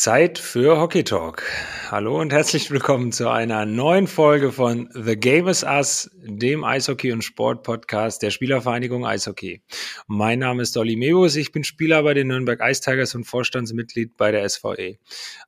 Zeit 0.00 0.38
für 0.38 0.78
Hockey 0.80 1.04
Talk. 1.04 1.42
Hallo 1.90 2.18
und 2.18 2.32
herzlich 2.32 2.70
willkommen 2.70 3.12
zu 3.12 3.28
einer 3.28 3.66
neuen 3.66 4.06
Folge 4.06 4.50
von 4.50 4.88
The 4.94 5.14
Game 5.14 5.46
is 5.46 5.62
Us, 5.62 6.10
dem 6.22 6.64
Eishockey- 6.64 7.12
und 7.12 7.22
Sport-Podcast 7.22 8.22
der 8.22 8.30
Spielervereinigung 8.30 9.04
Eishockey. 9.04 9.60
Mein 10.06 10.38
Name 10.38 10.62
ist 10.62 10.74
Dolly 10.74 10.96
Mebus, 10.96 11.36
ich 11.36 11.52
bin 11.52 11.64
Spieler 11.64 12.02
bei 12.02 12.14
den 12.14 12.28
Nürnberg 12.28 12.60
Ice 12.62 12.80
Tigers 12.80 13.14
und 13.14 13.24
Vorstandsmitglied 13.24 14.16
bei 14.16 14.32
der 14.32 14.48
SVE. 14.48 14.96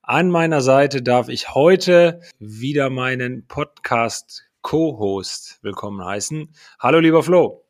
An 0.02 0.28
meiner 0.28 0.60
Seite 0.60 1.00
darf 1.00 1.30
ich 1.30 1.54
heute 1.54 2.21
wieder 2.38 2.90
meinen 2.90 3.46
Podcast 3.46 4.44
Co-Host 4.60 5.60
willkommen 5.62 6.04
heißen. 6.04 6.53
Hallo 6.78 6.98
lieber 6.98 7.22
Flo. 7.22 7.64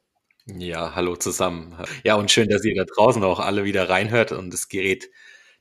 Ja, 0.46 0.96
hallo 0.96 1.14
zusammen. 1.14 1.76
Ja, 2.02 2.16
und 2.16 2.32
schön, 2.32 2.48
dass 2.48 2.64
ihr 2.64 2.74
da 2.74 2.84
draußen 2.84 3.22
auch 3.22 3.38
alle 3.38 3.62
wieder 3.62 3.88
reinhört 3.88 4.32
und 4.32 4.52
das 4.52 4.68
Gerät 4.68 5.08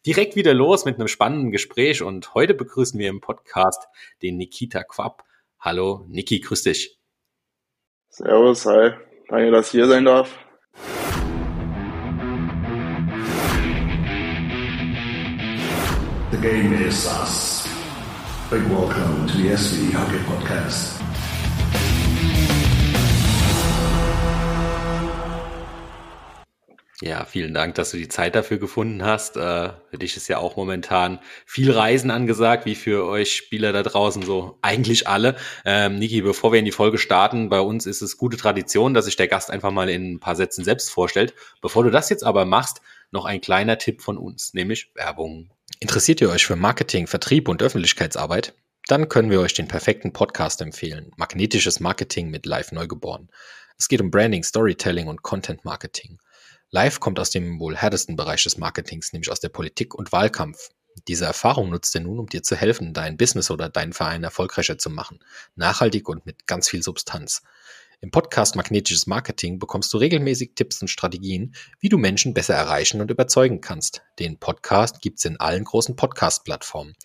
direkt 0.05 0.35
wieder 0.35 0.53
los 0.53 0.85
mit 0.85 0.95
einem 0.95 1.07
spannenden 1.07 1.51
Gespräch 1.51 2.01
und 2.01 2.33
heute 2.33 2.53
begrüßen 2.53 2.99
wir 2.99 3.09
im 3.09 3.21
Podcast 3.21 3.87
den 4.21 4.37
Nikita 4.37 4.83
Quapp. 4.83 5.23
Hallo, 5.59 6.05
Niki, 6.07 6.39
grüß 6.39 6.63
dich. 6.63 6.97
Servus, 8.09 8.65
hi. 8.65 8.91
Danke, 9.29 9.51
dass 9.51 9.67
ich 9.67 9.71
hier 9.71 9.87
sein 9.87 10.05
darf. 10.05 10.37
The 16.31 16.37
game 16.37 16.73
is 16.73 17.05
us. 17.05 17.67
Big 18.49 18.63
welcome 18.69 19.27
to 19.27 19.37
the 19.37 19.49
SV 19.49 19.93
Hockey 19.93 20.17
Podcast. 20.25 21.10
Ja, 27.03 27.25
vielen 27.25 27.55
Dank, 27.55 27.73
dass 27.75 27.89
du 27.89 27.97
die 27.97 28.09
Zeit 28.09 28.35
dafür 28.35 28.59
gefunden 28.59 29.03
hast. 29.03 29.35
Äh, 29.35 29.71
für 29.89 29.97
dich 29.97 30.15
ist 30.17 30.27
ja 30.27 30.37
auch 30.37 30.55
momentan 30.55 31.19
viel 31.47 31.71
Reisen 31.71 32.11
angesagt, 32.11 32.67
wie 32.67 32.75
für 32.75 33.07
euch 33.07 33.35
Spieler 33.35 33.73
da 33.73 33.81
draußen 33.81 34.21
so 34.21 34.59
eigentlich 34.61 35.07
alle. 35.07 35.35
Ähm, 35.65 35.97
Niki, 35.97 36.21
bevor 36.21 36.51
wir 36.51 36.59
in 36.59 36.65
die 36.65 36.71
Folge 36.71 36.99
starten, 36.99 37.49
bei 37.49 37.59
uns 37.59 37.87
ist 37.87 38.03
es 38.03 38.17
gute 38.17 38.37
Tradition, 38.37 38.93
dass 38.93 39.05
sich 39.05 39.15
der 39.15 39.27
Gast 39.27 39.49
einfach 39.49 39.71
mal 39.71 39.89
in 39.89 40.13
ein 40.13 40.19
paar 40.19 40.35
Sätzen 40.35 40.63
selbst 40.63 40.91
vorstellt. 40.91 41.33
Bevor 41.59 41.83
du 41.83 41.89
das 41.89 42.09
jetzt 42.09 42.23
aber 42.23 42.45
machst, 42.45 42.81
noch 43.09 43.25
ein 43.25 43.41
kleiner 43.41 43.79
Tipp 43.79 44.03
von 44.03 44.19
uns, 44.19 44.53
nämlich 44.53 44.91
Werbung. 44.93 45.49
Interessiert 45.79 46.21
ihr 46.21 46.29
euch 46.29 46.45
für 46.45 46.55
Marketing, 46.55 47.07
Vertrieb 47.07 47.47
und 47.47 47.63
Öffentlichkeitsarbeit? 47.63 48.53
Dann 48.85 49.09
können 49.09 49.31
wir 49.31 49.41
euch 49.41 49.55
den 49.55 49.67
perfekten 49.67 50.13
Podcast 50.13 50.61
empfehlen. 50.61 51.11
Magnetisches 51.17 51.79
Marketing 51.79 52.29
mit 52.29 52.45
Live 52.45 52.71
Neugeboren. 52.71 53.29
Es 53.79 53.87
geht 53.87 54.01
um 54.01 54.11
Branding, 54.11 54.43
Storytelling 54.43 55.07
und 55.07 55.23
Content 55.23 55.65
Marketing. 55.65 56.19
Live 56.73 57.01
kommt 57.01 57.19
aus 57.19 57.29
dem 57.31 57.59
wohl 57.59 57.75
härtesten 57.75 58.15
Bereich 58.15 58.43
des 58.45 58.57
Marketings, 58.57 59.11
nämlich 59.11 59.29
aus 59.29 59.41
der 59.41 59.49
Politik 59.49 59.93
und 59.93 60.13
Wahlkampf. 60.13 60.69
Diese 61.09 61.25
Erfahrung 61.25 61.69
nutzt 61.69 61.93
er 61.95 62.01
nun, 62.01 62.17
um 62.17 62.27
dir 62.27 62.43
zu 62.43 62.55
helfen, 62.55 62.93
dein 62.93 63.17
Business 63.17 63.51
oder 63.51 63.67
deinen 63.67 63.91
Verein 63.91 64.23
erfolgreicher 64.23 64.77
zu 64.77 64.89
machen. 64.89 65.19
Nachhaltig 65.55 66.07
und 66.07 66.25
mit 66.25 66.47
ganz 66.47 66.69
viel 66.69 66.81
Substanz. 66.81 67.41
Im 67.99 68.09
Podcast 68.09 68.55
Magnetisches 68.55 69.05
Marketing 69.05 69.59
bekommst 69.59 69.91
du 69.93 69.97
regelmäßig 69.97 70.53
Tipps 70.55 70.81
und 70.81 70.87
Strategien, 70.87 71.55
wie 71.81 71.89
du 71.89 71.97
Menschen 71.97 72.33
besser 72.33 72.55
erreichen 72.55 73.01
und 73.01 73.11
überzeugen 73.11 73.59
kannst. 73.59 74.03
Den 74.17 74.39
Podcast 74.39 75.01
gibt's 75.01 75.25
in 75.25 75.41
allen 75.41 75.65
großen 75.65 75.97
Podcast-Plattformen. 75.97 76.95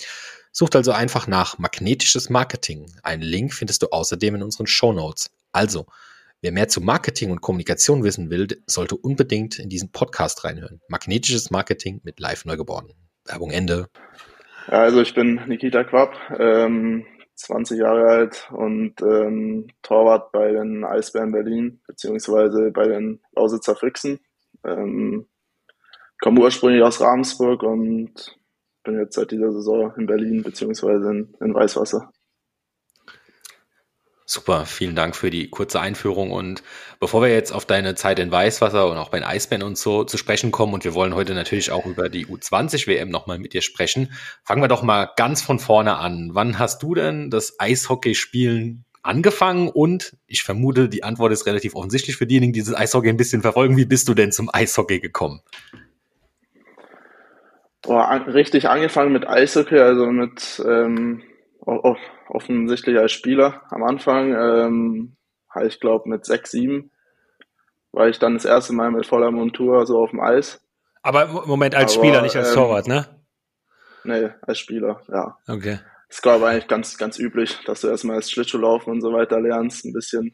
Sucht 0.52 0.76
also 0.76 0.92
einfach 0.92 1.26
nach 1.26 1.58
Magnetisches 1.58 2.30
Marketing. 2.30 2.86
Einen 3.02 3.22
Link 3.22 3.52
findest 3.52 3.82
du 3.82 3.88
außerdem 3.88 4.36
in 4.36 4.44
unseren 4.44 4.68
Show 4.68 4.92
Notes. 4.92 5.32
Also, 5.50 5.86
Wer 6.46 6.52
mehr 6.52 6.68
zu 6.68 6.80
Marketing 6.80 7.32
und 7.32 7.40
Kommunikation 7.40 8.04
wissen 8.04 8.30
will, 8.30 8.46
sollte 8.66 8.94
unbedingt 8.94 9.58
in 9.58 9.68
diesen 9.68 9.90
Podcast 9.90 10.44
reinhören. 10.44 10.80
Magnetisches 10.86 11.50
Marketing 11.50 12.00
mit 12.04 12.20
Live 12.20 12.44
Neugeboren. 12.44 12.92
Werbung 13.24 13.50
Ende. 13.50 13.88
Also 14.68 15.00
ich 15.00 15.12
bin 15.12 15.40
Nikita 15.48 15.82
Quapp, 15.82 16.14
ähm, 16.38 17.04
20 17.34 17.80
Jahre 17.80 18.06
alt 18.06 18.48
und 18.52 18.94
ähm, 19.02 19.66
Torwart 19.82 20.30
bei 20.30 20.52
den 20.52 20.84
Eisbären 20.84 21.32
Berlin, 21.32 21.80
beziehungsweise 21.88 22.70
bei 22.70 22.86
den 22.86 23.20
Lausitzer 23.34 23.74
Füchsen. 23.74 24.20
Ähm, 24.64 25.26
komme 26.20 26.42
ursprünglich 26.42 26.84
aus 26.84 27.00
Ravensburg 27.00 27.64
und 27.64 28.38
bin 28.84 29.00
jetzt 29.00 29.16
seit 29.16 29.32
dieser 29.32 29.50
Saison 29.50 29.92
in 29.98 30.06
Berlin, 30.06 30.44
beziehungsweise 30.44 31.10
in, 31.10 31.34
in 31.40 31.54
Weißwasser. 31.54 32.12
Super, 34.28 34.66
vielen 34.66 34.96
Dank 34.96 35.14
für 35.14 35.30
die 35.30 35.48
kurze 35.50 35.78
Einführung. 35.80 36.32
Und 36.32 36.64
bevor 36.98 37.22
wir 37.22 37.28
jetzt 37.28 37.52
auf 37.52 37.64
deine 37.64 37.94
Zeit 37.94 38.18
in 38.18 38.32
Weißwasser 38.32 38.90
und 38.90 38.96
auch 38.96 39.10
bei 39.10 39.20
den 39.20 39.26
Eisbären 39.26 39.62
und 39.62 39.78
so 39.78 40.02
zu 40.02 40.18
sprechen 40.18 40.50
kommen, 40.50 40.74
und 40.74 40.82
wir 40.82 40.94
wollen 40.94 41.14
heute 41.14 41.32
natürlich 41.32 41.70
auch 41.70 41.86
über 41.86 42.08
die 42.08 42.26
U20-WM 42.26 43.08
nochmal 43.08 43.38
mit 43.38 43.52
dir 43.52 43.62
sprechen, 43.62 44.12
fangen 44.42 44.62
wir 44.62 44.68
doch 44.68 44.82
mal 44.82 45.10
ganz 45.14 45.42
von 45.42 45.60
vorne 45.60 45.98
an. 45.98 46.30
Wann 46.32 46.58
hast 46.58 46.82
du 46.82 46.94
denn 46.96 47.30
das 47.30 47.60
Eishockeyspielen 47.60 48.84
angefangen? 49.04 49.68
Und 49.68 50.16
ich 50.26 50.42
vermute, 50.42 50.88
die 50.88 51.04
Antwort 51.04 51.30
ist 51.30 51.46
relativ 51.46 51.76
offensichtlich 51.76 52.16
für 52.16 52.26
diejenigen, 52.26 52.52
die 52.52 52.64
das 52.64 52.74
Eishockey 52.74 53.08
ein 53.08 53.16
bisschen 53.16 53.42
verfolgen. 53.42 53.76
Wie 53.76 53.86
bist 53.86 54.08
du 54.08 54.14
denn 54.14 54.32
zum 54.32 54.50
Eishockey 54.52 54.98
gekommen? 54.98 55.40
Boah, 57.82 58.24
richtig 58.26 58.68
angefangen 58.68 59.12
mit 59.12 59.28
Eishockey, 59.28 59.78
also 59.78 60.06
mit 60.06 60.60
ähm, 60.66 61.22
offensichtlich 61.66 62.98
als 62.98 63.12
Spieler 63.12 63.62
am 63.70 63.82
Anfang. 63.82 64.32
Ähm, 64.32 65.16
ich 65.64 65.80
glaube 65.80 66.08
mit 66.08 66.24
6, 66.24 66.50
7 66.50 66.90
war 67.92 68.08
ich 68.08 68.18
dann 68.18 68.34
das 68.34 68.44
erste 68.44 68.74
Mal 68.74 68.90
mit 68.90 69.06
voller 69.06 69.30
Montur 69.30 69.86
so 69.86 69.98
auf 69.98 70.10
dem 70.10 70.20
Eis. 70.20 70.60
Aber 71.02 71.46
Moment, 71.46 71.74
als 71.74 71.96
Aber, 71.96 72.04
Spieler, 72.04 72.22
nicht 72.22 72.36
als 72.36 72.50
ähm, 72.50 72.54
Torwart, 72.54 72.86
ne? 72.88 73.06
Nee, 74.04 74.30
als 74.42 74.58
Spieler, 74.58 75.00
ja. 75.08 75.36
Okay. 75.48 75.78
Glaube 76.22 76.44
ich, 76.44 76.50
eigentlich 76.50 76.68
ganz, 76.68 76.96
ganz 76.98 77.18
üblich, 77.18 77.58
dass 77.64 77.80
du 77.80 77.88
erstmal 77.88 78.16
das 78.16 78.30
Schlittschuhlaufen 78.30 78.92
und 78.92 79.00
so 79.00 79.12
weiter 79.12 79.40
lernst, 79.40 79.84
ein 79.84 79.92
bisschen, 79.92 80.32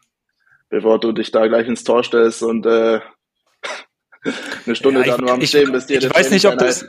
bevor 0.69 0.99
du 1.01 1.13
dich 1.13 1.31
da 1.31 1.47
gleich 1.47 1.67
ins 1.67 1.85
Tor 1.85 2.05
stellst 2.05 2.43
und 2.43 2.67
äh, 2.67 3.01
eine 4.67 4.77
Stunde 4.77 5.01
ja, 5.01 5.07
ich, 5.07 5.13
dann 5.13 5.21
nur 5.21 5.33
am 5.33 5.43
Stehen 5.43 5.73
bist. 5.73 5.91
Ich 5.91 6.09
weiß 6.09 6.31
nicht, 6.31 6.47
ob 6.47 6.59
das, 6.59 6.87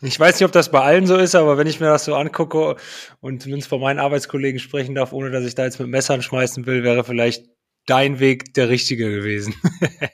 ich 0.00 0.18
weiß 0.18 0.40
nicht, 0.40 0.46
ob 0.46 0.52
das 0.52 0.70
bei 0.70 0.80
allen 0.80 1.06
so 1.06 1.16
ist, 1.16 1.34
aber 1.34 1.58
wenn 1.58 1.66
ich 1.66 1.80
mir 1.80 1.86
das 1.86 2.04
so 2.04 2.14
angucke 2.14 2.76
und 3.20 3.42
zumindest 3.42 3.68
von 3.68 3.80
meinen 3.80 3.98
Arbeitskollegen 3.98 4.60
sprechen 4.60 4.94
darf, 4.94 5.12
ohne 5.12 5.30
dass 5.30 5.44
ich 5.44 5.54
da 5.54 5.64
jetzt 5.64 5.80
mit 5.80 5.88
Messern 5.88 6.22
schmeißen 6.22 6.66
will, 6.66 6.82
wäre 6.82 7.04
vielleicht 7.04 7.46
dein 7.86 8.20
Weg 8.20 8.54
der 8.54 8.68
richtige 8.68 9.10
gewesen. 9.10 9.54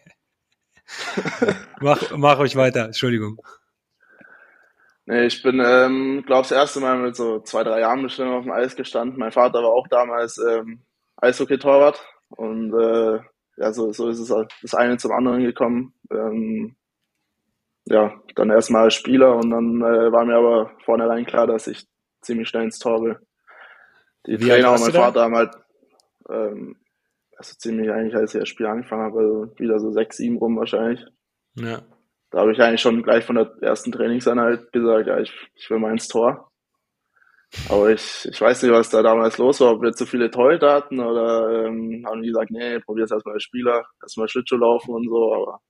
mach, 1.80 2.16
mach 2.16 2.38
euch 2.38 2.56
weiter, 2.56 2.86
Entschuldigung. 2.86 3.41
Nee, 5.06 5.24
ich 5.24 5.42
bin, 5.42 5.62
ähm, 5.64 6.22
glaube 6.26 6.42
das 6.42 6.52
erste 6.52 6.80
Mal 6.80 6.98
mit 6.98 7.16
so 7.16 7.41
zwei, 7.41 7.64
drei 7.64 7.80
Jahren 7.80 8.02
bestimmt 8.02 8.30
auf 8.30 8.42
dem 8.42 8.52
Eis 8.52 8.76
gestanden. 8.76 9.18
Mein 9.18 9.32
Vater 9.32 9.62
war 9.62 9.70
auch 9.70 9.88
damals 9.88 10.38
ähm, 10.38 10.82
Eishockey-Torwart 11.16 12.04
und 12.28 12.74
äh, 12.74 13.20
ja, 13.58 13.72
so, 13.72 13.92
so 13.92 14.08
ist 14.08 14.20
es 14.20 14.30
halt 14.30 14.52
das 14.62 14.74
eine 14.74 14.96
zum 14.96 15.12
anderen 15.12 15.42
gekommen. 15.42 15.92
Ähm, 16.10 16.76
ja, 17.86 18.14
dann 18.34 18.50
erstmal 18.50 18.84
als 18.84 18.94
Spieler 18.94 19.36
und 19.36 19.50
dann 19.50 19.80
äh, 19.80 20.12
war 20.12 20.24
mir 20.24 20.36
aber 20.36 20.72
vornherein 20.84 21.24
klar, 21.24 21.46
dass 21.46 21.66
ich 21.66 21.86
ziemlich 22.20 22.48
schnell 22.48 22.64
ins 22.64 22.78
Tor 22.78 23.02
will. 23.02 23.18
Die 24.26 24.38
Wie 24.41 24.48
Trainer 24.48 24.72
und 24.72 24.80
mein 24.80 24.92
Vater 24.92 25.22
haben 25.22 25.36
halt, 25.36 25.54
ähm, 26.28 26.76
also 27.36 27.54
ziemlich 27.56 27.91
eigentlich, 27.91 28.14
als 28.14 28.34
ich 28.34 28.41
das 28.41 28.48
Spiel 28.48 28.66
angefangen 28.66 29.02
habe, 29.02 29.20
also 29.20 29.52
wieder 29.58 29.78
so 29.78 29.91
sechs, 29.91 30.18
sieben 30.18 30.36
rum 30.36 30.56
wahrscheinlich. 30.56 31.04
Ja. 31.54 31.82
Da 32.30 32.41
habe 32.41 32.52
ich 32.52 32.60
eigentlich 32.60 32.82
schon 32.82 33.02
gleich 33.02 33.24
von 33.24 33.36
der 33.36 33.50
ersten 33.62 33.91
Trainingseinheit 33.91 34.70
gesagt, 34.70 35.06
ja, 35.06 35.18
ich, 35.18 35.32
ich 35.54 35.70
will 35.70 35.78
mal 35.78 35.92
ins 35.92 36.08
Tor. 36.08 36.47
Aber 37.69 37.91
ich, 37.91 38.28
ich 38.31 38.41
weiß 38.41 38.62
nicht, 38.62 38.72
was 38.72 38.91
da 38.91 39.03
damals 39.03 39.38
los 39.38 39.60
war, 39.60 39.72
ob 39.72 39.82
wir 39.82 39.92
zu 39.92 40.04
viele 40.04 40.31
Torhüter 40.31 40.75
hatten 40.75 41.00
oder 41.00 41.66
ähm, 41.66 42.04
haben 42.06 42.22
die 42.22 42.28
gesagt, 42.28 42.50
nee, 42.50 42.78
probier's 42.81 43.10
erstmal 43.10 43.34
als 43.34 43.44
Spieler, 43.44 43.86
erstmal 44.03 44.28
Schlittschuh 44.28 44.56
laufen 44.56 44.94
und 44.94 45.09
so, 45.09 45.34
aber 45.34 45.60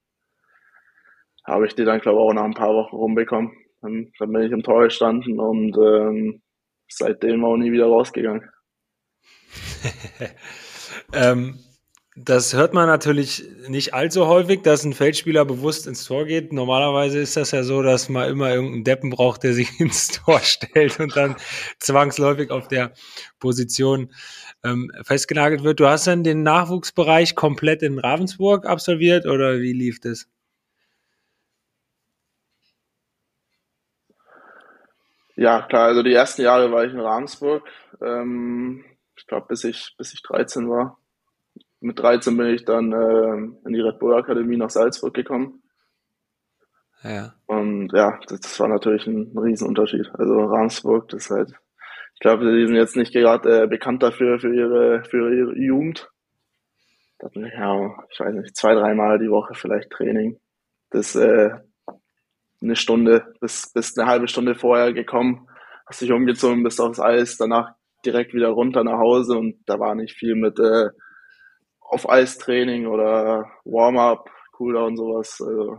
habe 1.46 1.66
ich 1.66 1.74
die 1.74 1.84
dann, 1.84 2.00
glaube 2.00 2.18
ich, 2.18 2.24
auch 2.24 2.34
nach 2.34 2.44
ein 2.44 2.54
paar 2.54 2.74
Wochen 2.74 2.96
rumbekommen. 2.96 3.52
Dann, 3.80 4.12
dann 4.18 4.32
bin 4.32 4.42
ich 4.42 4.52
im 4.52 4.62
Tor 4.62 4.84
gestanden 4.84 5.38
und 5.38 5.76
ähm, 5.78 6.42
seitdem 6.88 7.44
auch 7.44 7.56
nie 7.56 7.72
wieder 7.72 7.86
rausgegangen. 7.86 8.50
ähm, 11.12 11.58
das 12.24 12.52
hört 12.52 12.74
man 12.74 12.86
natürlich 12.86 13.44
nicht 13.68 13.94
allzu 13.94 14.26
häufig, 14.26 14.62
dass 14.62 14.84
ein 14.84 14.92
Feldspieler 14.92 15.44
bewusst 15.44 15.86
ins 15.86 16.04
Tor 16.04 16.24
geht. 16.24 16.52
Normalerweise 16.52 17.18
ist 17.18 17.36
das 17.36 17.52
ja 17.52 17.62
so, 17.62 17.82
dass 17.82 18.08
man 18.08 18.28
immer 18.28 18.50
irgendeinen 18.52 18.84
Deppen 18.84 19.10
braucht, 19.10 19.44
der 19.44 19.54
sich 19.54 19.68
ins 19.80 20.08
Tor 20.08 20.40
stellt 20.40 20.98
und 20.98 21.16
dann 21.16 21.36
zwangsläufig 21.78 22.50
auf 22.50 22.66
der 22.66 22.92
Position 23.38 24.12
ähm, 24.64 24.90
festgenagelt 25.04 25.62
wird. 25.62 25.78
Du 25.78 25.86
hast 25.86 26.06
dann 26.08 26.24
den 26.24 26.42
Nachwuchsbereich 26.42 27.36
komplett 27.36 27.82
in 27.82 27.98
Ravensburg 27.98 28.66
absolviert 28.66 29.26
oder 29.26 29.60
wie 29.60 29.72
lief 29.72 30.00
das? 30.00 30.28
Ja, 35.36 35.62
klar, 35.62 35.86
also 35.86 36.02
die 36.02 36.14
ersten 36.14 36.42
Jahre 36.42 36.72
war 36.72 36.84
ich 36.84 36.92
in 36.92 36.98
Ravensburg. 36.98 37.62
Ähm, 38.02 38.84
ich 39.16 39.26
glaube, 39.28 39.46
bis 39.48 39.62
ich, 39.62 39.94
bis 39.96 40.12
ich 40.12 40.22
13 40.22 40.68
war. 40.68 40.98
Mit 41.80 41.98
13 41.98 42.36
bin 42.36 42.48
ich 42.48 42.64
dann 42.64 42.92
äh, 42.92 43.66
in 43.66 43.72
die 43.72 43.80
Red 43.80 43.98
Bull 43.98 44.14
Akademie 44.14 44.56
nach 44.56 44.70
Salzburg 44.70 45.14
gekommen. 45.14 45.62
Ja. 47.02 47.34
Und 47.46 47.92
ja, 47.92 48.18
das, 48.26 48.40
das 48.40 48.60
war 48.60 48.68
natürlich 48.68 49.06
ein 49.06 49.36
Riesenunterschied. 49.36 50.10
Also 50.14 50.40
Ramsburg, 50.40 51.08
das 51.08 51.24
ist 51.24 51.30
halt, 51.30 51.52
ich 52.14 52.20
glaube, 52.20 52.50
die 52.52 52.66
sind 52.66 52.74
jetzt 52.74 52.96
nicht 52.96 53.12
gerade 53.12 53.62
äh, 53.62 53.66
bekannt 53.68 54.02
dafür, 54.02 54.40
für 54.40 54.52
ihre, 54.52 55.04
für 55.04 55.32
ihre 55.32 55.56
Jugend. 55.56 56.10
Da 57.18 57.26
hatten 57.26 57.42
wir 57.42 57.52
ja, 57.52 58.04
ich 58.10 58.18
weiß 58.18 58.34
nicht, 58.34 58.56
zwei, 58.56 58.74
dreimal 58.74 59.18
die 59.18 59.30
Woche 59.30 59.54
vielleicht 59.54 59.90
Training. 59.90 60.40
Das 60.90 61.14
äh, 61.14 61.50
eine 62.60 62.76
Stunde 62.76 63.34
bis, 63.40 63.72
bis 63.72 63.96
eine 63.96 64.08
halbe 64.08 64.28
Stunde 64.28 64.54
vorher 64.54 64.92
gekommen, 64.92 65.48
hast 65.86 66.00
dich 66.00 66.12
umgezogen, 66.12 66.62
bist 66.62 66.80
aufs 66.80 67.00
Eis, 67.00 67.36
danach 67.36 67.72
direkt 68.04 68.34
wieder 68.34 68.48
runter 68.48 68.84
nach 68.84 68.98
Hause 68.98 69.36
und 69.36 69.62
da 69.66 69.78
war 69.78 69.94
nicht 69.94 70.14
viel 70.16 70.34
mit 70.34 70.58
äh, 70.58 70.88
auf 71.88 72.08
Eistraining 72.08 72.86
oder 72.86 73.50
Warm-up, 73.64 74.30
Cooldown, 74.52 74.96
sowas. 74.96 75.40
Also. 75.40 75.78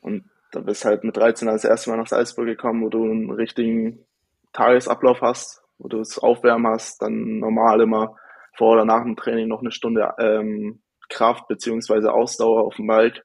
Und 0.00 0.24
da 0.50 0.60
bist 0.60 0.84
halt 0.84 1.04
mit 1.04 1.16
13 1.16 1.48
als 1.48 1.64
erstes 1.64 1.86
Mal 1.86 1.96
nach 1.96 2.08
Salzburg 2.08 2.46
gekommen, 2.46 2.82
wo 2.82 2.88
du 2.88 3.04
einen 3.04 3.30
richtigen 3.30 4.04
Tagesablauf 4.52 5.20
hast, 5.20 5.62
wo 5.78 5.88
du 5.88 5.98
das 5.98 6.18
Aufwärmen 6.18 6.66
hast, 6.66 7.00
dann 7.00 7.38
normal 7.38 7.80
immer 7.80 8.16
vor 8.56 8.74
oder 8.74 8.84
nach 8.84 9.02
dem 9.02 9.16
Training 9.16 9.48
noch 9.48 9.60
eine 9.60 9.72
Stunde 9.72 10.12
ähm, 10.18 10.82
Kraft 11.08 11.48
beziehungsweise 11.48 12.12
Ausdauer 12.12 12.64
auf 12.64 12.76
dem 12.76 12.86
Bike, 12.86 13.22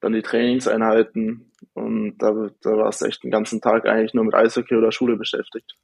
dann 0.00 0.12
die 0.12 0.22
Trainingseinheiten 0.22 1.52
und 1.74 2.18
da, 2.18 2.32
da 2.62 2.70
warst 2.70 3.02
du 3.02 3.06
echt 3.06 3.22
den 3.24 3.30
ganzen 3.30 3.60
Tag 3.60 3.86
eigentlich 3.86 4.14
nur 4.14 4.24
mit 4.24 4.34
Eishockey 4.34 4.74
oder 4.74 4.92
Schule 4.92 5.16
beschäftigt. 5.16 5.76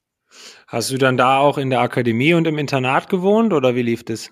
Hast 0.67 0.91
du 0.91 0.99
dann 0.99 1.17
da 1.17 1.38
auch 1.38 1.59
in 1.59 1.71
der 1.71 1.81
Akademie 1.81 2.35
und 2.35 2.47
im 2.47 2.59
Internat 2.59 3.09
gewohnt 3.09 3.53
oder 3.53 3.75
wie 3.75 3.82
lief 3.82 4.05
das? 4.05 4.31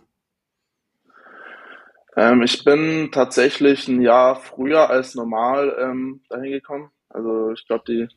Ähm, 2.17 2.43
ich 2.43 2.64
bin 2.64 3.11
tatsächlich 3.11 3.88
ein 3.88 4.03
Jahr 4.03 4.37
früher 4.37 4.91
als 4.91 5.14
normal 5.14 5.76
ähm, 5.79 6.23
dahin 6.29 6.53
gekommen. 6.53 6.91
Also 7.09 7.53
ich 7.53 7.67
glaube, 7.67 7.85
die, 7.88 8.09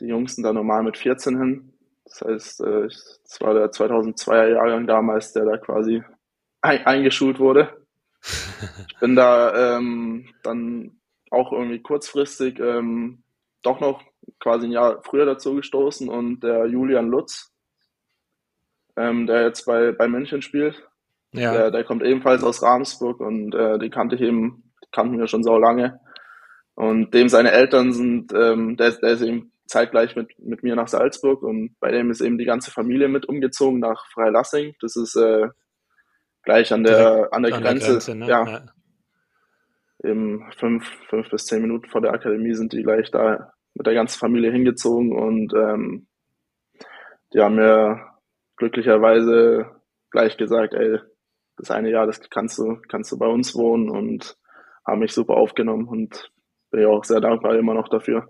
die 0.00 0.06
Jungs 0.06 0.34
sind 0.34 0.44
da 0.44 0.52
normal 0.52 0.82
mit 0.82 0.98
14 0.98 1.38
hin. 1.38 1.72
Das 2.04 2.20
heißt, 2.20 2.60
äh, 2.60 2.82
das 2.82 3.40
war 3.40 3.54
der 3.54 3.70
2002er 3.70 4.48
Jahrgang 4.48 4.86
damals, 4.86 5.32
der 5.32 5.44
da 5.44 5.56
quasi 5.56 6.02
ein, 6.60 6.86
eingeschult 6.86 7.38
wurde. 7.38 7.76
Ich 8.88 8.98
bin 8.98 9.14
da 9.14 9.76
ähm, 9.76 10.30
dann 10.42 10.98
auch 11.30 11.52
irgendwie 11.52 11.82
kurzfristig 11.82 12.58
ähm, 12.58 13.22
doch 13.62 13.78
noch 13.80 14.02
quasi 14.40 14.66
ein 14.66 14.72
Jahr 14.72 15.02
früher 15.02 15.26
dazu 15.26 15.54
gestoßen 15.54 16.08
und 16.08 16.40
der 16.40 16.66
Julian 16.66 17.08
Lutz, 17.08 17.52
ähm, 18.96 19.26
der 19.26 19.42
jetzt 19.42 19.66
bei, 19.66 19.92
bei 19.92 20.08
München 20.08 20.40
spielt, 20.40 20.88
ja. 21.32 21.52
der, 21.52 21.70
der 21.70 21.84
kommt 21.84 22.02
ebenfalls 22.02 22.42
aus 22.42 22.62
Ramsburg 22.62 23.20
und 23.20 23.54
äh, 23.54 23.78
die 23.78 23.90
kannte 23.90 24.16
ich 24.16 24.22
eben, 24.22 24.72
kannten 24.92 25.18
wir 25.18 25.26
schon 25.26 25.42
so 25.42 25.56
lange. 25.56 26.00
Und 26.74 27.14
dem 27.14 27.28
seine 27.28 27.52
Eltern 27.52 27.92
sind, 27.92 28.32
ähm, 28.34 28.76
der, 28.76 28.92
der 28.92 29.10
ist 29.12 29.22
eben 29.22 29.52
zeitgleich 29.66 30.14
mit, 30.14 30.38
mit 30.38 30.62
mir 30.62 30.76
nach 30.76 30.88
Salzburg 30.88 31.42
und 31.42 31.74
bei 31.80 31.90
dem 31.90 32.10
ist 32.10 32.20
eben 32.20 32.38
die 32.38 32.44
ganze 32.44 32.70
Familie 32.70 33.08
mit 33.08 33.26
umgezogen 33.26 33.80
nach 33.80 34.06
Freilassing. 34.12 34.74
Das 34.80 34.96
ist 34.96 35.16
äh, 35.16 35.48
gleich 36.42 36.72
an 36.72 36.84
der, 36.84 37.28
an 37.32 37.42
der 37.42 37.54
an 37.54 37.62
Grenze. 37.62 37.86
Der 37.86 37.92
Grenze 37.92 38.14
ne? 38.14 38.26
ja. 38.28 38.46
ja. 38.46 38.66
Eben 40.04 40.50
fünf, 40.56 40.86
fünf 41.08 41.30
bis 41.30 41.46
zehn 41.46 41.62
Minuten 41.62 41.88
vor 41.88 42.02
der 42.02 42.12
Akademie 42.12 42.54
sind 42.54 42.72
die 42.72 42.82
gleich 42.82 43.10
da 43.10 43.52
mit 43.74 43.86
der 43.86 43.94
ganzen 43.94 44.18
Familie 44.18 44.52
hingezogen 44.52 45.12
und 45.12 45.52
ähm, 45.54 46.06
die 47.32 47.40
haben 47.40 47.56
mir 47.56 48.00
glücklicherweise 48.56 49.66
gleich 50.10 50.36
gesagt, 50.36 50.74
ey, 50.74 51.00
das 51.56 51.70
eine 51.70 51.90
Jahr, 51.90 52.06
das 52.06 52.20
kannst 52.30 52.58
du, 52.58 52.78
kannst 52.88 53.10
du 53.12 53.18
bei 53.18 53.26
uns 53.26 53.54
wohnen 53.54 53.90
und 53.90 54.36
haben 54.86 55.00
mich 55.00 55.12
super 55.12 55.34
aufgenommen 55.34 55.88
und 55.88 56.30
bin 56.70 56.82
ja 56.82 56.88
auch 56.88 57.04
sehr 57.04 57.20
dankbar 57.20 57.56
immer 57.56 57.74
noch 57.74 57.88
dafür. 57.88 58.28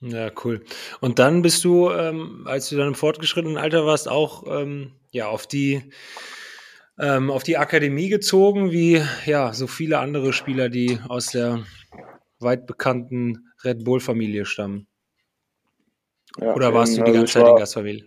Ja, 0.00 0.30
cool. 0.44 0.64
Und 1.00 1.18
dann 1.18 1.42
bist 1.42 1.64
du, 1.64 1.90
ähm, 1.90 2.44
als 2.46 2.68
du 2.68 2.76
dann 2.76 2.88
im 2.88 2.94
fortgeschrittenen 2.94 3.56
Alter 3.56 3.86
warst, 3.86 4.08
auch 4.08 4.44
ähm, 4.46 4.92
ja 5.10 5.28
auf 5.28 5.46
die 5.46 5.82
ähm, 6.98 7.30
auf 7.30 7.42
die 7.42 7.56
Akademie 7.56 8.08
gezogen, 8.08 8.70
wie 8.70 9.02
ja 9.24 9.52
so 9.52 9.66
viele 9.66 9.98
andere 9.98 10.32
Spieler, 10.32 10.68
die 10.68 10.98
aus 11.08 11.28
der 11.28 11.64
weit 12.38 12.66
bekannten 12.66 13.50
Red 13.64 13.84
Bull-Familie 13.84 14.44
stammen. 14.44 14.86
Ja, 16.38 16.52
Oder 16.52 16.74
warst 16.74 16.92
du 16.92 17.02
die 17.02 17.02
also 17.02 17.14
ganze 17.14 17.32
Zeit 17.32 17.42
war, 17.44 17.50
in 17.50 17.56
Gastfamilie? 17.56 18.04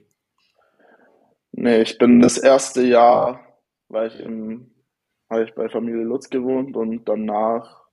Nee, 1.53 1.81
ich 1.81 1.98
bin 1.98 2.19
das 2.19 2.38
erste 2.38 2.83
Jahr, 2.83 3.47
war 3.89 4.06
ich 4.06 4.19
im, 4.19 4.72
habe 5.30 5.44
ich 5.44 5.54
bei 5.56 5.69
Familie 5.69 6.04
Lutz 6.04 6.30
gewohnt 6.30 6.75
und 6.75 7.06
danach, 7.06 7.86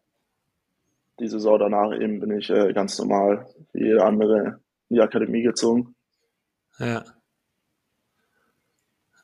die 1.20 1.29
Saison 1.29 1.58
danach 1.58 1.93
eben 1.93 2.20
bin 2.20 2.38
ich 2.38 2.50
äh, 2.50 2.73
ganz 2.73 2.99
normal 2.99 3.46
wie 3.73 3.85
jeder 3.85 4.05
andere 4.06 4.61
in 4.88 4.96
die 4.96 5.00
Akademie 5.00 5.43
gezogen. 5.43 5.94
Ja. 6.79 7.05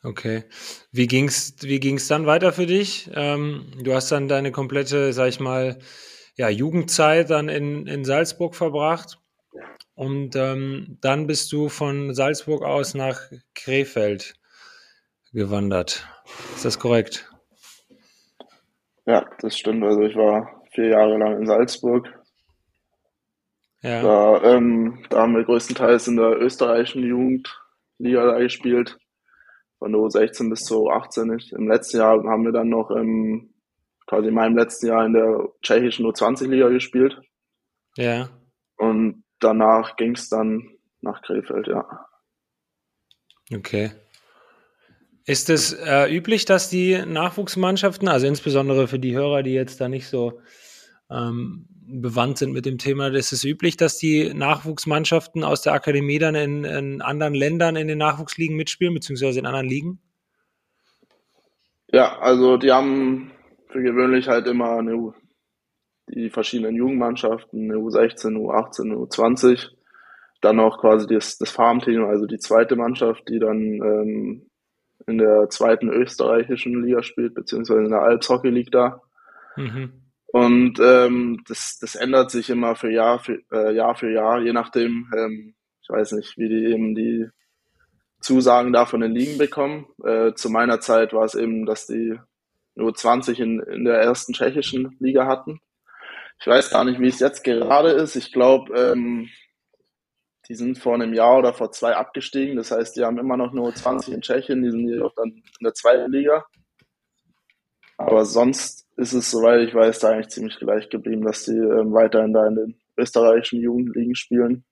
Okay. 0.03 0.45
Wie 0.93 1.07
ging's, 1.07 1.57
wie 1.61 1.81
ging's 1.81 2.09
dann 2.09 2.27
weiter 2.27 2.53
für 2.53 2.67
dich? 2.67 3.11
Ähm, 3.13 3.73
du 3.83 3.93
hast 3.93 4.11
dann 4.11 4.29
deine 4.29 4.51
komplette, 4.51 5.13
sag 5.13 5.29
ich 5.29 5.41
mal, 5.41 5.79
ja, 6.37 6.49
Jugendzeit 6.49 7.29
dann 7.29 7.49
in, 7.49 7.87
in 7.87 8.05
Salzburg 8.05 8.55
verbracht. 8.55 9.19
Und 9.95 10.37
ähm, 10.37 10.97
dann 11.03 11.27
bist 11.27 11.53
du 11.53 11.69
von 11.69 12.15
Salzburg 12.15 12.63
aus 12.63 12.95
nach 12.95 13.21
Krefeld 13.55 14.40
gewandert. 15.33 16.07
Ist 16.55 16.65
das 16.65 16.79
korrekt? 16.79 17.31
Ja, 19.07 19.25
das 19.41 19.57
stimmt. 19.57 19.85
Also 19.85 20.03
ich 20.03 20.15
war 20.15 20.63
vier 20.73 20.89
Jahre 20.91 21.19
lang 21.19 21.39
in 21.39 21.47
Salzburg. 21.47 22.09
Ja. 23.83 24.03
Da, 24.03 24.43
ähm, 24.43 25.05
da 25.09 25.23
haben 25.23 25.35
wir 25.35 25.45
größtenteils 25.45 26.09
in 26.09 26.17
der 26.17 26.39
österreichischen 26.41 27.03
Jugendliga 27.03 28.39
gespielt 28.39 28.99
von 29.79 29.93
der 29.93 30.01
U16 30.01 30.51
bis 30.51 30.61
zur 30.61 30.91
U18. 30.91 31.57
Im 31.57 31.69
letzten 31.69 31.99
Jahr 31.99 32.23
haben 32.25 32.45
wir 32.45 32.53
dann 32.53 32.69
noch 32.69 32.91
im, 32.91 33.55
quasi 34.07 34.29
in 34.29 34.35
meinem 34.35 34.57
letzten 34.57 34.89
Jahr 34.89 35.07
in 35.07 35.15
der 35.15 35.49
tschechischen 35.63 36.07
U20-Liga 36.07 36.69
gespielt. 36.69 37.19
Ja. 37.97 38.29
Und 38.77 39.25
danach 39.41 39.97
ging 39.97 40.13
es 40.13 40.29
dann 40.29 40.69
nach 41.01 41.23
Krefeld, 41.23 41.67
ja. 41.67 42.07
Okay. 43.53 43.91
Ist 45.31 45.49
es 45.49 45.73
äh, 45.73 46.13
üblich, 46.13 46.45
dass 46.45 46.71
die 46.71 47.05
Nachwuchsmannschaften, 47.07 48.09
also 48.09 48.27
insbesondere 48.27 48.89
für 48.89 48.99
die 48.99 49.15
Hörer, 49.15 49.45
die 49.45 49.53
jetzt 49.53 49.81
da 49.81 49.89
nicht 49.89 50.09
so 50.09 50.41
ähm, 51.09 51.69
bewandt 51.87 52.39
sind 52.39 52.53
mit 52.53 52.67
dem 52.67 52.79
Thema, 52.79 53.15
ist 53.15 53.31
es 53.31 53.45
üblich, 53.45 53.77
dass 53.77 53.97
die 53.97 54.35
Nachwuchsmannschaften 54.35 55.45
aus 55.45 55.63
der 55.63 55.75
Akademie 55.75 56.19
dann 56.19 56.35
in, 56.35 56.65
in 56.65 57.01
anderen 57.01 57.35
Ländern 57.35 57.77
in 57.77 57.87
den 57.87 57.99
Nachwuchsligen 57.99 58.57
mitspielen, 58.57 58.93
beziehungsweise 58.93 59.39
in 59.39 59.47
anderen 59.47 59.69
Ligen? 59.69 60.01
Ja, 61.93 62.19
also 62.19 62.57
die 62.57 62.73
haben 62.73 63.31
für 63.69 63.83
gewöhnlich 63.83 64.27
halt 64.27 64.49
immer 64.49 64.79
eine, 64.79 65.15
die 66.09 66.31
verschiedenen 66.31 66.75
Jugendmannschaften, 66.75 67.71
eine 67.71 67.79
U16, 67.79 68.37
U18, 68.37 68.93
U20, 68.97 69.69
dann 70.41 70.59
auch 70.59 70.81
quasi 70.81 71.07
das, 71.07 71.39
das 71.39 71.51
Farmteam, 71.51 72.05
also 72.07 72.27
die 72.27 72.39
zweite 72.39 72.75
Mannschaft, 72.75 73.29
die 73.29 73.39
dann 73.39 73.61
ähm, 73.61 74.50
in 75.07 75.19
der 75.19 75.49
zweiten 75.51 75.89
österreichischen 75.89 76.85
Liga 76.85 77.03
spielt, 77.03 77.35
beziehungsweise 77.35 77.81
in 77.81 77.91
der 77.91 78.03
Alps 78.03 78.29
Hockey 78.29 78.51
League 78.51 78.71
da. 78.71 79.03
Mhm. 79.57 79.93
Und 80.33 80.79
ähm, 80.81 81.43
das, 81.49 81.79
das 81.81 81.97
ändert 81.97 82.31
sich 82.31 82.51
immer 82.51 82.77
für 82.77 82.91
Jahr 82.91 83.19
für, 83.19 83.41
äh, 83.53 83.75
Jahr 83.75 83.97
für 83.97 84.13
Jahr, 84.13 84.41
je 84.41 84.53
nachdem, 84.53 85.11
ähm, 85.17 85.55
ich 85.83 85.89
weiß 85.89 86.13
nicht, 86.13 86.39
wie 86.39 86.49
die 86.49 86.67
eben 86.67 86.95
die 86.95 87.29
Zusagen 88.21 88.73
da 88.73 88.87
von 88.87 89.01
den 89.01 89.13
Ligen 89.13 89.39
bekommen. 89.39 89.87
Äh, 90.05 90.35
zu 90.35 90.51
meiner 90.51 90.81
Zeit 90.81 91.13
war 91.13 91.25
es 91.25 91.35
eben, 91.35 91.67
dass 91.67 91.87
die 91.87 92.17
nur 92.77 92.95
20 92.95 93.41
in, 93.41 93.61
in 93.61 93.85
der 93.85 94.01
ersten 94.01 94.33
tschechischen 94.33 94.97
Liga 95.01 95.27
hatten. 95.27 95.61
Ich 96.39 96.47
weiß 96.47 96.71
gar 96.71 96.85
nicht, 96.85 97.01
wie 97.01 97.09
es 97.09 97.19
jetzt 97.19 97.43
gerade 97.43 97.91
ist. 97.91 98.17
Ich 98.17 98.33
glaube, 98.33 98.73
ähm, 98.79 99.29
die 100.51 100.57
sind 100.57 100.81
vor 100.81 100.95
einem 100.95 101.15
Jahr 101.15 101.39
oder 101.39 101.55
vor 101.55 101.71
zwei 101.71 101.95
abgestiegen. 101.95 102.57
Das 102.57 102.73
heißt, 102.73 102.97
die 102.97 103.05
haben 103.05 103.19
immer 103.19 103.37
noch 103.37 103.53
nur 103.53 103.73
20 103.73 104.13
in 104.13 104.21
Tschechien, 104.21 104.65
die 104.65 104.73
sind 104.73 104.89
jedoch 104.89 105.15
dann 105.15 105.29
in 105.29 105.63
der 105.63 105.75
zweiten 105.75 106.11
Liga. 106.11 106.45
Aber 107.97 108.25
sonst 108.25 108.89
ist 108.97 109.13
es, 109.13 109.31
soweit 109.31 109.61
ich 109.61 109.73
weiß, 109.73 110.01
da 110.01 110.09
eigentlich 110.09 110.31
ziemlich 110.31 110.59
gleich 110.59 110.89
geblieben, 110.89 111.23
dass 111.23 111.45
die 111.45 111.53
ähm, 111.53 111.93
weiterhin 111.93 112.33
da 112.33 112.49
in 112.49 112.57
den 112.57 112.81
österreichischen 112.97 113.61
Jugendligen 113.61 114.17
spielen. 114.17 114.65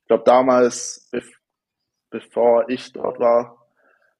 Ich 0.00 0.08
glaube, 0.08 0.24
damals, 0.24 1.08
be 1.12 1.22
bevor 2.10 2.68
ich 2.68 2.92
dort 2.92 3.20
war, 3.20 3.64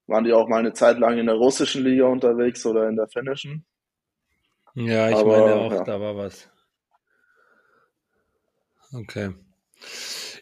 waren 0.06 0.23
die 0.23 0.32
auch 0.32 0.47
mal 0.47 0.61
eine 0.61 0.73
Zeit 0.73 1.00
lang 1.00 1.18
in 1.18 1.26
der 1.26 1.35
russischen 1.35 1.82
Liga 1.82 2.06
unterwegs 2.06 2.64
oder 2.64 2.88
in 2.88 2.94
der 2.94 3.09
finnischen. 3.09 3.66
Ja, 4.75 5.11
ich 5.11 5.16
Aber, 5.16 5.40
meine 5.40 5.54
auch, 5.56 5.73
ja. 5.73 5.82
da 5.82 6.00
war 6.00 6.16
was. 6.16 6.49
Okay. 8.94 9.35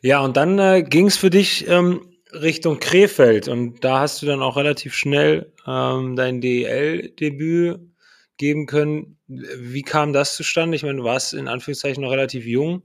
Ja, 0.02 0.21
und 0.21 0.37
dann 0.37 0.59
äh, 0.59 0.83
ging 0.83 1.07
es 1.07 1.16
für 1.16 1.30
dich 1.30 1.69
ähm, 1.69 2.11
Richtung 2.33 2.80
Krefeld 2.80 3.49
und 3.49 3.85
da 3.85 4.00
hast 4.00 4.23
du 4.23 4.26
dann 4.26 4.42
auch 4.42 4.57
relativ 4.57 4.95
schnell 4.95 5.52
ähm, 5.66 6.16
dein 6.16 6.40
DEL-Debüt 6.40 7.80
geben 8.38 8.66
können. 8.66 9.19
Wie 9.26 9.83
kam 9.83 10.12
das 10.12 10.37
zustande? 10.37 10.76
Ich 10.76 10.83
meine, 10.83 10.99
du 10.99 11.04
warst 11.04 11.35
in 11.35 11.49
Anführungszeichen 11.49 12.02
noch 12.02 12.11
relativ 12.11 12.47
jung, 12.47 12.83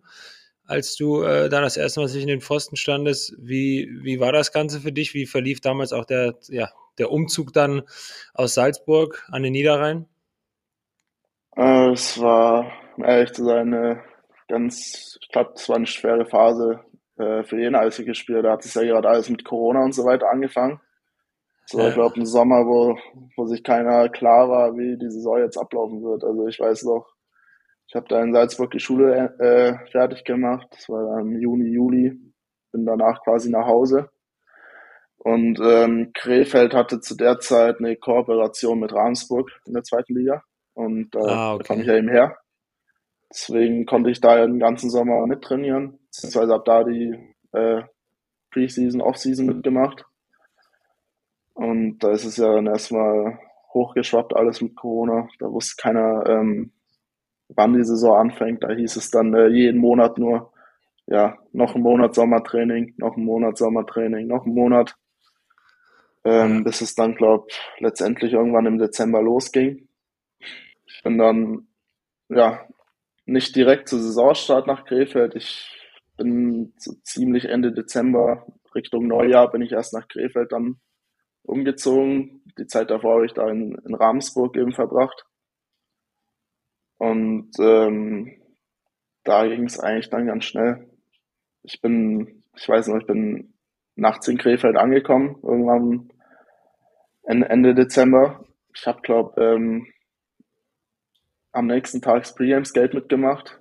als 0.65 0.95
du 0.97 1.21
äh, 1.21 1.47
dann 1.47 1.63
das 1.63 1.77
erste 1.77 2.01
Mal 2.01 2.07
sich 2.09 2.21
in 2.21 2.27
den 2.27 2.41
Pfosten 2.41 2.75
standest. 2.75 3.33
Wie, 3.39 3.89
wie 4.01 4.19
war 4.19 4.33
das 4.33 4.51
Ganze 4.51 4.81
für 4.81 4.91
dich? 4.91 5.13
Wie 5.13 5.25
verlief 5.25 5.61
damals 5.61 5.93
auch 5.93 6.05
der, 6.05 6.35
ja, 6.49 6.69
der 6.97 7.11
Umzug 7.11 7.53
dann 7.53 7.83
aus 8.33 8.55
Salzburg 8.55 9.23
an 9.29 9.43
den 9.43 9.53
Niederrhein? 9.53 10.05
Äh, 11.55 11.91
es 11.91 12.19
war, 12.19 12.71
um 12.97 13.05
ehrlich 13.05 13.31
zu 13.31 13.45
sein, 13.45 13.73
eine 13.73 14.03
ganz, 14.49 15.17
ich 15.21 15.29
glaube, 15.29 15.53
es 15.55 15.69
war 15.69 15.77
eine 15.77 15.87
schwere 15.87 16.25
Phase 16.25 16.81
äh, 17.17 17.43
für 17.43 17.59
jeden 17.59 17.75
Eishockeyspieler. 17.75 18.41
Da 18.41 18.51
hat 18.53 18.65
es 18.65 18.73
ja 18.73 18.83
gerade 18.83 19.07
alles 19.07 19.29
mit 19.29 19.45
Corona 19.45 19.83
und 19.83 19.93
so 19.93 20.05
weiter 20.05 20.29
angefangen. 20.29 20.79
So, 21.67 21.79
ja. 21.79 21.89
ich 21.89 21.95
glaube, 21.95 22.17
im 22.17 22.25
Sommer, 22.25 22.65
wo, 22.65 22.97
wo 23.35 23.45
sich 23.45 23.63
keiner 23.63 24.09
klar 24.09 24.49
war, 24.49 24.77
wie 24.77 24.97
die 24.97 25.09
Saison 25.09 25.39
jetzt 25.39 25.57
ablaufen 25.57 26.03
wird. 26.03 26.23
Also 26.23 26.47
ich 26.47 26.59
weiß 26.59 26.83
noch, 26.83 27.07
ich 27.87 27.95
habe 27.95 28.07
da 28.07 28.21
in 28.21 28.33
Salzburg 28.33 28.71
die 28.71 28.79
Schule 28.79 29.35
äh, 29.39 29.89
fertig 29.91 30.23
gemacht. 30.23 30.67
Das 30.71 30.89
war 30.89 31.15
dann 31.15 31.39
Juni, 31.39 31.69
Juli. 31.69 32.19
Bin 32.71 32.85
danach 32.85 33.21
quasi 33.23 33.49
nach 33.49 33.65
Hause. 33.65 34.09
Und 35.17 35.59
ähm, 35.59 36.11
Krefeld 36.13 36.75
hatte 36.75 36.99
zu 36.99 37.15
der 37.15 37.39
Zeit 37.39 37.79
eine 37.79 37.95
Kooperation 37.95 38.79
mit 38.79 38.93
Ravensburg 38.93 39.49
in 39.65 39.73
der 39.73 39.83
zweiten 39.83 40.15
Liga. 40.15 40.43
Und 40.73 41.15
äh, 41.15 41.19
ah, 41.19 41.53
okay. 41.53 41.63
da 41.63 41.67
kam 41.67 41.81
ich 41.81 41.87
ja 41.87 41.95
eben 41.95 42.09
her. 42.09 42.37
Deswegen 43.35 43.85
konnte 43.85 44.09
ich 44.11 44.21
da 44.21 44.45
den 44.45 44.59
ganzen 44.59 44.89
Sommer 44.89 45.27
mittrainieren. 45.27 45.99
Beziehungsweise 46.05 46.53
habe 46.53 46.63
da 46.65 46.83
die 46.85 47.13
äh, 47.51 47.83
Preseason, 48.49 49.01
Offseason 49.01 49.45
mitgemacht. 49.45 50.05
Und 51.53 51.99
da 51.99 52.11
ist 52.11 52.23
es 52.23 52.37
ja 52.37 52.53
dann 52.53 52.67
erstmal 52.67 53.37
hochgeschwappt, 53.73 54.33
alles 54.33 54.61
mit 54.61 54.77
Corona. 54.77 55.27
Da 55.39 55.51
wusste 55.51 55.81
keiner, 55.81 56.23
ähm, 56.27 56.71
wann 57.49 57.73
die 57.73 57.83
Saison 57.83 58.15
anfängt. 58.15 58.63
Da 58.63 58.71
hieß 58.71 58.95
es 58.95 59.11
dann 59.11 59.33
äh, 59.33 59.47
jeden 59.47 59.81
Monat 59.81 60.17
nur, 60.17 60.53
ja, 61.05 61.37
noch 61.51 61.75
ein 61.75 61.81
Monat 61.81 62.15
Sommertraining, 62.15 62.93
noch 62.97 63.17
ein 63.17 63.25
Monat 63.25 63.57
Sommertraining, 63.57 64.27
noch 64.27 64.45
ein 64.45 64.53
Monat. 64.53 64.95
Ähm, 66.23 66.63
bis 66.63 66.79
es 66.79 66.95
dann, 66.95 67.15
glaube 67.15 67.47
letztendlich 67.79 68.31
irgendwann 68.31 68.65
im 68.65 68.77
Dezember 68.77 69.21
losging. 69.21 69.89
Ich 70.85 71.01
bin 71.03 71.17
dann, 71.17 71.67
ja, 72.29 72.65
nicht 73.25 73.55
direkt 73.55 73.89
zu 73.89 73.97
Saisonstart 73.97 74.67
nach 74.67 74.85
Krefeld. 74.85 75.35
Ich 75.35 75.71
bin 76.17 76.73
so 76.77 76.93
ziemlich 77.03 77.45
Ende 77.45 77.71
Dezember, 77.71 78.45
Richtung 78.73 79.07
Neujahr, 79.07 79.51
bin 79.51 79.61
ich 79.61 79.71
erst 79.71 79.93
nach 79.93 80.07
Krefeld 80.07 80.51
dann 80.51 80.77
umgezogen. 81.43 82.43
Die 82.57 82.67
Zeit 82.67 82.89
davor 82.89 83.15
habe 83.15 83.25
ich 83.25 83.33
da 83.33 83.49
in, 83.49 83.75
in 83.85 83.95
Ramsburg 83.95 84.55
eben 84.57 84.73
verbracht. 84.73 85.25
Und 86.97 87.51
ähm, 87.59 88.41
da 89.23 89.45
ging 89.47 89.65
es 89.65 89.79
eigentlich 89.79 90.09
dann 90.09 90.27
ganz 90.27 90.45
schnell. 90.45 90.87
Ich 91.63 91.81
bin, 91.81 92.43
ich 92.55 92.69
weiß 92.69 92.87
noch, 92.87 92.97
ich 92.97 93.07
bin 93.07 93.53
nachts 93.95 94.27
in 94.27 94.37
Krefeld 94.37 94.77
angekommen, 94.77 95.37
irgendwann 95.41 96.09
Ende 97.23 97.73
Dezember. 97.73 98.45
Ich 98.73 98.85
habe, 98.87 99.01
glaube 99.01 99.41
ähm, 99.41 99.87
am 101.55 101.67
nächsten 101.67 102.01
Tag 102.01 102.23
das 102.23 102.35
Pre-Games 102.35 102.73
Geld 102.73 102.93
mitgemacht. 102.93 103.59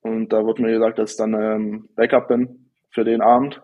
Und 0.00 0.32
da 0.32 0.44
wurde 0.44 0.62
mir 0.62 0.72
gesagt, 0.72 0.98
dass 0.98 1.12
ich 1.12 1.16
dann 1.16 1.34
ähm, 1.34 1.88
Backup 1.94 2.28
bin 2.28 2.70
für 2.90 3.04
den 3.04 3.20
Abend. 3.20 3.62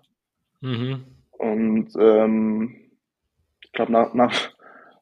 Mhm. 0.61 1.05
Und 1.31 1.91
ähm, 1.99 2.91
ich 3.63 3.73
glaube, 3.73 3.93
nach, 3.93 4.15
nach, 4.15 4.51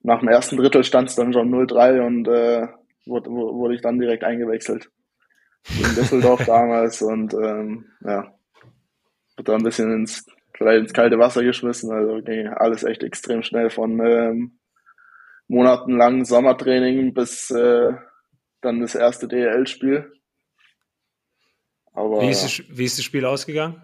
nach 0.03 0.21
dem 0.21 0.29
ersten 0.29 0.57
Drittel 0.57 0.85
stand 0.85 1.09
es 1.09 1.17
dann 1.17 1.33
schon 1.33 1.53
0-3 1.53 2.07
und 2.07 2.29
äh, 2.29 2.69
wurde, 3.07 3.31
wurde 3.31 3.75
ich 3.75 3.83
dann 3.83 3.99
direkt 3.99 4.25
eingewechselt. 4.25 4.89
In 5.69 5.95
Düsseldorf 5.95 6.45
damals 6.47 7.03
und 7.03 7.35
ähm, 7.35 7.87
ja, 8.05 8.33
wurde 9.37 9.45
da 9.45 9.55
ein 9.55 9.65
bisschen 9.65 9.93
ins, 9.93 10.27
vielleicht 10.57 10.83
ins 10.83 10.93
kalte 10.93 11.19
Wasser 11.19 11.43
geschmissen. 11.43 11.91
Also 11.93 12.23
ging 12.23 12.49
alles 12.49 12.85
echt 12.85 13.03
extrem 13.03 13.43
schnell 13.43 13.71
von 13.71 13.99
ähm, 14.01 14.59
monatelangen 15.49 16.25
Sommertraining 16.25 17.15
bis 17.15 17.51
äh, 17.51 17.93
dann 18.61 18.81
das 18.81 18.95
erste 18.95 19.29
DL-Spiel. 19.29 20.13
wie, 21.95 22.31
ist 22.31 22.45
das, 22.45 22.63
wie 22.69 22.85
ist 22.85 22.99
das 22.99 23.05
Spiel 23.05 23.25
ausgegangen? 23.25 23.83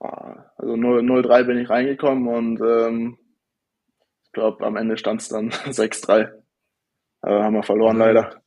Also 0.00 0.74
0-3 0.74 1.44
bin 1.44 1.58
ich 1.58 1.70
reingekommen 1.70 2.28
und 2.28 2.60
ähm, 2.60 3.18
ich 4.24 4.32
glaube, 4.32 4.64
am 4.66 4.76
Ende 4.76 4.96
stand 4.96 5.20
es 5.20 5.28
dann 5.28 5.50
6-3. 5.50 6.30
Aber 7.20 7.42
haben 7.42 7.54
wir 7.54 7.62
verloren 7.62 7.96
mhm. 7.96 8.02
leider. 8.02 8.42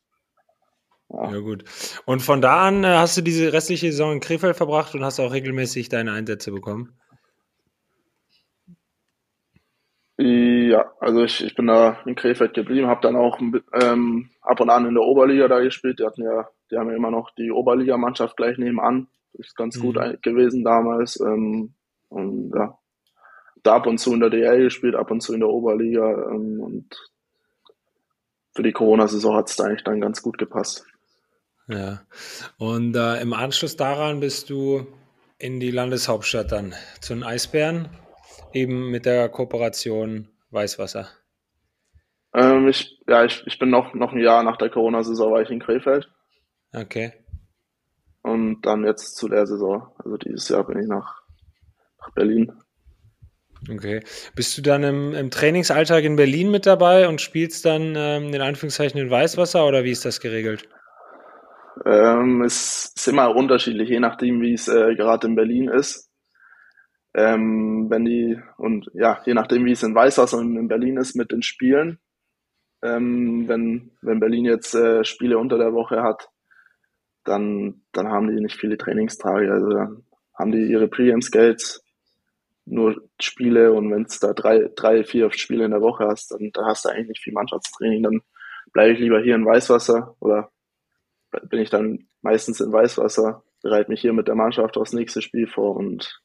Ja. 1.10 1.30
ja. 1.30 1.38
gut. 1.40 1.64
Und 2.06 2.20
von 2.20 2.40
da 2.40 2.66
an 2.68 2.84
äh, 2.84 2.88
hast 2.88 3.16
du 3.16 3.22
diese 3.22 3.52
restliche 3.52 3.90
Saison 3.92 4.12
in 4.12 4.20
Krefeld 4.20 4.56
verbracht 4.56 4.94
und 4.94 5.04
hast 5.04 5.20
auch 5.20 5.32
regelmäßig 5.32 5.88
deine 5.88 6.12
Einsätze 6.12 6.52
bekommen? 6.52 6.98
Ja, 10.72 10.90
also 11.00 11.22
ich, 11.22 11.44
ich 11.44 11.54
bin 11.54 11.66
da 11.66 11.98
in 12.06 12.14
Krefeld 12.14 12.54
geblieben, 12.54 12.86
habe 12.86 13.02
dann 13.02 13.14
auch 13.14 13.38
ähm, 13.74 14.30
ab 14.40 14.58
und 14.58 14.70
an 14.70 14.86
in 14.86 14.94
der 14.94 15.02
Oberliga 15.02 15.46
da 15.46 15.60
gespielt. 15.60 15.98
Die 15.98 16.04
hatten 16.06 16.22
ja, 16.22 16.48
die 16.70 16.78
haben 16.78 16.88
ja 16.88 16.96
immer 16.96 17.10
noch 17.10 17.30
die 17.34 17.50
Oberligamannschaft 17.52 18.38
gleich 18.38 18.56
nebenan. 18.56 19.08
Ist 19.34 19.54
ganz 19.54 19.76
mhm. 19.76 19.82
gut 19.82 20.22
gewesen 20.22 20.64
damals. 20.64 21.20
Ähm, 21.20 21.74
und 22.08 22.52
ja, 22.56 22.78
da 23.62 23.74
ab 23.74 23.86
und 23.86 23.98
zu 23.98 24.14
in 24.14 24.20
der 24.20 24.30
DL 24.30 24.62
gespielt, 24.62 24.94
ab 24.94 25.10
und 25.10 25.20
zu 25.20 25.34
in 25.34 25.40
der 25.40 25.50
Oberliga. 25.50 26.30
Ähm, 26.30 26.60
und 26.62 27.10
für 28.54 28.62
die 28.62 28.72
Corona-Saison 28.72 29.36
hat 29.36 29.50
es 29.50 29.56
da 29.56 29.64
eigentlich 29.64 29.84
dann 29.84 30.00
ganz 30.00 30.22
gut 30.22 30.38
gepasst. 30.38 30.86
Ja. 31.68 32.00
Und 32.56 32.96
äh, 32.96 33.20
im 33.20 33.34
Anschluss 33.34 33.76
daran 33.76 34.20
bist 34.20 34.48
du 34.48 34.86
in 35.36 35.60
die 35.60 35.70
Landeshauptstadt 35.70 36.50
dann 36.50 36.72
zu 37.02 37.12
den 37.12 37.24
Eisbären 37.24 37.90
eben 38.54 38.90
mit 38.90 39.04
der 39.04 39.28
Kooperation 39.28 40.28
Weißwasser? 40.52 41.08
Ähm, 42.34 42.68
ich, 42.68 42.98
ja, 43.06 43.24
ich, 43.24 43.42
ich 43.46 43.58
bin 43.58 43.70
noch, 43.70 43.94
noch 43.94 44.12
ein 44.12 44.20
Jahr 44.20 44.42
nach 44.42 44.56
der 44.56 44.70
Corona-Saison 44.70 45.32
war 45.32 45.42
ich 45.42 45.50
in 45.50 45.60
Krefeld. 45.60 46.08
Okay. 46.72 47.12
Und 48.22 48.62
dann 48.62 48.84
jetzt 48.84 49.16
zu 49.16 49.28
der 49.28 49.46
Saison. 49.46 49.94
Also 49.98 50.16
dieses 50.16 50.48
Jahr 50.48 50.64
bin 50.64 50.80
ich 50.80 50.86
nach, 50.86 51.22
nach 52.00 52.10
Berlin. 52.14 52.52
Okay. 53.70 54.02
Bist 54.34 54.56
du 54.56 54.62
dann 54.62 54.82
im, 54.82 55.14
im 55.14 55.30
Trainingsalltag 55.30 56.04
in 56.04 56.16
Berlin 56.16 56.50
mit 56.50 56.66
dabei 56.66 57.08
und 57.08 57.20
spielst 57.20 57.64
dann 57.64 57.94
ähm, 57.96 58.34
in 58.34 58.40
Anführungszeichen 58.40 59.00
in 59.00 59.10
Weißwasser 59.10 59.66
oder 59.66 59.84
wie 59.84 59.92
ist 59.92 60.04
das 60.04 60.20
geregelt? 60.20 60.68
Ähm, 61.84 62.42
es 62.42 62.92
ist 62.96 63.08
immer 63.08 63.34
unterschiedlich, 63.34 63.88
je 63.88 64.00
nachdem, 64.00 64.40
wie 64.40 64.54
es 64.54 64.68
äh, 64.68 64.94
gerade 64.94 65.26
in 65.26 65.34
Berlin 65.34 65.68
ist. 65.68 66.11
Ähm, 67.14 67.90
wenn 67.90 68.04
die, 68.04 68.40
und 68.56 68.90
ja, 68.94 69.20
je 69.26 69.34
nachdem, 69.34 69.64
wie 69.64 69.72
es 69.72 69.82
in 69.82 69.94
Weißwasser 69.94 70.38
und 70.38 70.56
in 70.56 70.68
Berlin 70.68 70.96
ist 70.96 71.14
mit 71.14 71.30
den 71.30 71.42
Spielen, 71.42 71.98
ähm, 72.82 73.46
wenn, 73.48 73.92
wenn 74.00 74.20
Berlin 74.20 74.44
jetzt 74.44 74.74
äh, 74.74 75.04
Spiele 75.04 75.38
unter 75.38 75.58
der 75.58 75.72
Woche 75.72 76.02
hat, 76.02 76.28
dann, 77.24 77.82
dann 77.92 78.08
haben 78.08 78.34
die 78.34 78.42
nicht 78.42 78.56
viele 78.56 78.78
Trainingstage. 78.78 79.52
Also 79.52 79.68
dann 79.68 80.04
haben 80.34 80.52
die 80.52 80.64
ihre 80.64 80.88
Pre-Game-Skates, 80.88 81.84
nur 82.64 83.08
Spiele 83.20 83.72
und 83.72 83.90
wenn 83.90 84.02
es 84.02 84.20
da 84.20 84.32
drei, 84.32 84.70
drei, 84.76 85.04
vier 85.04 85.32
Spiele 85.32 85.64
in 85.64 85.72
der 85.72 85.80
Woche 85.80 86.06
hast, 86.06 86.30
dann 86.30 86.50
da 86.52 86.66
hast 86.66 86.84
du 86.84 86.90
eigentlich 86.90 87.08
nicht 87.08 87.22
viel 87.22 87.32
Mannschaftstraining. 87.32 88.02
Dann 88.02 88.20
bleibe 88.72 88.94
ich 88.94 89.00
lieber 89.00 89.20
hier 89.20 89.34
in 89.34 89.44
Weißwasser 89.44 90.16
oder 90.20 90.50
bin 91.48 91.60
ich 91.60 91.70
dann 91.70 92.06
meistens 92.20 92.60
in 92.60 92.72
Weißwasser, 92.72 93.42
bereite 93.62 93.90
mich 93.90 94.00
hier 94.00 94.12
mit 94.12 94.28
der 94.28 94.34
Mannschaft 94.34 94.76
aufs 94.76 94.92
nächste 94.92 95.22
Spiel 95.22 95.46
vor 95.46 95.76
und 95.76 96.21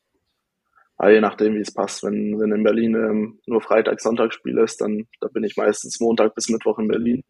aber 0.98 1.12
je 1.12 1.22
nachdem, 1.22 1.56
wie 1.56 1.62
es 1.62 1.74
passt. 1.74 2.04
Wenn, 2.04 2.39
wenn 2.39 2.51
in 2.51 2.63
Berlin 2.63 2.96
ähm, 2.96 3.39
nur 3.46 3.62
Freitag, 3.62 4.01
Sonntag 4.01 4.34
Spiel 4.34 4.58
ist, 4.58 4.82
dann 4.82 5.08
da 5.22 5.27
bin 5.27 5.44
ich 5.44 5.56
meistens 5.56 6.00
Montag 6.00 6.34
bis 6.36 6.50
Mittwoch 6.50 6.80
in 6.80 6.88
Berlin, 6.88 7.24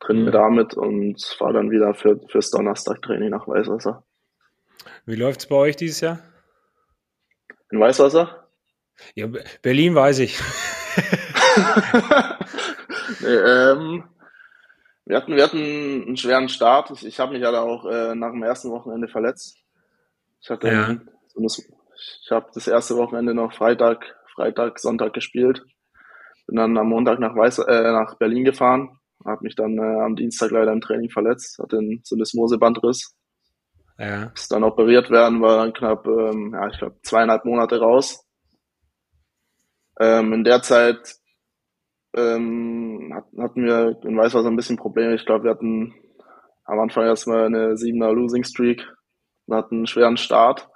trainiere 0.00 0.28
mhm. 0.28 0.32
damit 0.32 0.74
und 0.74 1.22
fahre 1.38 1.52
dann 1.54 1.70
wieder 1.70 1.94
für, 1.94 2.18
fürs 2.28 2.50
Donnerstag-Training 2.50 3.30
nach 3.30 3.46
Weißwasser. 3.46 4.04
Wie 5.04 5.16
läuft 5.16 5.40
es 5.40 5.46
bei 5.46 5.56
euch 5.56 5.76
dieses 5.76 6.00
Jahr? 6.00 6.20
In 7.70 7.78
Weißwasser? 7.78 8.48
Ja, 9.14 9.28
Berlin 9.62 9.94
weiß 9.94 10.20
ich. 10.20 10.38
nee, 13.20 13.26
ähm, 13.28 14.04
wir, 15.04 15.16
hatten, 15.16 15.36
wir 15.36 15.44
hatten 15.44 16.04
einen 16.06 16.16
schweren 16.16 16.48
Start. 16.48 16.90
Ich, 16.90 17.04
ich 17.06 17.20
habe 17.20 17.32
mich 17.32 17.42
ja 17.42 17.52
da 17.52 17.62
auch 17.62 17.84
äh, 17.84 18.14
nach 18.14 18.32
dem 18.32 18.42
ersten 18.42 18.70
Wochenende 18.70 19.08
verletzt. 19.08 19.58
Ich 20.40 20.48
hatte 20.50 20.68
ja. 20.68 20.96
so 21.26 21.38
eine 21.38 21.48
ich 21.98 22.30
habe 22.30 22.46
das 22.54 22.68
erste 22.68 22.96
Wochenende 22.96 23.34
noch 23.34 23.52
Freitag, 23.52 24.16
Freitag, 24.34 24.78
Sonntag 24.78 25.12
gespielt. 25.12 25.64
Bin 26.46 26.56
dann 26.56 26.78
am 26.78 26.88
Montag 26.88 27.18
nach, 27.18 27.34
Weiß, 27.34 27.58
äh, 27.58 27.92
nach 27.92 28.16
Berlin 28.16 28.44
gefahren, 28.44 28.98
habe 29.24 29.42
mich 29.42 29.54
dann 29.56 29.76
äh, 29.78 30.00
am 30.00 30.16
Dienstag 30.16 30.50
leider 30.50 30.72
im 30.72 30.80
Training 30.80 31.10
verletzt, 31.10 31.58
hatte 31.58 31.78
einen 31.78 32.00
Syndesmosebandriss. 32.04 33.14
Ja. 33.98 34.30
Ist 34.34 34.52
dann 34.52 34.62
operiert 34.62 35.10
werden, 35.10 35.42
war 35.42 35.58
dann 35.58 35.72
knapp, 35.72 36.06
ähm, 36.06 36.52
ja, 36.54 36.68
ich 36.68 36.78
glaube, 36.78 36.96
zweieinhalb 37.02 37.44
Monate 37.44 37.80
raus. 37.80 38.24
Ähm, 39.98 40.32
in 40.32 40.44
der 40.44 40.62
Zeit 40.62 41.16
ähm, 42.14 43.12
hatten 43.38 43.64
wir 43.64 43.98
in 44.04 44.16
Weißwasser 44.16 44.48
ein 44.48 44.56
bisschen 44.56 44.76
Probleme. 44.76 45.14
Ich 45.14 45.26
glaube, 45.26 45.44
wir 45.44 45.50
hatten 45.50 45.94
am 46.64 46.78
Anfang 46.78 47.04
erstmal 47.04 47.46
eine 47.46 47.74
7er 47.74 48.12
Losing 48.12 48.44
Streak 48.44 48.86
und 49.46 49.56
hatten 49.56 49.76
einen 49.76 49.86
schweren 49.86 50.16
Start. 50.16 50.68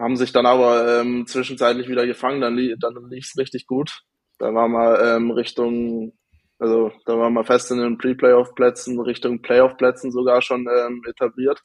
Haben 0.00 0.16
sich 0.16 0.32
dann 0.32 0.46
aber 0.46 1.00
ähm, 1.00 1.26
zwischenzeitlich 1.26 1.86
wieder 1.86 2.06
gefangen, 2.06 2.40
dann, 2.40 2.56
li 2.56 2.74
dann 2.80 2.94
lief 3.10 3.26
es 3.26 3.36
richtig 3.36 3.66
gut. 3.66 4.00
Da 4.38 4.54
waren 4.54 4.72
wir 4.72 4.98
ähm, 5.02 5.30
Richtung, 5.30 6.14
also 6.58 6.90
da 7.04 7.18
waren 7.18 7.34
wir 7.34 7.44
fest 7.44 7.70
in 7.70 7.76
den 7.76 7.98
Pre-Playoff-Plätzen, 7.98 8.98
Richtung 8.98 9.42
Playoff-Plätzen 9.42 10.10
sogar 10.10 10.40
schon 10.40 10.66
ähm, 10.74 11.02
etabliert. 11.06 11.60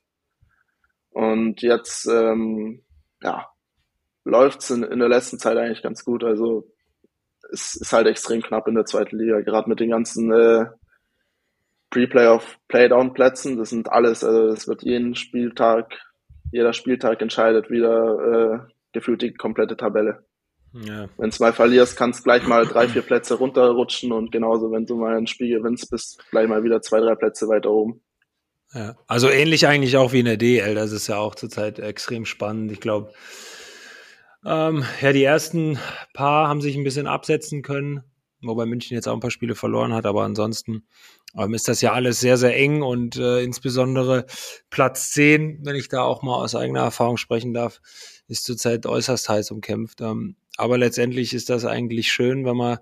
Und 1.12 1.62
jetzt, 1.62 2.08
ähm, 2.08 2.84
ja, 3.24 3.48
läuft's 4.26 4.70
in, 4.70 4.84
in 4.84 5.00
der 5.00 5.08
letzten 5.08 5.40
Zeit 5.40 5.56
eigentlich 5.56 5.82
ganz 5.82 6.04
gut. 6.04 6.26
Also 6.26 6.70
es 7.54 7.76
ist 7.76 7.94
halt 7.94 8.06
extrem 8.08 8.42
knapp 8.42 8.68
in 8.68 8.76
der 8.76 8.84
zweiten 8.84 9.18
Liga, 9.18 9.40
gerade 9.40 9.70
mit 9.70 9.80
den 9.80 9.92
ganzen 9.92 10.34
äh, 10.34 10.66
Pre-Playoff, 11.90 12.58
Playdown-Plätzen. 12.68 13.58
Das 13.58 13.70
sind 13.70 13.90
alles, 13.90 14.26
also 14.26 14.50
das 14.50 14.68
wird 14.68 14.84
jeden 14.84 15.16
Spieltag, 15.16 15.94
jeder 16.52 16.74
Spieltag 16.74 17.22
entscheidet 17.22 17.70
wieder 17.70 18.66
äh, 18.66 18.72
gefühlt 18.94 19.22
die 19.22 19.34
komplette 19.34 19.78
Tabelle. 19.78 20.26
Ja. 20.74 21.08
Wenn 21.18 21.30
du 21.30 21.36
mal 21.40 21.54
verlierst, 21.54 21.96
kannst 21.96 22.26
gleich 22.26 22.46
mal 22.46 22.66
drei, 22.66 22.90
vier 22.90 23.02
Plätze 23.02 23.36
runterrutschen 23.36 24.12
und 24.12 24.32
genauso, 24.32 24.72
wenn 24.72 24.86
du 24.86 24.96
mal 24.98 25.16
ein 25.16 25.28
Spiel 25.28 25.58
gewinnst, 25.58 25.90
bist 25.90 26.22
gleich 26.32 26.48
mal 26.48 26.64
wieder 26.64 26.82
zwei, 26.82 27.00
drei 27.00 27.16
Plätze 27.16 27.48
weiter 27.48 27.72
oben. 27.72 28.02
Ja, 28.74 28.96
also 29.08 29.30
ähnlich 29.30 29.68
eigentlich 29.68 29.96
auch 29.96 30.12
wie 30.12 30.20
in 30.20 30.26
der 30.26 30.36
DL. 30.36 30.76
Das 30.76 30.92
ist 30.92 31.08
ja 31.08 31.18
auch 31.18 31.36
zurzeit 31.36 31.80
extrem 31.80 32.26
spannend. 32.26 32.74
Ich 32.74 32.82
glaube, 32.82 33.14
ähm, 34.46 34.84
ja, 35.02 35.14
die 35.14 35.24
ersten 35.24 35.80
paar 36.14 36.50
haben 36.50 36.62
sich 36.62 36.76
ein 36.76 36.84
bisschen 36.84 37.08
absetzen 37.08 37.62
können, 37.62 38.04
wobei 38.48 38.66
München 38.66 38.96
jetzt 38.96 39.08
auch 39.08 39.14
ein 39.14 39.20
paar 39.20 39.32
Spiele 39.32 39.56
verloren 39.56 39.94
hat, 39.94 40.06
aber 40.06 40.24
ansonsten 40.24 40.86
ähm, 41.38 41.54
ist 41.54 41.68
das 41.68 41.82
ja 41.82 41.94
alles 41.94 42.20
sehr, 42.20 42.38
sehr 42.38 42.56
eng 42.56 42.82
und 42.82 43.18
äh, 43.18 43.42
insbesondere 43.42 44.26
Platz 44.70 45.12
10, 45.12 45.60
wenn 45.64 45.76
ich 45.76 45.90
da 45.90 46.04
auch 46.04 46.22
mal 46.22 46.36
aus 46.36 46.56
eigener 46.56 46.82
Erfahrung 46.82 47.18
sprechen 47.18 47.54
darf, 47.54 47.82
ist 48.28 48.46
zurzeit 48.46 48.86
äußerst 48.86 49.30
heiß 49.30 49.52
umkämpft. 49.52 50.02
Ähm, 50.02 50.36
aber 50.58 50.78
letztendlich 50.78 51.34
ist 51.34 51.50
das 51.50 51.66
eigentlich 51.66 52.12
schön, 52.12 52.46
wenn 52.46 52.58
man 52.58 52.78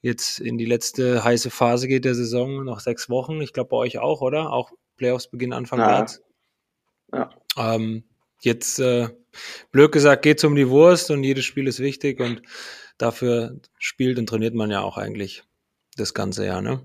jetzt 0.00 0.38
in 0.38 0.58
die 0.58 0.64
letzte 0.64 1.24
heiße 1.24 1.50
Phase 1.50 1.88
geht 1.88 2.04
der 2.04 2.14
Saison, 2.14 2.64
noch 2.64 2.80
sechs 2.80 3.10
Wochen. 3.10 3.40
Ich 3.40 3.52
glaube 3.52 3.70
bei 3.70 3.76
euch 3.76 3.98
auch, 3.98 4.20
oder? 4.20 4.52
Auch 4.52 4.72
Playoffs 4.96 5.28
beginnen 5.28 5.52
Anfang 5.52 5.80
ja. 5.80 5.86
März. 5.86 6.22
Ja. 7.12 7.30
Ähm, 7.56 8.04
jetzt 8.40 8.78
äh, 8.78 9.08
blöd 9.72 9.92
gesagt, 9.92 10.22
geht 10.22 10.38
es 10.38 10.44
um 10.44 10.54
die 10.54 10.68
Wurst 10.68 11.10
und 11.10 11.24
jedes 11.24 11.44
Spiel 11.44 11.66
ist 11.66 11.80
wichtig 11.80 12.20
und 12.20 12.42
dafür 12.98 13.60
spielt 13.78 14.18
und 14.18 14.28
trainiert 14.28 14.54
man 14.54 14.70
ja 14.70 14.82
auch 14.82 14.98
eigentlich 14.98 15.44
das 15.96 16.14
ganze 16.14 16.46
Jahr. 16.46 16.60
Ne? 16.60 16.80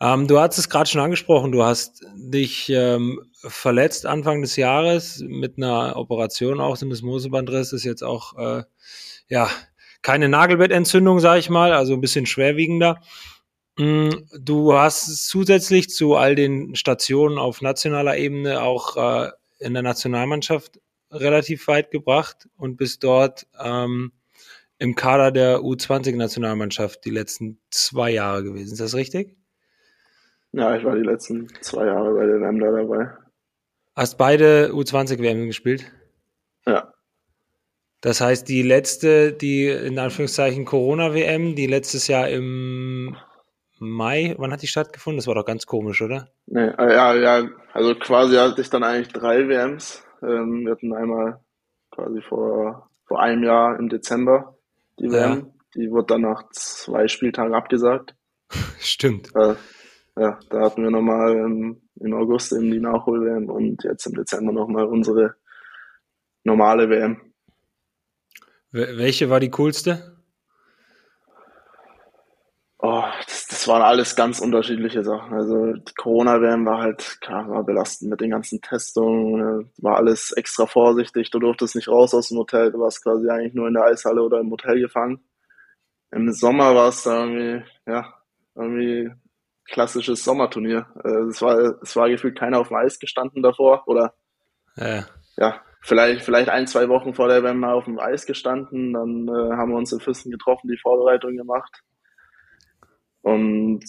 Ähm, 0.00 0.26
du 0.26 0.38
hast 0.38 0.58
es 0.58 0.68
gerade 0.68 0.88
schon 0.88 1.00
angesprochen, 1.00 1.52
du 1.52 1.62
hast 1.62 2.04
dich 2.14 2.68
ähm, 2.70 3.22
verletzt 3.40 4.06
Anfang 4.06 4.42
des 4.42 4.56
Jahres 4.56 5.22
mit 5.26 5.56
einer 5.56 5.96
Operation 5.96 6.60
auch, 6.60 6.76
Syndesmosebandriss 6.76 7.72
ist 7.72 7.84
jetzt 7.84 8.02
auch, 8.02 8.36
äh, 8.36 8.64
ja, 9.28 9.50
keine 10.02 10.28
Nagelbettentzündung, 10.28 11.20
sage 11.20 11.40
ich 11.40 11.50
mal, 11.50 11.72
also 11.72 11.94
ein 11.94 12.00
bisschen 12.00 12.26
schwerwiegender. 12.26 13.00
Mm, 13.78 14.10
du 14.38 14.72
hast 14.74 15.28
zusätzlich 15.28 15.90
zu 15.90 16.14
all 16.14 16.34
den 16.34 16.74
Stationen 16.76 17.38
auf 17.38 17.60
nationaler 17.60 18.16
Ebene 18.16 18.62
auch 18.62 18.96
äh, 18.96 19.30
in 19.58 19.74
der 19.74 19.82
Nationalmannschaft 19.82 20.80
relativ 21.10 21.66
weit 21.68 21.90
gebracht 21.90 22.48
und 22.56 22.76
bist 22.76 23.04
dort 23.04 23.46
ähm, 23.62 24.12
im 24.78 24.94
Kader 24.94 25.30
der 25.32 25.58
U20-Nationalmannschaft 25.60 27.04
die 27.04 27.10
letzten 27.10 27.58
zwei 27.70 28.10
Jahre 28.10 28.44
gewesen. 28.44 28.72
Ist 28.72 28.80
das 28.80 28.94
richtig? 28.94 29.36
Ja, 30.52 30.76
ich 30.76 30.84
war 30.84 30.94
die 30.94 31.02
letzten 31.02 31.48
zwei 31.60 31.86
Jahre 31.86 32.14
bei 32.14 32.26
der 32.26 32.40
WM 32.40 32.60
da 32.60 32.70
dabei. 32.70 33.10
Hast 33.94 34.18
beide 34.18 34.70
U20-WM 34.72 35.46
gespielt? 35.46 35.90
Ja. 36.66 36.92
Das 38.00 38.20
heißt, 38.20 38.48
die 38.48 38.62
letzte, 38.62 39.32
die 39.32 39.68
in 39.68 39.98
Anführungszeichen 39.98 40.64
Corona-WM, 40.64 41.56
die 41.56 41.66
letztes 41.66 42.06
Jahr 42.08 42.28
im 42.28 43.16
Mai, 43.78 44.34
wann 44.38 44.52
hat 44.52 44.62
die 44.62 44.66
stattgefunden? 44.66 45.18
Das 45.18 45.26
war 45.26 45.34
doch 45.34 45.44
ganz 45.44 45.66
komisch, 45.66 46.02
oder? 46.02 46.28
Nee, 46.46 46.68
äh, 46.78 46.94
ja, 46.94 47.14
ja, 47.14 47.48
also 47.72 47.94
quasi 47.94 48.36
hatte 48.36 48.60
ich 48.60 48.70
dann 48.70 48.84
eigentlich 48.84 49.12
drei 49.12 49.48
WMs. 49.48 50.04
Ähm, 50.22 50.64
wir 50.64 50.72
hatten 50.72 50.94
einmal 50.94 51.40
quasi 51.90 52.20
vor, 52.22 52.90
vor 53.06 53.20
einem 53.20 53.44
Jahr 53.44 53.78
im 53.78 53.88
Dezember 53.88 54.55
die 54.98 55.10
WM. 55.10 55.38
Ja. 55.38 55.46
Die 55.74 55.90
wurde 55.90 56.06
dann 56.14 56.22
nach 56.22 56.48
zwei 56.50 57.08
Spieltagen 57.08 57.54
abgesagt. 57.54 58.14
Stimmt. 58.78 59.34
Äh, 59.34 59.54
ja, 60.18 60.38
da 60.48 60.60
hatten 60.60 60.82
wir 60.82 60.90
nochmal 60.90 61.36
im, 61.36 61.82
im 61.96 62.14
August 62.14 62.52
eben 62.52 62.70
die 62.70 62.80
Nachhol-WM 62.80 63.50
und 63.50 63.84
jetzt 63.84 64.06
im 64.06 64.14
Dezember 64.14 64.52
nochmal 64.52 64.86
unsere 64.86 65.34
normale 66.44 66.88
WM. 66.88 67.20
Welche 68.70 69.28
war 69.30 69.40
die 69.40 69.50
coolste? 69.50 70.16
Oh, 72.78 73.04
waren 73.68 73.82
alles 73.82 74.16
ganz 74.16 74.40
unterschiedliche 74.40 75.04
Sachen. 75.04 75.34
Also 75.34 75.72
die 75.72 75.94
Corona-WM 75.94 76.66
war 76.66 76.78
halt, 76.78 77.18
klar, 77.20 77.48
war 77.48 77.64
belastend 77.64 78.10
mit 78.10 78.20
den 78.20 78.30
ganzen 78.30 78.60
Testungen, 78.60 79.70
war 79.78 79.96
alles 79.96 80.32
extra 80.32 80.66
vorsichtig, 80.66 81.30
du 81.30 81.38
durftest 81.38 81.76
nicht 81.76 81.88
raus 81.88 82.14
aus 82.14 82.28
dem 82.28 82.38
Hotel, 82.38 82.72
du 82.72 82.80
warst 82.80 83.02
quasi 83.02 83.28
eigentlich 83.28 83.54
nur 83.54 83.68
in 83.68 83.74
der 83.74 83.84
Eishalle 83.84 84.22
oder 84.22 84.40
im 84.40 84.50
Hotel 84.50 84.80
gefangen. 84.80 85.20
Im 86.10 86.32
Sommer 86.32 86.74
war 86.74 86.88
es 86.88 87.02
da 87.02 87.24
irgendwie, 87.24 87.64
ja, 87.86 88.14
irgendwie 88.54 89.10
klassisches 89.64 90.24
Sommerturnier. 90.24 90.86
Äh, 91.04 91.28
es 91.28 91.42
war, 91.42 91.80
es 91.82 91.96
war 91.96 92.08
gefühlt 92.08 92.38
keiner 92.38 92.60
auf 92.60 92.68
dem 92.68 92.76
Eis 92.76 92.98
gestanden 92.98 93.42
davor 93.42 93.86
oder 93.86 94.14
ja, 94.76 95.06
ja 95.36 95.60
vielleicht, 95.80 96.22
vielleicht 96.22 96.48
ein, 96.48 96.66
zwei 96.66 96.88
Wochen 96.88 97.14
vor 97.14 97.28
der 97.28 97.42
WM 97.42 97.60
mal 97.60 97.74
auf 97.74 97.84
dem 97.84 97.98
Eis 97.98 98.26
gestanden, 98.26 98.92
dann 98.92 99.28
äh, 99.28 99.56
haben 99.56 99.70
wir 99.70 99.78
uns 99.78 99.92
in 99.92 100.00
Füssen 100.00 100.30
getroffen, 100.30 100.68
die 100.68 100.78
Vorbereitung 100.78 101.36
gemacht 101.36 101.82
und 103.26 103.82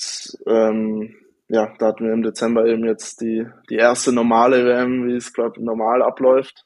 ähm, 0.48 1.16
ja, 1.48 1.72
da 1.78 1.86
hatten 1.86 2.06
wir 2.06 2.14
im 2.14 2.24
Dezember 2.24 2.66
eben 2.66 2.86
jetzt 2.86 3.22
die, 3.22 3.46
die 3.70 3.76
erste 3.76 4.12
normale 4.12 4.66
WM, 4.66 5.06
wie 5.06 5.16
es, 5.16 5.32
glaube 5.32 5.64
normal 5.64 6.02
abläuft. 6.02 6.66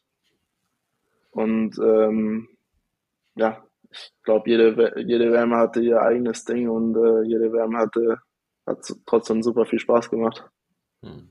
Und 1.31 1.77
ähm, 1.79 2.47
ja, 3.35 3.61
ich 3.89 4.13
glaube, 4.23 4.49
jede, 4.49 4.93
jede 5.01 5.33
WM 5.33 5.53
hatte 5.53 5.81
ihr 5.81 6.01
eigenes 6.01 6.45
Ding 6.45 6.69
und 6.69 6.95
äh, 6.95 7.27
jede 7.27 7.51
WM 7.51 7.75
hatte, 7.75 8.21
hat 8.65 8.79
trotzdem 9.05 9.43
super 9.43 9.65
viel 9.65 9.79
Spaß 9.79 10.09
gemacht. 10.09 10.49
Hm. 11.03 11.30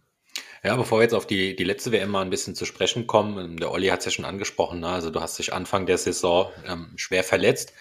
Ja, 0.63 0.77
bevor 0.77 0.99
wir 0.99 1.05
jetzt 1.05 1.15
auf 1.15 1.27
die, 1.27 1.57
die 1.57 1.65
letzte 1.65 1.91
WM 1.91 2.11
mal 2.11 2.21
ein 2.21 2.29
bisschen 2.29 2.55
zu 2.55 2.67
sprechen 2.67 3.07
kommen, 3.07 3.39
ähm, 3.39 3.57
der 3.57 3.73
Olli 3.73 3.87
hat 3.89 4.01
es 4.01 4.05
ja 4.05 4.11
schon 4.11 4.27
angesprochen, 4.27 4.81
ne? 4.81 4.89
also 4.89 5.11
du 5.11 5.21
hast 5.21 5.39
dich 5.39 5.55
Anfang 5.55 5.87
der 5.87 5.97
Saison 5.97 6.51
ähm, 6.67 6.93
schwer 6.97 7.25
verletzt. 7.25 7.73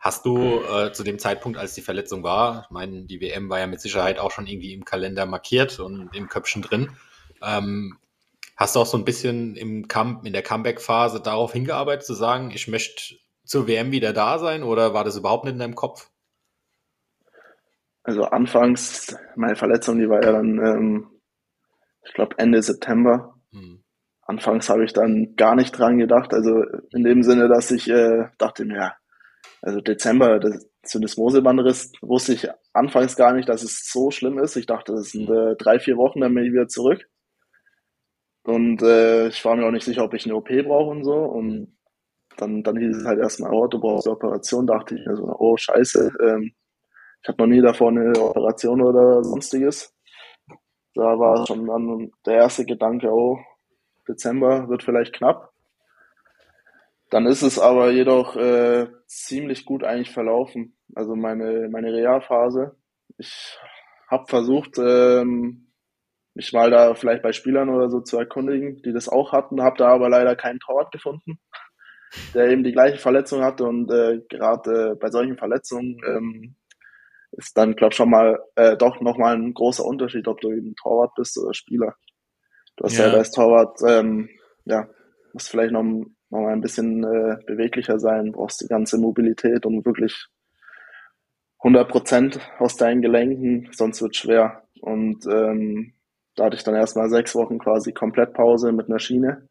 Hast 0.00 0.26
du 0.26 0.60
äh, 0.60 0.92
zu 0.92 1.02
dem 1.02 1.18
Zeitpunkt, 1.18 1.56
als 1.58 1.74
die 1.74 1.80
Verletzung 1.80 2.22
war, 2.22 2.64
ich 2.64 2.70
meine, 2.70 3.04
die 3.04 3.20
WM 3.22 3.48
war 3.48 3.58
ja 3.58 3.66
mit 3.66 3.80
Sicherheit 3.80 4.18
auch 4.18 4.30
schon 4.30 4.46
irgendwie 4.46 4.74
im 4.74 4.84
Kalender 4.84 5.24
markiert 5.24 5.80
und 5.80 6.14
im 6.14 6.28
Köpfchen 6.28 6.60
drin, 6.60 6.90
ähm, 7.42 7.96
hast 8.56 8.76
du 8.76 8.80
auch 8.80 8.86
so 8.86 8.98
ein 8.98 9.04
bisschen 9.06 9.56
im 9.56 9.88
Camp, 9.88 10.26
in 10.26 10.34
der 10.34 10.42
Comeback-Phase 10.42 11.20
darauf 11.20 11.54
hingearbeitet, 11.54 12.04
zu 12.04 12.14
sagen, 12.14 12.50
ich 12.50 12.68
möchte 12.68 13.16
zur 13.44 13.66
WM 13.66 13.92
wieder 13.92 14.12
da 14.12 14.38
sein 14.38 14.62
oder 14.62 14.92
war 14.92 15.04
das 15.04 15.16
überhaupt 15.16 15.44
nicht 15.44 15.54
in 15.54 15.60
deinem 15.60 15.74
Kopf? 15.74 16.10
Also 18.02 18.24
anfangs, 18.24 19.16
meine 19.36 19.56
Verletzung, 19.56 19.98
die 19.98 20.08
war 20.08 20.22
ja 20.22 20.32
dann 20.32 20.58
ähm, 20.58 21.15
ich 22.06 22.14
glaube 22.14 22.36
Ende 22.38 22.62
September. 22.62 23.34
Mhm. 23.52 23.82
Anfangs 24.22 24.68
habe 24.68 24.84
ich 24.84 24.92
dann 24.92 25.34
gar 25.36 25.54
nicht 25.54 25.72
dran 25.72 25.98
gedacht. 25.98 26.32
Also 26.32 26.62
in 26.92 27.04
dem 27.04 27.22
Sinne, 27.22 27.48
dass 27.48 27.70
ich 27.70 27.88
äh, 27.88 28.28
dachte 28.38 28.64
mir, 28.64 28.76
ja, 28.76 28.96
also 29.62 29.80
Dezember, 29.80 30.38
das 30.38 30.68
Syndesmosebandriss, 30.84 31.92
wusste 32.00 32.34
ich 32.34 32.48
anfangs 32.72 33.16
gar 33.16 33.32
nicht, 33.32 33.48
dass 33.48 33.62
es 33.62 33.90
so 33.90 34.10
schlimm 34.10 34.38
ist. 34.38 34.56
Ich 34.56 34.66
dachte, 34.66 34.92
das 34.92 35.10
sind 35.10 35.28
äh, 35.28 35.56
drei, 35.56 35.78
vier 35.78 35.96
Wochen, 35.96 36.20
dann 36.20 36.34
bin 36.34 36.44
ich 36.44 36.52
wieder 36.52 36.68
zurück. 36.68 37.08
Und 38.44 38.82
äh, 38.82 39.28
ich 39.28 39.44
war 39.44 39.56
mir 39.56 39.66
auch 39.66 39.72
nicht 39.72 39.84
sicher, 39.84 40.04
ob 40.04 40.14
ich 40.14 40.24
eine 40.24 40.36
OP 40.36 40.48
brauche 40.48 40.90
und 40.90 41.04
so. 41.04 41.14
Und 41.14 41.76
dann, 42.36 42.62
dann 42.62 42.76
hieß 42.76 42.98
es 42.98 43.04
halt 43.04 43.18
erstmal, 43.18 43.52
oh, 43.52 43.66
du 43.66 43.80
brauchst 43.80 44.06
eine 44.06 44.14
Operation. 44.14 44.66
Dachte 44.66 44.94
ich 44.94 45.04
mir 45.04 45.16
so, 45.16 45.24
oh, 45.24 45.56
scheiße. 45.56 46.12
Ähm, 46.20 46.52
ich 47.22 47.28
hatte 47.28 47.42
noch 47.42 47.48
nie 47.48 47.60
davor 47.60 47.88
eine 47.88 48.12
Operation 48.20 48.82
oder 48.82 49.24
sonstiges. 49.24 49.95
Da 50.96 51.18
war 51.18 51.46
schon 51.46 51.66
dann 51.66 52.10
der 52.24 52.36
erste 52.36 52.64
Gedanke, 52.64 53.12
oh, 53.12 53.38
Dezember 54.08 54.66
wird 54.70 54.82
vielleicht 54.82 55.12
knapp. 55.12 55.52
Dann 57.10 57.26
ist 57.26 57.42
es 57.42 57.58
aber 57.58 57.90
jedoch 57.90 58.34
äh, 58.36 58.88
ziemlich 59.06 59.66
gut 59.66 59.84
eigentlich 59.84 60.10
verlaufen. 60.10 60.74
Also 60.94 61.14
meine, 61.14 61.68
meine 61.68 61.92
Realphase. 61.92 62.76
Ich 63.18 63.58
habe 64.08 64.24
versucht, 64.26 64.78
ähm, 64.78 65.70
mich 66.32 66.54
mal 66.54 66.70
da 66.70 66.94
vielleicht 66.94 67.22
bei 67.22 67.32
Spielern 67.32 67.68
oder 67.68 67.90
so 67.90 68.00
zu 68.00 68.18
erkundigen, 68.18 68.80
die 68.80 68.94
das 68.94 69.10
auch 69.10 69.32
hatten, 69.32 69.62
habe 69.62 69.76
da 69.76 69.88
aber 69.88 70.08
leider 70.08 70.34
keinen 70.34 70.60
Torwart 70.60 70.92
gefunden, 70.92 71.38
der 72.32 72.48
eben 72.48 72.64
die 72.64 72.72
gleiche 72.72 72.98
Verletzung 72.98 73.42
hatte 73.42 73.64
und 73.64 73.90
äh, 73.90 74.20
gerade 74.30 74.92
äh, 74.92 74.94
bei 74.94 75.10
solchen 75.10 75.36
Verletzungen 75.36 76.00
ähm, 76.06 76.56
ist 77.36 77.56
dann, 77.56 77.76
glaube 77.76 77.92
ich, 77.92 77.96
schon 77.96 78.10
mal 78.10 78.38
äh, 78.56 78.76
doch 78.76 79.00
nochmal 79.00 79.36
ein 79.36 79.54
großer 79.54 79.84
Unterschied, 79.84 80.26
ob 80.26 80.40
du 80.40 80.50
eben 80.50 80.74
Torwart 80.76 81.14
bist 81.16 81.38
oder 81.38 81.54
Spieler. 81.54 81.94
Du 82.76 82.84
hast 82.84 82.96
ja, 82.96 83.08
ja 83.08 83.14
als 83.14 83.30
Torwart, 83.30 83.78
ähm, 83.86 84.28
ja, 84.64 84.88
musst 85.32 85.50
vielleicht 85.50 85.72
noch, 85.72 85.82
noch 85.82 86.06
mal 86.30 86.52
ein 86.52 86.60
bisschen 86.60 87.04
äh, 87.04 87.36
beweglicher 87.46 87.98
sein, 87.98 88.32
brauchst 88.32 88.60
die 88.60 88.68
ganze 88.68 88.98
Mobilität 88.98 89.66
und 89.66 89.84
wirklich 89.84 90.28
100 91.60 91.88
Prozent 91.88 92.40
aus 92.58 92.76
deinen 92.76 93.02
Gelenken, 93.02 93.70
sonst 93.72 94.02
wird 94.02 94.16
schwer. 94.16 94.62
Und 94.80 95.26
ähm, 95.26 95.94
da 96.34 96.44
hatte 96.44 96.56
ich 96.56 96.64
dann 96.64 96.74
erstmal 96.74 97.08
sechs 97.08 97.34
Wochen 97.34 97.58
quasi 97.58 97.92
Komplettpause 97.92 98.72
mit 98.72 98.88
einer 98.88 98.98
Schiene. 98.98 99.48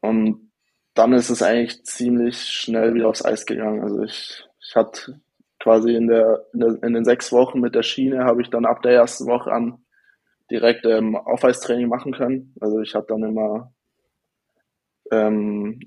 Und 0.00 0.52
dann 0.94 1.12
ist 1.12 1.30
es 1.30 1.42
eigentlich 1.42 1.84
ziemlich 1.84 2.36
schnell 2.38 2.94
wieder 2.94 3.08
aufs 3.08 3.24
Eis 3.24 3.46
gegangen. 3.46 3.82
Also 3.82 4.02
ich, 4.02 4.44
ich 4.60 4.76
hatte 4.76 5.20
quasi 5.62 5.94
in, 5.94 6.08
der, 6.08 6.44
in, 6.52 6.60
der, 6.60 6.82
in 6.82 6.92
den 6.92 7.04
sechs 7.04 7.32
Wochen 7.32 7.60
mit 7.60 7.74
der 7.74 7.84
Schiene 7.84 8.24
habe 8.24 8.42
ich 8.42 8.50
dann 8.50 8.66
ab 8.66 8.82
der 8.82 8.92
ersten 8.92 9.26
Woche 9.26 9.52
an 9.52 9.78
direkt 10.50 10.84
ähm, 10.84 11.14
Aufeistraining 11.14 11.88
machen 11.88 12.12
können. 12.12 12.54
Also 12.60 12.80
ich 12.80 12.94
hatte 12.94 13.08
dann 13.10 13.22
immer 13.22 13.72
ähm, 15.12 15.78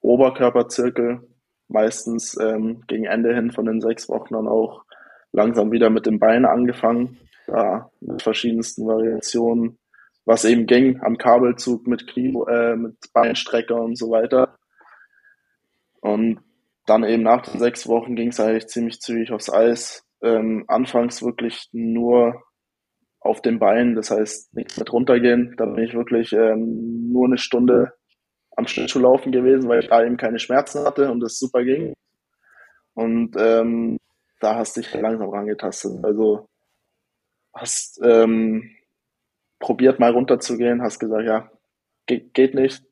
Oberkörperzirkel, 0.00 1.20
meistens 1.68 2.36
ähm, 2.40 2.82
gegen 2.88 3.04
Ende 3.04 3.32
hin 3.32 3.52
von 3.52 3.66
den 3.66 3.80
sechs 3.80 4.08
Wochen 4.08 4.34
dann 4.34 4.48
auch 4.48 4.84
langsam 5.30 5.70
wieder 5.70 5.90
mit 5.90 6.06
dem 6.06 6.18
Bein 6.18 6.44
angefangen, 6.44 7.18
ja, 7.46 7.88
mit 8.00 8.22
verschiedensten 8.22 8.84
Variationen, 8.84 9.78
was 10.24 10.44
eben 10.44 10.66
ging 10.66 11.00
am 11.02 11.18
Kabelzug 11.18 11.86
mit, 11.86 12.08
Knie, 12.08 12.36
äh, 12.48 12.74
mit 12.74 12.96
Beinstrecker 13.12 13.80
und 13.80 13.96
so 13.96 14.10
weiter. 14.10 14.58
Und 16.00 16.40
dann 16.90 17.04
eben 17.04 17.22
nach 17.22 17.42
den 17.42 17.60
sechs 17.60 17.86
Wochen 17.86 18.16
ging 18.16 18.30
es 18.30 18.40
eigentlich 18.40 18.66
ziemlich 18.66 19.00
zügig 19.00 19.30
aufs 19.30 19.48
Eis. 19.48 20.04
Ähm, 20.22 20.64
anfangs 20.66 21.22
wirklich 21.22 21.68
nur 21.72 22.42
auf 23.20 23.40
den 23.42 23.60
Beinen, 23.60 23.94
das 23.94 24.10
heißt 24.10 24.54
nichts 24.54 24.76
mit 24.76 24.92
runtergehen. 24.92 25.54
Da 25.56 25.66
bin 25.66 25.84
ich 25.84 25.94
wirklich 25.94 26.32
ähm, 26.32 27.12
nur 27.12 27.26
eine 27.26 27.38
Stunde 27.38 27.92
am 28.56 28.66
Schlittschuhlaufen 28.66 29.30
gewesen, 29.30 29.68
weil 29.68 29.80
ich 29.80 29.88
da 29.88 30.04
eben 30.04 30.16
keine 30.16 30.40
Schmerzen 30.40 30.84
hatte 30.84 31.12
und 31.12 31.22
es 31.22 31.38
super 31.38 31.62
ging. 31.62 31.94
Und 32.94 33.36
ähm, 33.38 33.96
da 34.40 34.56
hast 34.56 34.76
dich 34.76 34.92
langsam 34.92 35.28
rangetastet. 35.28 36.04
Also 36.04 36.48
hast 37.54 38.00
ähm, 38.02 38.68
probiert 39.60 40.00
mal 40.00 40.10
runterzugehen, 40.10 40.82
hast 40.82 40.98
gesagt, 40.98 41.24
ja, 41.24 41.50
geht, 42.06 42.34
geht 42.34 42.54
nicht. 42.54 42.84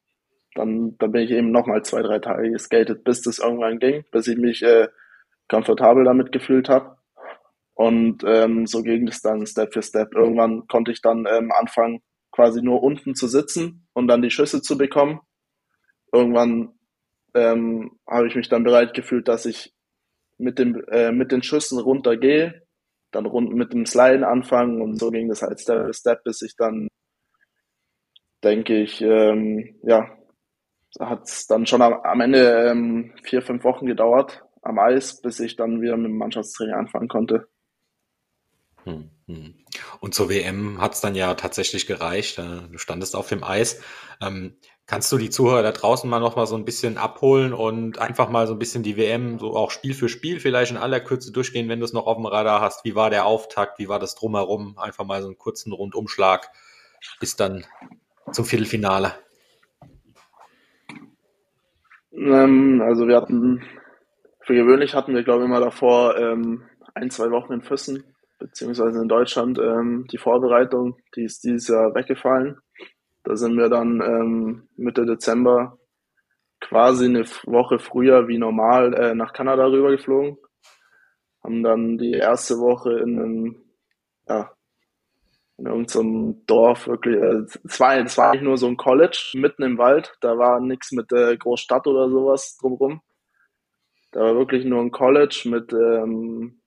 Dann, 0.59 0.97
dann 0.99 1.13
bin 1.13 1.23
ich 1.23 1.31
eben 1.31 1.53
nochmal 1.53 1.85
zwei, 1.85 2.03
drei 2.03 2.19
Tage 2.19 2.51
geskatet, 2.51 3.05
bis 3.05 3.23
das 3.23 3.39
irgendwann 3.39 3.79
ging, 3.79 4.05
bis 4.11 4.27
ich 4.27 4.37
mich 4.37 4.61
äh, 4.65 4.89
komfortabel 5.49 6.03
damit 6.03 6.33
gefühlt 6.33 6.69
habe. 6.69 6.97
Und 7.75 8.25
ähm, 8.27 8.67
so 8.67 8.83
ging 8.83 9.07
es 9.07 9.23
dann 9.23 9.47
Step 9.47 9.73
für 9.73 9.83
Step. 9.83 10.17
Irgendwann 10.17 10.67
konnte 10.67 10.91
ich 10.91 11.01
dann 11.01 11.27
ähm, 11.31 11.53
anfangen, 11.53 12.03
quasi 12.33 12.61
nur 12.61 12.83
unten 12.83 13.15
zu 13.15 13.29
sitzen 13.29 13.87
und 13.93 14.09
dann 14.09 14.21
die 14.21 14.33
Schüsse 14.33 14.61
zu 14.61 14.77
bekommen. 14.77 15.21
Irgendwann 16.13 16.77
ähm, 17.35 17.93
habe 18.05 18.27
ich 18.27 18.35
mich 18.35 18.49
dann 18.49 18.65
bereit 18.65 18.95
gefühlt, 18.95 19.29
dass 19.29 19.47
ich 19.47 19.73
mit, 20.39 20.59
dem, 20.59 20.83
äh, 20.89 21.13
mit 21.13 21.31
den 21.31 21.45
Schüssen 21.45 21.79
runtergehe, 21.79 22.67
dann 23.13 23.27
rund 23.27 23.55
mit 23.55 23.73
dem 23.73 23.87
Sliden 23.87 24.25
anfangen 24.25 24.83
und 24.83 24.99
so 24.99 25.13
ging 25.13 25.29
das 25.29 25.43
halt 25.43 25.61
Step 25.61 25.87
für 25.87 25.95
Step, 25.95 26.25
bis 26.25 26.43
ich 26.43 26.57
dann, 26.57 26.89
denke 28.43 28.83
ich, 28.83 29.01
ähm, 29.03 29.79
ja, 29.85 30.18
hat 30.99 31.25
es 31.25 31.47
dann 31.47 31.67
schon 31.67 31.83
am, 31.83 31.95
am 31.95 32.21
Ende 32.21 32.71
ähm, 32.71 33.13
vier, 33.23 33.43
fünf 33.43 33.65
Wochen 33.65 33.87
gedauert 33.87 34.45
am 34.63 34.79
Eis, 34.79 35.21
bis 35.21 35.41
ich 35.41 35.57
dann 35.57 35.81
wieder 35.81 35.97
mit 35.97 36.11
dem 36.11 36.19
Mannschaftstraining 36.19 36.75
anfangen 36.75 37.09
konnte. 37.09 37.49
Hm, 38.85 39.11
hm. 39.27 39.55
Und 40.01 40.15
zur 40.15 40.29
WM 40.31 40.81
hat 40.81 40.95
es 40.95 41.01
dann 41.01 41.15
ja 41.15 41.35
tatsächlich 41.35 41.87
gereicht. 41.87 42.39
Äh, 42.39 42.69
du 42.71 42.79
standest 42.79 43.15
auf 43.15 43.29
dem 43.29 43.45
Eis. 43.45 43.83
Ähm, 44.21 44.57
kannst 44.87 45.13
du 45.13 45.19
die 45.19 45.31
Zuhörer 45.31 45.63
da 45.63 45.73
draußen 45.73 46.09
mal 46.09 46.21
noch 46.21 46.37
mal 46.37 46.47
so 46.47 46.57
ein 46.57 46.65
bisschen 46.65 46.97
abholen 46.97 47.53
und 47.53 47.99
einfach 47.99 48.31
mal 48.31 48.47
so 48.47 48.55
ein 48.55 48.59
bisschen 48.59 48.83
die 48.83 48.97
WM 48.97 49.39
so 49.39 49.55
auch 49.55 49.71
Spiel 49.71 49.95
für 49.95 50.09
Spiel 50.09 50.41
vielleicht 50.41 50.71
in 50.71 50.79
aller 50.79 51.01
Kürze 51.01 51.31
durchgehen, 51.31 51.69
wenn 51.69 51.81
du 51.81 51.85
es 51.85 51.93
noch 51.93 52.07
auf 52.07 52.17
dem 52.17 52.27
Radar 52.27 52.61
hast? 52.61 52.85
Wie 52.85 52.95
war 52.95 53.11
der 53.11 53.27
Auftakt? 53.27 53.79
Wie 53.79 53.89
war 53.89 53.99
das 53.99 54.15
drumherum? 54.15 54.79
Einfach 54.79 55.05
mal 55.05 55.21
so 55.21 55.29
einen 55.29 55.39
kurzen 55.39 55.73
Rundumschlag 55.73 56.51
bis 57.21 57.37
dann 57.37 57.67
zum 58.33 58.45
Viertelfinale. 58.45 59.15
Ähm, 62.19 62.83
also 62.85 63.07
wir 63.07 63.17
hatten, 63.17 63.63
für 64.43 64.55
gewöhnlich 64.55 64.95
hatten 64.95 65.15
wir 65.15 65.23
glaube 65.23 65.45
ich 65.45 65.49
immer 65.49 65.61
davor 65.61 66.17
ähm, 66.17 66.65
ein, 66.95 67.11
zwei 67.11 67.31
Wochen 67.31 67.53
in 67.53 67.63
Füssen 67.63 68.05
beziehungsweise 68.39 69.01
in 69.01 69.09
Deutschland 69.09 69.59
ähm, 69.59 70.07
die 70.11 70.19
Vorbereitung, 70.19 70.97
die 71.15 71.25
ist 71.25 71.45
dieses 71.45 71.69
Jahr 71.69 71.95
weggefallen. 71.95 72.59
Da 73.25 73.37
sind 73.37 73.57
wir 73.57 73.69
dann 73.69 74.01
ähm, 74.01 74.69
Mitte 74.77 75.05
Dezember 75.05 75.79
quasi 76.61 77.07
eine 77.07 77.25
Woche 77.45 77.79
früher 77.79 78.29
wie 78.29 78.39
normal 78.39 78.95
äh, 78.95 79.15
nach 79.15 79.33
Kanada 79.33 79.67
rübergeflogen. 79.67 80.39
Haben 81.43 81.63
dann 81.63 81.99
die 81.99 82.13
erste 82.13 82.59
Woche 82.59 82.99
in 82.99 83.19
einem, 83.19 83.57
ja, 84.29 84.51
in 85.59 85.67
irgendeinem 85.67 86.47
Dorf 86.47 86.87
wirklich, 86.87 87.17
äh, 87.17 87.45
es, 87.65 87.81
war, 87.81 87.99
es 87.99 88.17
war 88.17 88.31
eigentlich 88.31 88.43
nur 88.43 88.57
so 88.57 88.69
ein 88.69 88.77
College 88.77 89.33
mitten 89.35 89.63
im 89.63 89.79
Wald, 89.79 90.15
da 90.21 90.39
war 90.39 90.61
nichts 90.61 90.93
mit 90.93 91.13
äh, 91.13 91.37
Großstadt 91.37 91.87
oder 91.87 92.09
sowas 92.09 92.57
drumrum. 92.61 93.03
Da 94.13 94.21
war 94.21 94.37
wirklich 94.37 94.65
nur 94.65 94.81
ein 94.81 94.91
College 94.91 95.43
mit 95.47 95.73
ähm, 95.73 96.61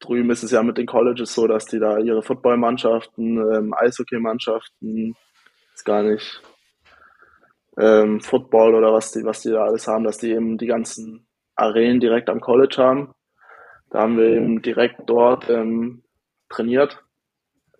drüben 0.00 0.30
ist 0.30 0.42
es 0.42 0.50
ja 0.50 0.62
mit 0.62 0.78
den 0.78 0.86
Colleges 0.86 1.34
so, 1.34 1.46
dass 1.46 1.66
die 1.66 1.78
da 1.78 1.98
ihre 1.98 2.22
Footballmannschaften, 2.22 3.36
ähm, 3.54 3.74
Eishockey-Mannschaften, 3.74 5.14
ist 5.74 5.84
gar 5.84 6.02
nicht 6.02 6.42
ähm, 7.78 8.20
Football 8.20 8.74
oder 8.74 8.92
was 8.92 9.12
die, 9.12 9.24
was 9.24 9.42
die 9.42 9.50
da 9.50 9.64
alles 9.64 9.86
haben, 9.86 10.04
dass 10.04 10.18
die 10.18 10.32
eben 10.32 10.58
die 10.58 10.66
ganzen 10.66 11.26
Arenen 11.54 12.00
direkt 12.00 12.28
am 12.28 12.40
College 12.40 12.76
haben. 12.78 13.12
Da 13.90 14.00
haben 14.00 14.16
wir 14.16 14.28
eben 14.28 14.62
direkt 14.62 15.00
dort 15.06 15.48
ähm, 15.50 16.02
trainiert. 16.48 17.02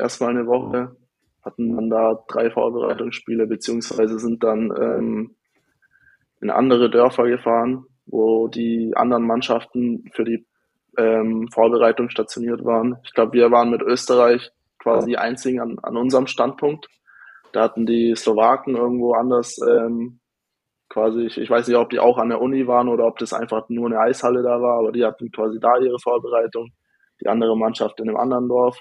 Erstmal 0.00 0.30
eine 0.30 0.46
Woche. 0.46 0.96
Hatten 1.42 1.74
dann 1.74 1.90
da 1.90 2.22
drei 2.28 2.50
Vorbereitungsspiele, 2.50 3.46
beziehungsweise 3.46 4.18
sind 4.18 4.42
dann 4.42 4.72
ähm, 4.78 5.36
in 6.40 6.50
andere 6.50 6.90
Dörfer 6.90 7.28
gefahren, 7.28 7.84
wo 8.06 8.48
die 8.48 8.92
anderen 8.94 9.26
Mannschaften 9.26 10.04
für 10.12 10.24
die 10.24 10.46
ähm, 10.98 11.48
Vorbereitung 11.52 12.10
stationiert 12.10 12.64
waren. 12.64 12.96
Ich 13.04 13.14
glaube, 13.14 13.32
wir 13.34 13.50
waren 13.50 13.70
mit 13.70 13.82
Österreich 13.82 14.50
quasi 14.78 15.10
die 15.10 15.18
einzigen 15.18 15.60
an, 15.60 15.78
an 15.82 15.96
unserem 15.96 16.26
Standpunkt. 16.26 16.88
Da 17.52 17.62
hatten 17.62 17.86
die 17.86 18.14
Slowaken 18.16 18.76
irgendwo 18.76 19.14
anders 19.14 19.58
ähm, 19.66 20.20
quasi, 20.88 21.22
ich, 21.22 21.38
ich 21.38 21.50
weiß 21.50 21.68
nicht, 21.68 21.76
ob 21.76 21.90
die 21.90 22.00
auch 22.00 22.18
an 22.18 22.28
der 22.28 22.40
Uni 22.40 22.66
waren 22.66 22.88
oder 22.88 23.06
ob 23.06 23.18
das 23.18 23.32
einfach 23.32 23.68
nur 23.68 23.86
eine 23.86 24.00
Eishalle 24.00 24.42
da 24.42 24.60
war, 24.60 24.78
aber 24.78 24.92
die 24.92 25.04
hatten 25.04 25.30
quasi 25.30 25.58
da 25.60 25.78
ihre 25.78 25.98
Vorbereitung, 25.98 26.70
die 27.20 27.28
andere 27.28 27.56
Mannschaft 27.56 28.00
in 28.00 28.08
einem 28.08 28.18
anderen 28.18 28.48
Dorf. 28.48 28.78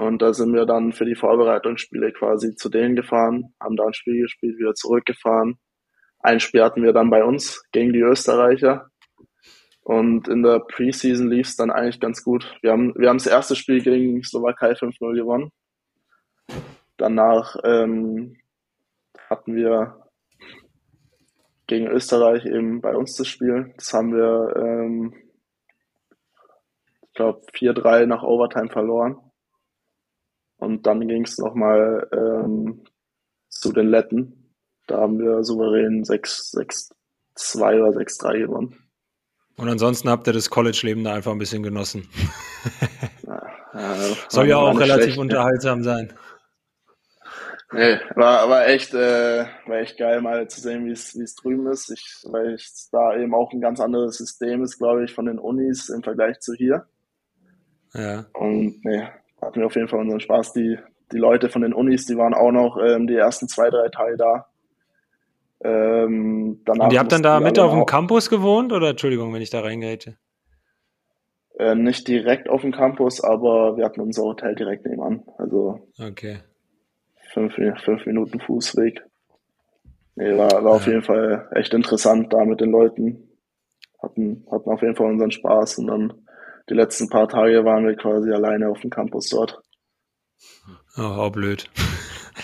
Und 0.00 0.22
da 0.22 0.32
sind 0.32 0.54
wir 0.54 0.64
dann 0.64 0.94
für 0.94 1.04
die 1.04 1.14
Vorbereitungsspiele 1.14 2.12
quasi 2.12 2.54
zu 2.56 2.70
denen 2.70 2.96
gefahren, 2.96 3.52
haben 3.60 3.76
da 3.76 3.84
ein 3.84 3.92
Spiel 3.92 4.22
gespielt, 4.22 4.58
wieder 4.58 4.72
zurückgefahren. 4.72 5.58
Ein 6.20 6.40
Spiel 6.40 6.62
hatten 6.62 6.82
wir 6.82 6.94
dann 6.94 7.10
bei 7.10 7.22
uns 7.22 7.62
gegen 7.70 7.92
die 7.92 8.00
Österreicher. 8.00 8.86
Und 9.82 10.26
in 10.26 10.42
der 10.42 10.60
Preseason 10.60 11.28
lief 11.28 11.48
es 11.48 11.56
dann 11.56 11.70
eigentlich 11.70 12.00
ganz 12.00 12.24
gut. 12.24 12.50
Wir 12.62 12.72
haben, 12.72 12.94
wir 12.96 13.10
haben 13.10 13.18
das 13.18 13.26
erste 13.26 13.54
Spiel 13.54 13.82
gegen 13.82 14.22
Slowakei 14.22 14.72
5-0 14.72 15.16
gewonnen. 15.16 15.50
Danach 16.96 17.56
ähm, 17.62 18.38
hatten 19.28 19.54
wir 19.54 20.06
gegen 21.66 21.88
Österreich 21.88 22.46
eben 22.46 22.80
bei 22.80 22.96
uns 22.96 23.16
das 23.16 23.28
Spiel. 23.28 23.74
Das 23.76 23.92
haben 23.92 24.14
wir, 24.14 24.54
ähm, 24.56 25.12
ich 27.02 27.12
glaube, 27.12 27.42
4-3 27.52 28.06
nach 28.06 28.22
Overtime 28.22 28.70
verloren. 28.70 29.29
Und 30.60 30.86
dann 30.86 31.06
ging 31.08 31.24
es 31.24 31.38
nochmal 31.38 32.06
ähm, 32.12 32.84
zu 33.48 33.72
den 33.72 33.88
Letten. 33.88 34.54
Da 34.86 34.98
haben 34.98 35.18
wir 35.18 35.42
souverän 35.42 36.04
6-2 36.04 36.92
oder 37.58 37.98
6-3 37.98 38.38
gewonnen. 38.38 38.76
Und 39.56 39.68
ansonsten 39.68 40.08
habt 40.08 40.26
ihr 40.26 40.32
das 40.32 40.50
College-Leben 40.50 41.04
da 41.04 41.14
einfach 41.14 41.32
ein 41.32 41.38
bisschen 41.38 41.62
genossen. 41.62 42.08
Ja, 43.26 43.96
Soll 44.28 44.48
ja 44.48 44.56
auch 44.56 44.78
relativ 44.78 45.04
schlecht, 45.04 45.18
unterhaltsam 45.18 45.82
sein. 45.82 46.12
Nee, 47.72 48.00
war, 48.16 48.48
war 48.48 48.66
echt, 48.66 48.94
äh, 48.94 49.46
war 49.66 49.76
echt 49.76 49.96
geil, 49.96 50.20
mal 50.20 50.48
zu 50.48 50.60
sehen, 50.60 50.86
wie 50.86 50.90
es, 50.90 51.16
wie 51.16 51.22
es 51.22 51.36
drüben 51.36 51.68
ist. 51.68 51.90
Ich, 51.90 52.24
weil 52.24 52.54
ich 52.54 52.68
da 52.90 53.16
eben 53.16 53.34
auch 53.34 53.52
ein 53.52 53.60
ganz 53.60 53.80
anderes 53.80 54.16
System 54.16 54.62
ist, 54.64 54.78
glaube 54.78 55.04
ich, 55.04 55.14
von 55.14 55.26
den 55.26 55.38
Unis 55.38 55.88
im 55.88 56.02
Vergleich 56.02 56.40
zu 56.40 56.54
hier. 56.54 56.86
Ja. 57.94 58.26
Und 58.34 58.84
nee, 58.84 59.08
hatten 59.42 59.60
wir 59.60 59.66
auf 59.66 59.74
jeden 59.74 59.88
Fall 59.88 60.00
unseren 60.00 60.20
Spaß. 60.20 60.52
Die, 60.52 60.78
die 61.12 61.18
Leute 61.18 61.48
von 61.48 61.62
den 61.62 61.72
Unis, 61.72 62.06
die 62.06 62.16
waren 62.16 62.34
auch 62.34 62.52
noch 62.52 62.78
ähm, 62.82 63.06
die 63.06 63.16
ersten 63.16 63.48
zwei, 63.48 63.70
drei 63.70 63.88
Tage 63.88 64.16
da. 64.16 64.46
Ähm, 65.62 66.62
Und 66.66 66.92
ihr 66.92 66.98
habt 66.98 67.12
dann 67.12 67.22
da 67.22 67.40
mit 67.40 67.58
auf 67.58 67.72
dem 67.72 67.84
Campus 67.84 68.30
gewohnt 68.30 68.72
oder 68.72 68.90
Entschuldigung, 68.90 69.32
wenn 69.34 69.42
ich 69.42 69.50
da 69.50 69.60
reingehe? 69.60 69.98
Äh, 71.58 71.74
nicht 71.74 72.08
direkt 72.08 72.48
auf 72.48 72.62
dem 72.62 72.72
Campus, 72.72 73.22
aber 73.22 73.76
wir 73.76 73.84
hatten 73.84 74.00
unser 74.00 74.22
Hotel 74.22 74.54
direkt 74.54 74.86
nebenan. 74.86 75.22
Also 75.36 75.88
okay. 75.98 76.38
fünf, 77.34 77.54
fünf 77.54 78.06
Minuten 78.06 78.40
Fußweg. 78.40 79.02
Nee, 80.16 80.36
war, 80.38 80.50
war 80.50 80.62
ja. 80.62 80.68
auf 80.68 80.86
jeden 80.86 81.02
Fall 81.02 81.48
echt 81.54 81.74
interessant 81.74 82.32
da 82.32 82.44
mit 82.44 82.60
den 82.60 82.70
Leuten. 82.70 83.28
Hatten, 84.02 84.46
hatten 84.50 84.70
auf 84.70 84.80
jeden 84.80 84.96
Fall 84.96 85.10
unseren 85.10 85.30
Spaß 85.30 85.78
und 85.78 85.88
dann 85.88 86.14
die 86.70 86.74
letzten 86.74 87.08
paar 87.08 87.28
Tage 87.28 87.64
waren 87.64 87.86
wir 87.86 87.96
quasi 87.96 88.30
alleine 88.32 88.68
auf 88.68 88.80
dem 88.80 88.90
Campus 88.90 89.28
dort. 89.28 89.60
Oh, 90.96 91.26
oh 91.26 91.30
blöd. 91.30 91.68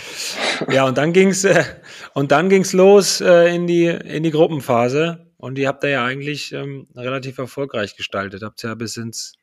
ja, 0.69 0.85
und 0.85 0.99
dann 0.99 1.13
ging's 1.13 1.45
äh, 1.45 1.65
und 2.13 2.33
dann 2.33 2.49
ging's 2.49 2.73
los 2.73 3.21
äh, 3.21 3.55
in 3.55 3.67
die 3.67 3.87
in 3.87 4.25
die 4.25 4.33
Gruppenphase 4.33 5.33
und 5.37 5.55
die 5.55 5.69
habt 5.69 5.85
ihr 5.85 5.91
ja 5.91 6.05
eigentlich 6.05 6.53
ähm, 6.53 6.89
relativ 6.97 7.39
erfolgreich 7.39 7.97
gestaltet. 7.97 8.43
Habt 8.43 8.65
ihr 8.65 8.71
ja 8.71 8.75
bis 8.75 8.97
ins 8.97 9.35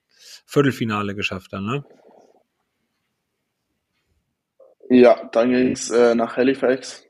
Viertelfinale 0.46 1.16
geschafft 1.16 1.54
dann, 1.54 1.66
ne? 1.66 1.86
Ja, 4.90 5.30
dann 5.32 5.50
ging's 5.50 5.90
äh, 5.90 6.14
nach 6.14 6.36
Halifax 6.36 7.08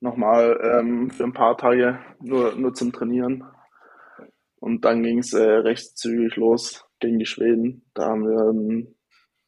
nochmal 0.00 0.58
ähm, 0.62 1.10
für 1.10 1.24
ein 1.24 1.34
paar 1.34 1.58
Tage 1.58 1.98
nur, 2.20 2.54
nur 2.56 2.72
zum 2.72 2.92
Trainieren. 2.92 3.44
Und 4.58 4.84
dann 4.84 5.02
ging's 5.02 5.34
äh, 5.34 5.42
recht 5.42 5.98
zügig 5.98 6.36
los 6.36 6.84
gegen 7.00 7.18
die 7.18 7.26
Schweden. 7.26 7.90
Da 7.94 8.06
haben 8.06 8.28
wir 8.28 8.50
ein 8.50 8.94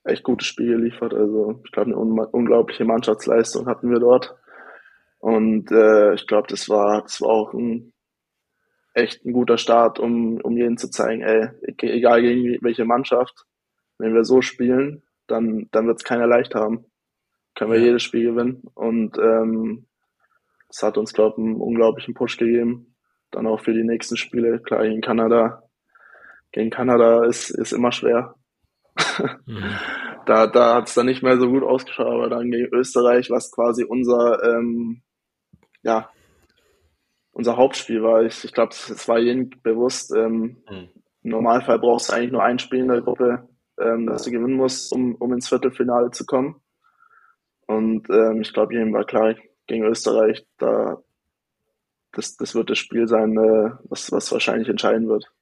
echt 0.05 0.23
gutes 0.25 0.47
Spiel 0.47 0.77
geliefert. 0.77 1.15
Also 1.15 1.61
ich 1.65 1.73
glaube, 1.73 1.91
eine 1.91 1.99
un 1.99 2.19
unglaubliche 2.19 2.85
Mannschaftsleistung 2.85 3.67
hatten 3.67 3.91
wir 3.91 4.01
dort. 4.01 4.35
Und 5.19 5.71
äh, 5.71 6.15
ich 6.15 6.27
glaube, 6.27 6.49
das 6.49 6.69
war, 6.69 7.03
das 7.03 7.21
war 7.21 7.31
auch 7.31 7.55
ein 7.55 7.93
echt 8.95 9.25
ein 9.25 9.33
guter 9.33 9.59
Start, 9.59 9.99
um, 9.99 10.39
um 10.43 10.57
jedem 10.57 10.77
zu 10.77 10.91
zeigen, 10.91 11.23
ey, 11.23 11.49
egal 11.79 12.23
gegen 12.23 12.59
welche 12.63 12.85
Mannschaft, 12.85 13.47
wenn 13.99 14.15
wir 14.15 14.25
so 14.25 14.43
spielen, 14.43 15.03
dann, 15.29 15.69
dann 15.71 15.87
wird 15.87 15.99
es 15.99 16.05
keiner 16.05 16.27
leicht 16.27 16.55
haben. 16.55 16.85
Können 17.55 17.73
wir 17.73 17.79
ja. 17.79 17.87
jedes 17.87 18.03
Spiel 18.03 18.33
gewinnen. 18.33 18.63
Und 18.75 19.17
ähm, 19.19 19.87
das 20.69 20.83
hat 20.83 20.99
uns, 20.99 21.13
glaube 21.13 21.37
ich, 21.39 21.45
einen 21.45 21.61
unglaublichen 21.61 22.15
Push 22.15 22.39
gegeben. 22.39 22.97
Dann 23.31 23.47
auch 23.47 23.61
für 23.61 23.73
die 23.73 23.85
nächsten 23.85 24.17
Spiele. 24.17 24.61
Klar, 24.61 24.83
gegen 24.83 25.01
Kanada. 25.01 25.62
Gegen 26.53 26.71
Kanada 26.71 27.25
ist, 27.25 27.51
ist 27.51 27.73
immer 27.73 27.93
schwer. 27.93 28.35
Mhm. 29.47 29.75
da 30.27 30.47
da 30.47 30.77
hat 30.77 30.89
es 30.89 30.95
dann 30.95 31.07
nicht 31.07 31.23
mehr 31.23 31.39
so 31.39 31.49
gut 31.49 31.63
ausgeschaut, 31.63 32.07
aber 32.07 32.29
dann 32.29 32.51
gegen 32.51 32.73
Österreich, 32.75 33.31
was 33.31 33.51
quasi 33.51 33.85
unser, 33.85 34.43
ähm, 34.45 35.03
ja, 35.83 36.11
unser 37.33 37.57
Hauptspiel 37.57 38.03
war. 38.03 38.23
Ich, 38.23 38.45
ich 38.45 38.53
glaube, 38.53 38.73
es 38.73 39.09
war 39.09 39.19
jedem 39.19 39.51
bewusst. 39.63 40.15
Ähm, 40.15 40.63
mhm. 40.71 40.89
Im 41.23 41.31
Normalfall 41.31 41.79
brauchst 41.79 42.11
du 42.11 42.15
eigentlich 42.15 42.33
nur 42.33 42.43
ein 42.43 42.59
Spiel 42.59 42.81
in 42.81 42.89
der 42.89 43.01
Gruppe, 43.01 43.49
ähm, 43.81 44.07
das 44.07 44.25
du 44.25 44.31
gewinnen 44.31 44.57
musst, 44.57 44.93
um, 44.93 45.15
um 45.17 45.33
ins 45.33 45.49
Viertelfinale 45.49 46.11
zu 46.11 46.27
kommen. 46.27 46.61
Und 47.67 48.11
ähm, 48.11 48.43
ich 48.43 48.53
glaube, 48.53 48.75
jedem 48.75 48.93
war 48.93 49.05
klar, 49.05 49.35
gegen 49.67 49.85
Österreich, 49.85 50.45
da 50.59 50.99
das, 52.13 52.37
das 52.37 52.55
wird 52.55 52.69
das 52.71 52.79
Spiel 52.79 53.09
sein, 53.09 53.37
äh, 53.37 53.71
was, 53.85 54.13
was 54.13 54.31
wahrscheinlich 54.33 54.69
entscheiden 54.69 55.09
wird. 55.09 55.33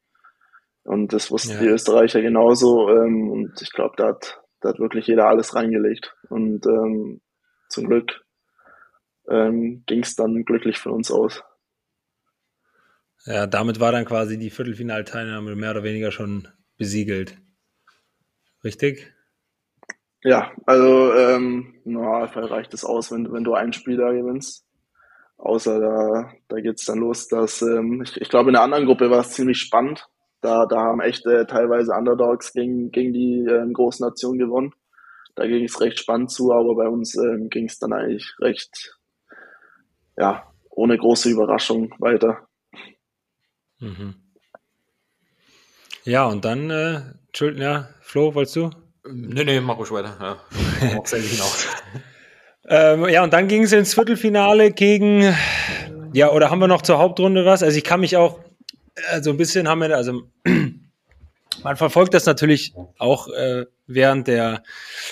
Und 0.84 1.12
das 1.12 1.30
wussten 1.30 1.52
ja. 1.52 1.60
die 1.60 1.68
Österreicher 1.68 2.22
genauso. 2.22 2.88
Ähm, 2.88 3.30
und 3.30 3.60
ich 3.60 3.70
glaube, 3.72 3.94
da 3.96 4.08
hat, 4.08 4.42
da 4.60 4.70
hat 4.70 4.78
wirklich 4.78 5.06
jeder 5.06 5.26
alles 5.26 5.54
reingelegt. 5.54 6.16
Und 6.28 6.66
ähm, 6.66 7.20
zum 7.68 7.86
Glück 7.86 8.24
ähm, 9.28 9.84
ging 9.86 10.02
es 10.02 10.16
dann 10.16 10.44
glücklich 10.44 10.78
von 10.78 10.92
uns 10.92 11.10
aus. 11.10 11.42
Ja, 13.26 13.46
damit 13.46 13.80
war 13.80 13.92
dann 13.92 14.06
quasi 14.06 14.38
die 14.38 14.50
Viertelfinalteilnahme 14.50 15.54
mehr 15.54 15.72
oder 15.72 15.82
weniger 15.82 16.10
schon 16.10 16.48
besiegelt. 16.78 17.36
Richtig? 18.64 19.12
Ja, 20.22 20.52
also 20.66 21.14
ähm, 21.14 21.80
im 21.84 21.92
Normalfall 21.92 22.44
reicht 22.44 22.74
es 22.74 22.84
aus, 22.84 23.10
wenn, 23.12 23.32
wenn 23.32 23.44
du 23.44 23.54
einen 23.54 23.72
Spieler 23.72 24.12
gewinnst. 24.12 24.66
Außer 25.36 25.80
da, 25.80 26.32
da 26.48 26.60
geht's 26.60 26.84
dann 26.84 26.98
los, 26.98 27.28
dass 27.28 27.62
ähm, 27.62 28.02
ich, 28.02 28.20
ich 28.20 28.28
glaube, 28.28 28.50
in 28.50 28.54
der 28.54 28.62
anderen 28.62 28.84
Gruppe 28.84 29.10
war 29.10 29.20
es 29.20 29.32
ziemlich 29.32 29.58
spannend. 29.58 30.06
Da, 30.40 30.66
da 30.66 30.76
haben 30.76 31.00
echt 31.00 31.26
äh, 31.26 31.46
teilweise 31.46 31.92
Underdogs 31.92 32.52
gegen, 32.52 32.90
gegen 32.90 33.12
die 33.12 33.44
äh, 33.44 33.70
großen 33.72 34.06
Nationen 34.06 34.38
gewonnen. 34.38 34.74
Da 35.34 35.46
ging 35.46 35.64
es 35.64 35.80
recht 35.80 35.98
spannend 35.98 36.30
zu, 36.30 36.52
aber 36.52 36.74
bei 36.74 36.88
uns 36.88 37.16
ähm, 37.16 37.48
ging 37.50 37.66
es 37.66 37.78
dann 37.78 37.92
eigentlich 37.92 38.34
recht, 38.40 38.98
ja, 40.16 40.50
ohne 40.70 40.96
große 40.96 41.30
Überraschung 41.30 41.94
weiter. 41.98 42.48
Mhm. 43.78 44.14
Ja, 46.04 46.26
und 46.26 46.44
dann, 46.44 46.70
äh, 46.70 47.00
Entschuldigung, 47.26 47.62
ja, 47.62 47.88
Flo, 48.00 48.34
wolltest 48.34 48.56
du? 48.56 48.70
Nee, 49.08 49.44
nee, 49.44 49.60
mach 49.60 49.78
ruhig 49.78 49.90
weiter. 49.92 50.16
Ja, 50.20 51.02
ähm, 52.92 53.08
ja 53.08 53.24
und 53.24 53.32
dann 53.32 53.48
ging 53.48 53.62
es 53.62 53.72
ins 53.72 53.94
Viertelfinale 53.94 54.72
gegen, 54.72 55.34
ja, 56.12 56.30
oder 56.30 56.50
haben 56.50 56.58
wir 56.58 56.68
noch 56.68 56.82
zur 56.82 56.98
Hauptrunde 56.98 57.44
was? 57.44 57.62
Also 57.62 57.76
ich 57.76 57.84
kann 57.84 58.00
mich 58.00 58.16
auch, 58.16 58.40
also 59.08 59.30
ein 59.30 59.36
bisschen 59.36 59.68
haben 59.68 59.80
wir, 59.80 59.96
also 59.96 60.22
man 61.62 61.76
verfolgt 61.76 62.14
das 62.14 62.26
natürlich 62.26 62.74
auch 62.98 63.28
äh, 63.28 63.66
während 63.86 64.28
der, 64.28 64.62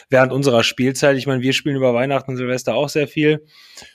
während 0.09 0.33
unserer 0.33 0.62
Spielzeit. 0.62 1.16
Ich 1.16 1.27
meine, 1.27 1.42
wir 1.42 1.53
spielen 1.53 1.77
über 1.77 1.94
Weihnachten 1.94 2.33
und 2.33 2.37
Silvester 2.37 2.74
auch 2.74 2.88
sehr 2.88 3.09
viel. 3.09 3.46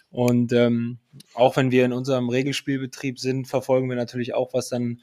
Und 0.10 0.54
ähm, 0.54 1.00
auch 1.34 1.58
wenn 1.58 1.72
wir 1.72 1.86
in 1.86 1.94
unserem 1.94 2.30
Regelspielbetrieb 2.30 3.20
sind, 3.20 3.48
verfolgen 3.48 3.90
wir 3.90 3.96
natürlich 3.96 4.34
auch, 4.34 4.54
was 4.54 4.70
dann 4.70 5.00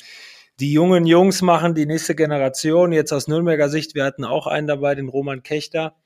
die 0.61 0.73
jungen 0.73 1.07
Jungs 1.07 1.43
machen, 1.43 1.75
die 1.75 1.87
nächste 1.87 2.15
Generation. 2.15 2.93
Jetzt 2.93 3.13
aus 3.13 3.27
Nürnberger 3.27 3.69
Sicht, 3.69 3.95
wir 3.95 4.05
hatten 4.05 4.25
auch 4.25 4.47
einen 4.47 4.67
dabei, 4.67 4.95
den 4.95 5.09
Roman 5.09 5.43
Kechter. 5.43 5.97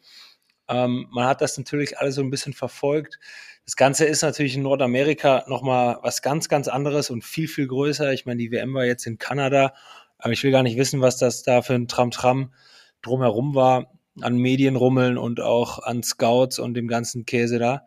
Ähm, 0.68 1.09
man 1.11 1.27
hat 1.27 1.40
das 1.40 1.59
natürlich 1.59 1.99
alles 1.99 2.14
so 2.14 2.23
ein 2.23 2.31
bisschen 2.31 2.55
verfolgt. 2.55 3.18
Das 3.64 3.77
Ganze 3.77 4.05
ist 4.05 4.22
natürlich 4.22 4.57
in 4.57 4.62
Nordamerika 4.62 5.44
nochmal 5.46 5.98
was 6.03 6.20
ganz, 6.20 6.48
ganz 6.48 6.68
anderes 6.68 7.11
und 7.11 7.24
viel, 7.24 7.48
viel 7.48 7.66
größer. 7.66 8.12
Ich 8.12 8.27
meine, 8.27 8.38
die 8.38 8.50
WM 8.50 8.74
war 8.74 8.85
jetzt 8.85 9.07
in 9.07 9.18
Kanada, 9.18 9.72
aber 10.18 10.33
ich 10.33 10.42
will 10.42 10.50
gar 10.50 10.62
nicht 10.62 10.77
wissen, 10.77 11.00
was 11.00 11.16
das 11.16 11.42
da 11.42 11.62
für 11.62 11.74
ein 11.74 11.88
Tram-Tram 11.88 12.53
drumherum 13.00 13.55
war, 13.55 13.92
an 14.20 14.37
Medienrummeln 14.37 15.16
und 15.16 15.40
auch 15.40 15.79
an 15.79 16.03
Scouts 16.03 16.59
und 16.59 16.74
dem 16.74 16.88
ganzen 16.88 17.24
Käse 17.24 17.59
da. 17.59 17.87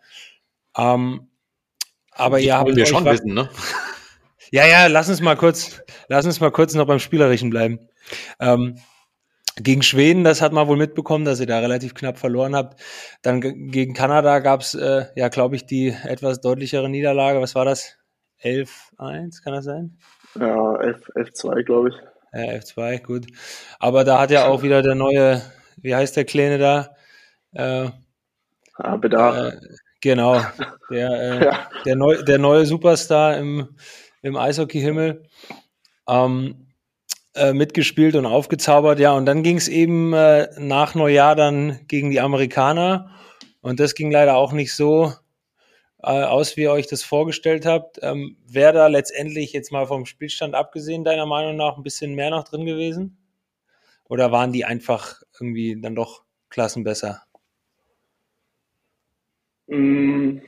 Ähm, 0.75 1.27
aber 2.11 2.39
ja, 2.39 2.63
wollen 2.63 2.75
wir 2.75 2.85
schon 2.85 3.05
wissen, 3.05 3.33
ne? 3.33 3.49
Ja, 4.49 4.65
ja, 4.65 4.87
lass 4.87 5.09
uns 5.09 5.21
mal 5.21 5.35
kurz, 5.35 5.81
lass 6.07 6.25
uns 6.25 6.39
mal 6.39 6.51
kurz 6.51 6.73
noch 6.73 6.87
beim 6.87 6.99
Spielerischen 6.99 7.49
bleiben. 7.49 7.79
Ähm, 8.39 8.79
gegen 9.62 9.82
Schweden, 9.82 10.24
das 10.24 10.41
hat 10.41 10.54
man 10.54 10.67
wohl 10.67 10.78
mitbekommen, 10.78 11.26
dass 11.26 11.39
ihr 11.39 11.48
da 11.48 11.60
relativ 11.60 11.93
knapp 11.93 12.17
verloren 12.17 12.56
habt. 12.56 12.82
Dann 13.22 13.41
gegen 13.41 13.93
Kanada 13.93 14.39
gab's 14.39 14.76
äh, 14.76 15.06
ja, 15.15 15.30
glaube 15.30 15.56
ich, 15.56 15.65
die 15.65 15.96
etwas 16.04 16.41
deutlichere 16.41 16.89
Niederlage. 16.89 17.41
Was 17.41 17.56
war 17.56 17.65
das? 17.65 17.98
11-1, 18.43 19.43
kann 19.43 19.54
das 19.54 19.65
sein? 19.65 19.98
Ja, 20.39 20.56
11-2, 20.56 21.63
glaube 21.63 21.89
ich. 21.89 21.96
Ja, 22.34 22.54
11-2, 22.54 23.02
gut. 23.02 23.28
Aber 23.80 24.04
da 24.04 24.20
hat 24.20 24.32
ja 24.32 24.48
auch 24.48 24.62
wieder 24.62 24.82
der 24.82 24.96
neue, 24.96 25.41
wie 25.78 25.96
heißt 25.96 26.15
der 26.15 26.26
Kleine 26.26 26.58
da? 26.60 26.96
Äh, 27.54 27.89
ah, 28.76 28.98
Bedarf. 28.98 29.54
Äh, 29.54 29.60
genau, 30.02 30.39
der, 30.91 31.10
äh, 31.10 31.46
ja. 31.46 31.70
der, 31.86 31.96
neu, 31.96 32.22
der 32.24 32.38
neue 32.38 32.65
Superstar 32.65 33.38
im 33.38 33.76
im 34.22 34.36
Eishockey-Himmel. 34.36 35.24
Ähm, 36.08 36.66
äh, 37.38 37.54
mitgespielt 37.54 38.15
und 38.15 38.26
aufgezaubert, 38.26 39.00
ja. 39.00 39.13
Und 39.13 39.26
dann 39.26 39.43
ging 39.43 39.58
es 39.58 39.67
eben 39.67 40.13
äh, 40.13 40.50
nach 40.60 40.95
Neujahr 40.95 41.36
dann 41.36 41.80
gegen 41.88 42.12
die 42.12 42.19
Amerikaner. 42.19 43.12
Und 43.62 43.80
das 43.80 43.95
ging 43.95 44.12
leider 44.12 44.38
auch 44.38 44.54
nicht 44.54 44.73
so 44.73 45.13
äh, 46.02 46.23
aus, 46.23 46.58
wie 46.58 46.62
ihr 46.63 46.71
euch 46.71 46.88
das 46.88 47.04
vorgestellt 47.04 47.65
habt. 47.65 48.00
Ähm, 48.02 48.38
Wäre 48.47 48.73
da 48.73 48.88
letztendlich 48.88 49.54
jetzt 49.54 49.71
mal 49.71 49.88
vom 49.88 50.06
Spielstand 50.06 50.56
abgesehen, 50.56 51.04
deiner 51.04 51.26
Meinung 51.26 51.56
nach, 51.56 51.78
ein 51.78 51.84
bisschen 51.84 52.15
mehr 52.15 52.30
noch 52.30 52.43
drin 52.43 52.65
gewesen? 52.65 53.17
Oder 54.10 54.32
waren 54.32 54.54
die 54.54 54.65
einfach 54.65 55.21
irgendwie 55.39 55.80
dann 55.80 55.95
doch 55.95 56.23
Klassen 56.50 56.84
besser? 56.84 57.23
Mm, 59.67 60.39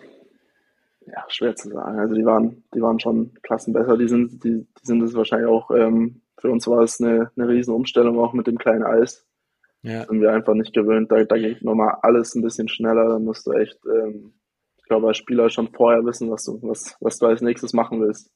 ja, 1.06 1.26
schwer 1.28 1.56
zu 1.56 1.70
sagen. 1.70 2.00
Also 2.00 2.16
die 2.16 2.26
waren, 2.26 2.64
die 2.74 2.82
waren 2.82 3.00
schon 3.00 3.34
Klassen 3.42 3.74
besser. 3.74 3.98
Die 3.98 4.08
sind, 4.08 4.44
die, 4.44 4.66
die 4.66 4.86
sind 4.86 5.02
es 5.02 5.14
wahrscheinlich 5.14 5.50
auch, 5.50 5.72
ähm, 5.72 6.22
für 6.40 6.50
uns 6.50 6.68
war 6.68 6.82
es 6.82 7.02
eine, 7.02 7.32
eine 7.36 7.48
riesen 7.48 7.74
Umstellung 7.74 8.20
auch 8.20 8.34
mit 8.34 8.48
dem 8.48 8.58
kleinen 8.58 8.84
Eis. 8.84 9.26
Ja. 9.82 10.06
Sind 10.06 10.22
wir 10.22 10.32
einfach 10.32 10.54
nicht 10.54 10.74
gewöhnt. 10.74 11.12
Da, 11.12 11.24
da 11.24 11.38
geht 11.38 11.64
nochmal 11.64 11.98
alles 12.02 12.36
ein 12.36 12.42
bisschen 12.42 12.68
schneller. 12.68 13.08
Da 13.08 13.20
musst 13.20 13.48
du 13.48 13.52
echt, 13.52 13.80
ähm, 13.86 14.34
ich 14.78 14.84
glaube, 14.86 15.08
als 15.08 15.18
Spieler 15.18 15.50
schon 15.50 15.70
vorher 15.70 16.04
wissen, 16.06 16.30
was 16.30 16.44
du, 16.44 16.60
was, 16.62 16.96
was 17.00 17.18
du 17.18 17.28
als 17.28 17.42
nächstes 17.42 17.74
machen 17.74 18.02
willst. 18.02 18.32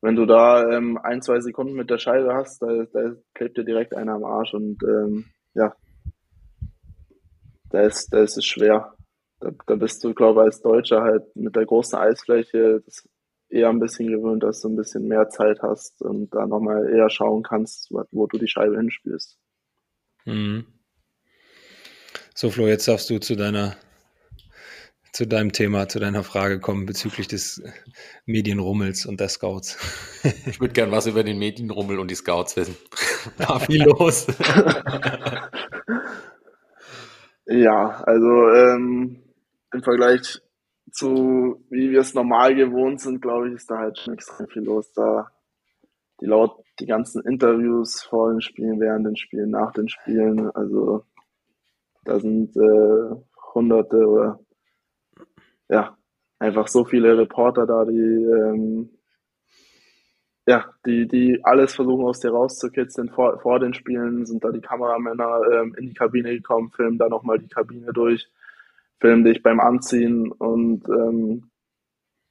Wenn 0.00 0.16
du 0.16 0.26
da 0.26 0.70
ähm, 0.70 0.98
ein, 1.02 1.22
zwei 1.22 1.40
Sekunden 1.40 1.74
mit 1.74 1.90
der 1.90 1.98
Scheibe 1.98 2.34
hast, 2.34 2.62
da, 2.62 2.84
da 2.92 3.14
klebt 3.34 3.56
dir 3.56 3.64
direkt 3.64 3.94
einer 3.94 4.14
am 4.14 4.24
Arsch 4.24 4.54
und 4.54 4.82
ähm, 4.84 5.24
ja, 5.54 5.74
da 7.70 7.80
ist, 7.80 8.12
da 8.12 8.22
ist 8.22 8.36
es 8.36 8.44
schwer 8.44 8.94
da, 9.44 9.50
da 9.66 9.74
bist 9.76 10.02
du, 10.02 10.14
glaube 10.14 10.40
ich, 10.40 10.46
als 10.46 10.62
Deutscher 10.62 11.02
halt 11.02 11.24
mit 11.36 11.54
der 11.54 11.66
großen 11.66 11.98
Eisfläche 11.98 12.80
das 12.84 13.08
eher 13.54 13.68
ein 13.68 13.78
bisschen 13.78 14.08
gewöhnt, 14.08 14.42
dass 14.42 14.60
du 14.60 14.68
ein 14.68 14.76
bisschen 14.76 15.06
mehr 15.06 15.28
Zeit 15.28 15.60
hast 15.62 16.02
und 16.02 16.34
da 16.34 16.46
nochmal 16.46 16.90
eher 16.92 17.08
schauen 17.08 17.42
kannst, 17.42 17.90
wo 18.10 18.26
du 18.26 18.38
die 18.38 18.48
Scheibe 18.48 18.76
hinspielst. 18.76 19.38
Mhm. 20.24 20.66
So, 22.34 22.50
Flo, 22.50 22.66
jetzt 22.66 22.88
darfst 22.88 23.08
du 23.10 23.18
zu 23.18 23.36
deiner 23.36 23.76
zu 25.12 25.28
deinem 25.28 25.52
Thema, 25.52 25.88
zu 25.88 26.00
deiner 26.00 26.24
Frage 26.24 26.58
kommen 26.58 26.86
bezüglich 26.86 27.28
des 27.28 27.62
Medienrummels 28.26 29.06
und 29.06 29.20
der 29.20 29.28
Scouts. 29.28 29.78
Ich 30.46 30.58
würde 30.58 30.72
gern 30.72 30.90
was 30.90 31.06
über 31.06 31.22
den 31.22 31.38
Medienrummel 31.38 31.98
und 31.98 32.10
die 32.10 32.14
Scouts 32.14 32.56
wissen. 32.56 32.76
War 33.36 33.60
viel 33.60 33.84
los. 33.84 34.26
ja, 37.46 38.02
also 38.04 38.48
ähm, 38.50 39.22
im 39.72 39.82
Vergleich 39.82 40.40
zu 40.94 41.64
wie 41.70 41.90
wir 41.90 42.00
es 42.00 42.14
normal 42.14 42.54
gewohnt 42.54 43.00
sind, 43.00 43.20
glaube 43.20 43.48
ich, 43.48 43.54
ist 43.54 43.70
da 43.70 43.78
halt 43.78 43.98
schon 43.98 44.14
extrem 44.14 44.46
viel 44.48 44.62
los. 44.62 44.92
Da 44.92 45.28
die 46.20 46.26
laut 46.26 46.62
die 46.78 46.86
ganzen 46.86 47.22
Interviews 47.26 48.02
vor 48.02 48.30
den 48.30 48.40
Spielen, 48.40 48.80
während 48.80 49.06
den 49.06 49.16
Spielen, 49.16 49.50
nach 49.50 49.72
den 49.72 49.88
Spielen, 49.88 50.50
also 50.52 51.04
da 52.04 52.20
sind 52.20 52.56
äh, 52.56 53.16
hunderte 53.54 54.06
oder 54.06 54.40
ja, 55.68 55.96
einfach 56.38 56.68
so 56.68 56.84
viele 56.84 57.18
Reporter 57.18 57.66
da, 57.66 57.84
die 57.84 57.94
ähm, 57.94 58.90
ja, 60.46 60.66
die, 60.84 61.08
die 61.08 61.40
alles 61.42 61.74
versuchen 61.74 62.04
aus 62.04 62.20
dir 62.20 62.30
rauszukitzeln. 62.30 63.08
Vor, 63.08 63.40
vor 63.40 63.58
den 63.60 63.72
Spielen 63.72 64.26
sind 64.26 64.44
da 64.44 64.50
die 64.50 64.60
Kameramänner 64.60 65.40
ähm, 65.52 65.74
in 65.78 65.86
die 65.88 65.94
Kabine 65.94 66.34
gekommen, 66.34 66.70
filmen 66.70 66.98
da 66.98 67.08
nochmal 67.08 67.38
die 67.38 67.48
Kabine 67.48 67.92
durch, 67.92 68.28
filmen 69.00 69.24
dich 69.24 69.42
beim 69.42 69.60
Anziehen 69.60 70.30
und 70.32 70.88
ähm, 70.88 71.50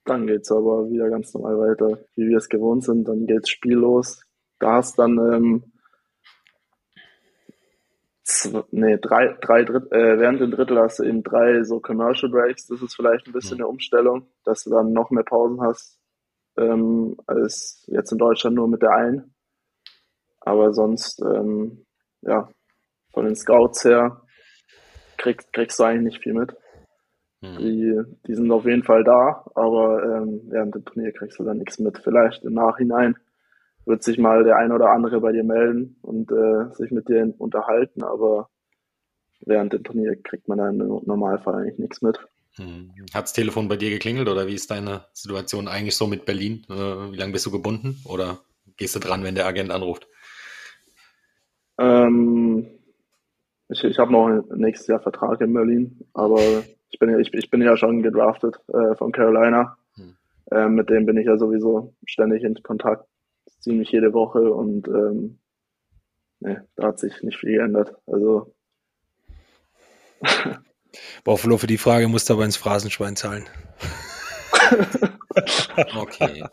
dann 0.06 0.28
geht's 0.28 0.52
aber 0.52 0.90
wieder 0.90 1.10
ganz 1.10 1.34
normal 1.34 1.58
weiter, 1.60 2.00
wie 2.16 2.28
wir 2.28 2.38
es 2.38 2.50
gewohnt 2.50 2.84
sind. 2.84 3.08
Dann 3.08 3.26
geht's 3.26 3.50
spiellos. 3.50 4.22
Da 4.60 4.74
hast 4.74 5.00
dann 5.00 5.18
ähm, 5.18 5.74
zwei, 8.24 8.64
nee, 8.72 8.98
drei, 8.98 9.38
drei 9.42 9.64
Dritt, 9.64 9.92
äh, 9.92 10.20
während 10.20 10.42
dem 10.42 10.52
Drittel 10.52 10.80
hast 10.80 11.00
du 11.00 11.04
eben 11.04 11.24
drei 11.24 11.64
so 11.64 11.80
Commercial 11.80 12.32
Breaks. 12.32 12.68
Das 12.68 12.82
ist 12.82 12.96
vielleicht 12.96 13.28
ein 13.28 13.34
bisschen 13.34 13.60
eine 13.60 13.68
Umstellung, 13.68 14.28
dass 14.44 14.64
du 14.64 14.72
dann 14.72 14.92
noch 14.92 15.10
mehr 15.10 15.24
Pausen 15.24 15.62
hast, 15.62 16.00
ähm, 16.58 17.16
als 17.26 17.86
jetzt 17.88 18.12
in 18.12 18.18
Deutschland 18.18 18.56
nur 18.56 18.68
mit 18.68 18.82
der 18.82 18.92
einen. 18.92 19.34
Aber 20.42 20.74
sonst, 20.74 21.22
ähm, 21.22 21.86
ja, 22.22 22.50
von 23.14 23.26
den 23.26 23.36
Scouts 23.36 23.86
her 23.86 24.23
kriegst, 25.24 25.52
kriegst 25.54 25.80
du 25.80 25.84
eigentlich 25.84 26.14
nicht 26.14 26.24
viel 26.24 26.34
mit. 26.34 26.56
Mhm. 27.42 27.58
Die, 27.58 28.02
die 28.28 28.36
sind 28.36 28.52
auf 28.52 28.66
jeden 28.66 28.84
Fall 28.84 29.04
da, 29.04 29.46
aber 29.56 30.04
ähm, 30.04 30.42
während 30.46 30.76
dem 30.76 30.86
Turnier 30.86 31.12
kriegst 31.12 31.40
du 31.40 31.44
dann 31.44 31.58
nichts 31.58 31.80
mit. 31.80 31.98
Vielleicht 31.98 32.44
im 32.44 32.54
Nachhinein 32.54 33.16
wird 33.86 34.04
sich 34.04 34.18
mal 34.18 34.44
der 34.44 34.58
ein 34.58 34.72
oder 34.72 34.92
andere 34.92 35.20
bei 35.20 35.32
dir 35.32 35.44
melden 35.44 35.98
und 36.02 36.32
äh, 36.32 36.74
sich 36.76 36.92
mit 36.92 37.10
dir 37.10 37.34
unterhalten, 37.38 38.04
aber 38.04 38.50
während 39.42 39.74
dem 39.74 39.84
Turnier 39.84 40.16
kriegt 40.22 40.48
man 40.48 40.60
dann 40.60 40.80
im 40.80 41.02
Normalfall 41.06 41.56
eigentlich 41.56 41.80
nichts 41.80 42.02
mit. 42.02 42.20
Hm. 42.56 42.94
Hat 43.14 43.24
das 43.24 43.34
Telefon 43.34 43.68
bei 43.68 43.78
dir 43.78 43.90
geklingelt 43.90 44.30
oder 44.30 44.48
wie 44.48 44.54
ist 44.54 44.70
deine 44.72 45.06
Situation 45.14 45.68
eigentlich 45.68 45.98
so 45.98 46.08
mit 46.08 46.26
Berlin? 46.26 46.66
Äh, 46.70 47.12
wie 47.12 47.18
lange 47.18 47.34
bist 47.34 47.46
du 47.46 47.52
gebunden 47.52 48.00
oder 48.06 48.40
gehst 48.78 48.96
du 48.96 49.00
dran, 49.00 49.24
wenn 49.24 49.36
der 49.36 49.48
Agent 49.48 49.72
anruft? 49.72 50.08
Ähm, 51.80 52.68
ich 53.74 53.84
ich 53.84 54.00
habe 54.00 54.12
noch 54.12 54.30
nächstes 54.56 54.88
Jahr 54.88 55.00
Vertrag 55.00 55.42
in 55.42 55.54
Berlin, 55.54 56.00
aber 56.14 56.40
ich 56.90 57.00
bin 57.00 57.10
ja, 57.10 57.18
ich, 57.18 57.34
ich 57.34 57.50
bin 57.50 57.62
ja 57.62 57.76
schon 57.76 58.04
gedraftet 58.04 58.60
äh, 58.68 58.96
von 58.96 59.12
Carolina. 59.12 59.78
Hm. 59.96 60.16
Äh, 60.52 60.70
mit 60.70 60.90
dem 60.90 61.06
bin 61.06 61.18
ich 61.18 61.26
ja 61.26 61.38
sowieso 61.38 61.94
ständig 62.06 62.44
in 62.44 62.56
Kontakt 62.64 63.06
ziemlich 63.60 63.92
jede 63.92 64.14
Woche 64.14 64.54
und 64.54 64.88
ähm, 64.88 65.40
nee, 66.40 66.58
da 66.76 66.88
hat 66.88 67.00
sich 67.00 67.22
nicht 67.24 67.38
viel 67.38 67.58
geändert. 67.58 67.96
Also 68.06 68.54
Boah, 71.24 71.38
Flo, 71.38 71.58
für 71.58 71.68
die 71.68 71.78
Frage 71.78 72.08
musst 72.08 72.30
du 72.30 72.34
aber 72.34 72.46
ins 72.46 72.58
Phrasenschwein 72.58 73.16
zahlen. 73.16 73.46
okay. 75.98 76.44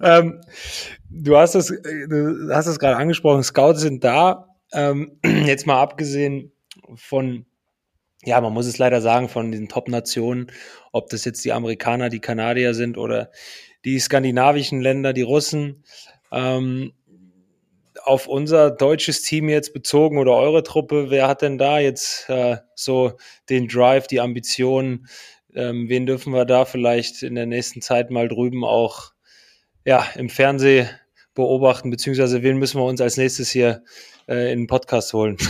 ähm, 0.00 0.40
du 1.08 1.36
hast 1.36 1.54
es, 1.54 1.68
du 1.68 2.50
hast 2.52 2.66
es 2.66 2.78
gerade 2.78 2.96
angesprochen, 2.96 3.42
Scouts 3.42 3.80
sind 3.80 4.02
da. 4.04 4.48
Ähm, 4.72 5.18
jetzt 5.24 5.66
mal 5.66 5.80
abgesehen 5.80 6.52
von, 6.94 7.46
ja, 8.24 8.40
man 8.40 8.52
muss 8.52 8.66
es 8.66 8.78
leider 8.78 9.00
sagen, 9.00 9.28
von 9.28 9.50
diesen 9.50 9.68
Top-Nationen, 9.68 10.50
ob 10.92 11.10
das 11.10 11.24
jetzt 11.24 11.44
die 11.44 11.52
Amerikaner, 11.52 12.08
die 12.08 12.20
Kanadier 12.20 12.74
sind 12.74 12.98
oder 12.98 13.30
die 13.84 13.98
skandinavischen 13.98 14.80
Länder, 14.80 15.12
die 15.12 15.22
Russen. 15.22 15.84
Ähm, 16.30 16.92
auf 18.04 18.26
unser 18.26 18.70
deutsches 18.70 19.22
Team 19.22 19.48
jetzt 19.48 19.72
bezogen 19.72 20.18
oder 20.18 20.34
eure 20.34 20.62
Truppe, 20.62 21.10
wer 21.10 21.28
hat 21.28 21.42
denn 21.42 21.58
da 21.58 21.78
jetzt 21.78 22.28
äh, 22.28 22.56
so 22.74 23.12
den 23.48 23.68
Drive, 23.68 24.06
die 24.06 24.20
Ambitionen? 24.20 25.06
Ähm, 25.54 25.88
wen 25.88 26.06
dürfen 26.06 26.32
wir 26.32 26.44
da 26.44 26.64
vielleicht 26.64 27.22
in 27.22 27.34
der 27.34 27.46
nächsten 27.46 27.82
Zeit 27.82 28.10
mal 28.10 28.28
drüben 28.28 28.64
auch 28.64 29.12
ja, 29.84 30.06
im 30.16 30.28
Fernsehen 30.28 30.88
beobachten, 31.34 31.90
beziehungsweise 31.90 32.42
wen 32.42 32.58
müssen 32.58 32.80
wir 32.80 32.84
uns 32.84 33.00
als 33.00 33.16
nächstes 33.16 33.50
hier 33.50 33.82
äh, 34.28 34.52
in 34.52 34.60
den 34.60 34.66
Podcast 34.66 35.12
holen? 35.12 35.36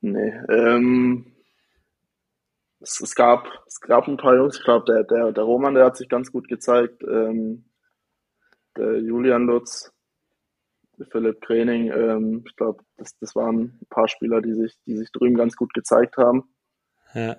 Nee, 0.00 0.32
ähm, 0.48 1.32
es, 2.80 3.00
es, 3.00 3.14
gab, 3.14 3.48
es 3.66 3.80
gab 3.80 4.06
ein 4.06 4.16
paar 4.16 4.36
Jungs, 4.36 4.58
ich 4.58 4.64
glaube, 4.64 4.84
der, 4.86 5.04
der, 5.04 5.32
der 5.32 5.44
Roman, 5.44 5.74
der 5.74 5.86
hat 5.86 5.96
sich 5.96 6.08
ganz 6.08 6.30
gut 6.30 6.48
gezeigt. 6.48 7.02
Ähm, 7.02 7.64
der 8.76 9.00
Julian 9.00 9.46
Lutz, 9.46 9.92
der 10.98 11.06
Philipp 11.06 11.40
Krening, 11.40 11.90
ähm, 11.90 12.44
ich 12.46 12.54
glaube, 12.54 12.84
das, 12.96 13.16
das 13.18 13.34
waren 13.34 13.78
ein 13.80 13.86
paar 13.90 14.06
Spieler, 14.06 14.40
die 14.40 14.54
sich, 14.54 14.76
die 14.86 14.96
sich 14.96 15.10
drüben 15.10 15.36
ganz 15.36 15.56
gut 15.56 15.74
gezeigt 15.74 16.16
haben. 16.16 16.44
Ja. 17.14 17.36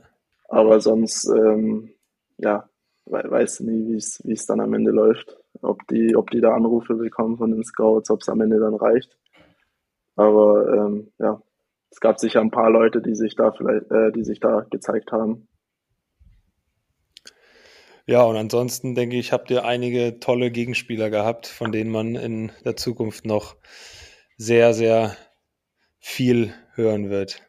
Aber 0.50 0.82
sonst, 0.82 1.30
ähm, 1.30 1.94
ja, 2.38 2.70
weiß 3.06 3.62
nie, 3.62 3.88
wie 3.88 4.34
es 4.34 4.46
dann 4.46 4.60
am 4.60 4.74
Ende 4.74 4.92
läuft. 4.92 5.39
Ob 5.62 5.88
die, 5.88 6.16
ob 6.16 6.30
die 6.32 6.42
da 6.42 6.54
Anrufe 6.54 6.96
bekommen 6.96 7.38
von 7.38 7.52
den 7.52 7.64
Scouts, 7.64 8.10
ob 8.12 8.22
es 8.22 8.30
am 8.30 8.42
Ende 8.42 8.60
dann 8.60 8.76
reicht. 8.76 9.18
Aber 10.16 10.74
ähm, 10.74 11.12
ja, 11.18 11.42
es 11.90 12.00
gab 12.00 12.20
sicher 12.20 12.42
ein 12.42 12.52
paar 12.52 12.70
Leute, 12.70 13.02
die 13.02 13.16
sich 13.16 13.36
da 13.36 13.52
vielleicht, 13.52 13.92
äh, 13.92 14.12
die 14.12 14.24
sich 14.24 14.40
da 14.40 14.66
gezeigt 14.70 15.12
haben. 15.12 15.48
Ja, 18.06 18.24
und 18.24 18.38
ansonsten 18.38 18.96
denke 18.96 19.18
ich, 19.18 19.32
habt 19.32 19.52
ihr 19.52 19.66
einige 19.66 20.20
tolle 20.20 20.50
Gegenspieler 20.50 21.10
gehabt, 21.10 21.46
von 21.46 21.72
denen 21.72 21.92
man 21.92 22.16
in 22.16 22.52
der 22.66 22.76
Zukunft 22.76 23.26
noch 23.26 23.56
sehr, 24.36 24.74
sehr 24.74 25.16
viel 26.00 26.54
hören 26.74 27.10
wird. 27.10 27.49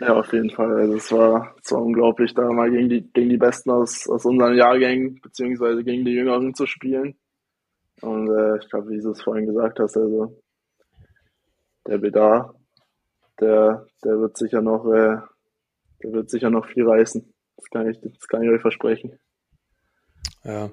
Ja, 0.00 0.14
auf 0.14 0.32
jeden 0.32 0.50
Fall. 0.50 0.72
Also 0.80 0.94
es 0.94 1.12
war, 1.12 1.54
es 1.62 1.72
war 1.72 1.82
unglaublich, 1.82 2.32
da 2.34 2.50
mal 2.50 2.70
gegen 2.70 2.88
die, 2.88 3.02
gegen 3.12 3.28
die 3.28 3.36
Besten 3.36 3.70
aus, 3.70 4.08
aus 4.08 4.24
unseren 4.24 4.54
Jahrgängen, 4.54 5.20
beziehungsweise 5.20 5.84
gegen 5.84 6.06
die 6.06 6.12
Jüngeren 6.12 6.54
zu 6.54 6.66
spielen. 6.66 7.18
Und 8.00 8.28
äh, 8.28 8.56
ich 8.56 8.70
glaube, 8.70 8.88
wie 8.88 9.00
du 9.00 9.10
es 9.10 9.20
vorhin 9.20 9.46
gesagt 9.46 9.78
hast, 9.78 9.98
also 9.98 10.40
der 11.86 11.98
Bedar, 11.98 12.54
der, 13.40 13.86
der 14.02 14.18
wird 14.18 14.38
sicher 14.38 14.62
noch, 14.62 14.86
äh, 14.86 15.18
der 16.02 16.12
wird 16.12 16.30
sicher 16.30 16.48
noch 16.48 16.66
viel 16.66 16.88
reißen. 16.88 17.34
Das 17.56 17.66
kann 17.68 17.90
ich, 17.90 18.00
das 18.00 18.26
kann 18.26 18.42
ich 18.42 18.48
euch 18.48 18.62
versprechen. 18.62 19.18
Ja. 20.44 20.70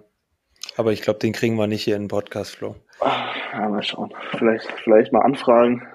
Aber 0.78 0.94
ich 0.94 1.02
glaube, 1.02 1.20
den 1.20 1.34
kriegen 1.34 1.56
wir 1.56 1.68
nicht 1.68 1.84
hier 1.84 1.98
in 1.98 2.04
den 2.04 2.08
Podcast, 2.08 2.56
Flo. 2.56 2.76
Ja, 3.02 3.68
mal 3.68 3.84
schauen. 3.84 4.14
Vielleicht, 4.38 4.72
vielleicht 4.84 5.12
mal 5.12 5.24
anfragen. 5.24 5.86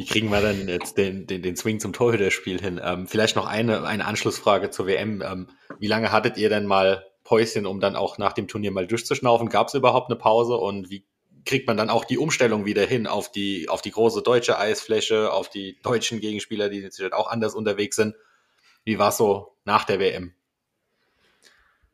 Wie 0.00 0.06
kriegen 0.06 0.30
wir 0.30 0.40
dann 0.40 0.66
jetzt 0.66 0.96
den, 0.96 1.26
den, 1.26 1.42
den 1.42 1.56
Swing 1.56 1.78
zum 1.78 1.92
Torhüterspiel 1.92 2.58
hin? 2.58 2.80
Ähm, 2.82 3.06
vielleicht 3.06 3.36
noch 3.36 3.46
eine, 3.46 3.86
eine 3.86 4.06
Anschlussfrage 4.06 4.70
zur 4.70 4.86
WM. 4.86 5.20
Ähm, 5.20 5.48
wie 5.78 5.88
lange 5.88 6.10
hattet 6.10 6.38
ihr 6.38 6.48
denn 6.48 6.64
mal 6.64 7.04
Päuschen, 7.22 7.66
um 7.66 7.80
dann 7.80 7.96
auch 7.96 8.16
nach 8.16 8.32
dem 8.32 8.48
Turnier 8.48 8.70
mal 8.70 8.86
durchzuschnaufen? 8.86 9.50
Gab 9.50 9.68
es 9.68 9.74
überhaupt 9.74 10.08
eine 10.08 10.18
Pause 10.18 10.56
und 10.56 10.88
wie 10.88 11.04
kriegt 11.44 11.66
man 11.66 11.76
dann 11.76 11.90
auch 11.90 12.06
die 12.06 12.16
Umstellung 12.16 12.64
wieder 12.64 12.86
hin 12.86 13.06
auf 13.06 13.30
die, 13.30 13.68
auf 13.68 13.82
die 13.82 13.90
große 13.90 14.22
deutsche 14.22 14.58
Eisfläche, 14.58 15.34
auf 15.34 15.50
die 15.50 15.78
deutschen 15.82 16.18
Gegenspieler, 16.20 16.70
die 16.70 16.78
jetzt 16.78 16.98
auch 17.12 17.30
anders 17.30 17.54
unterwegs 17.54 17.96
sind. 17.96 18.14
Wie 18.84 18.98
war 18.98 19.10
es 19.10 19.18
so 19.18 19.52
nach 19.66 19.84
der 19.84 20.00
WM? 20.00 20.32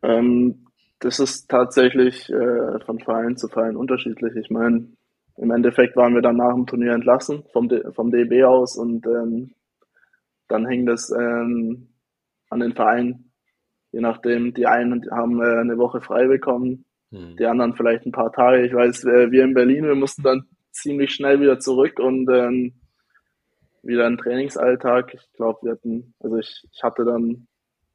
Ähm, 0.03 0.69
das 1.01 1.19
ist 1.19 1.51
tatsächlich 1.51 2.31
äh, 2.31 2.79
von 2.87 3.01
Verein 3.01 3.37
zu 3.37 3.49
Verein 3.49 3.77
unterschiedlich. 3.77 4.37
Ich 4.37 4.49
meine, 4.49 4.96
im 5.37 5.51
Endeffekt 5.51 5.97
waren 5.97 6.15
wir 6.15 6.23
dann 6.23 6.37
nach 6.37 6.55
dem 6.55 6.67
Turnier 6.67 6.93
entlassen 6.93 7.45
vom, 7.53 7.69
D 7.69 7.83
vom 7.93 8.11
DB 8.11 8.45
aus 8.45 8.77
und 8.77 9.07
ähm, 9.07 9.55
dann 10.49 10.67
hing 10.67 10.87
das 10.87 11.11
ähm, 11.11 11.89
an 12.49 12.61
den 12.61 12.75
Vereinen. 12.75 13.33
Je 13.93 14.01
nachdem, 14.01 14.55
die 14.55 14.67
einen 14.67 15.11
haben 15.11 15.41
äh, 15.43 15.61
eine 15.61 15.79
Woche 15.79 16.01
frei 16.01 16.27
bekommen, 16.27 16.87
hm. 17.11 17.37
Die 17.37 17.47
anderen 17.47 17.75
vielleicht 17.75 18.07
ein 18.07 18.13
paar 18.13 18.33
Tage. 18.33 18.67
Ich 18.67 18.75
weiß, 18.75 19.05
äh, 19.05 19.31
wir 19.31 19.45
in 19.45 19.55
Berlin, 19.55 19.85
wir 19.85 19.95
mussten 19.95 20.23
dann 20.23 20.45
ziemlich 20.73 21.15
schnell 21.15 21.41
wieder 21.41 21.59
zurück 21.59 21.99
und 21.99 22.29
ähm, 22.31 22.75
wieder 23.83 24.07
einen 24.07 24.19
Trainingsalltag. 24.19 25.15
Ich 25.15 25.33
glaube, 25.35 25.61
wir 25.63 25.73
hatten, 25.73 26.15
also 26.21 26.37
ich, 26.37 26.65
ich 26.73 26.83
hatte 26.83 27.05
dann 27.05 27.47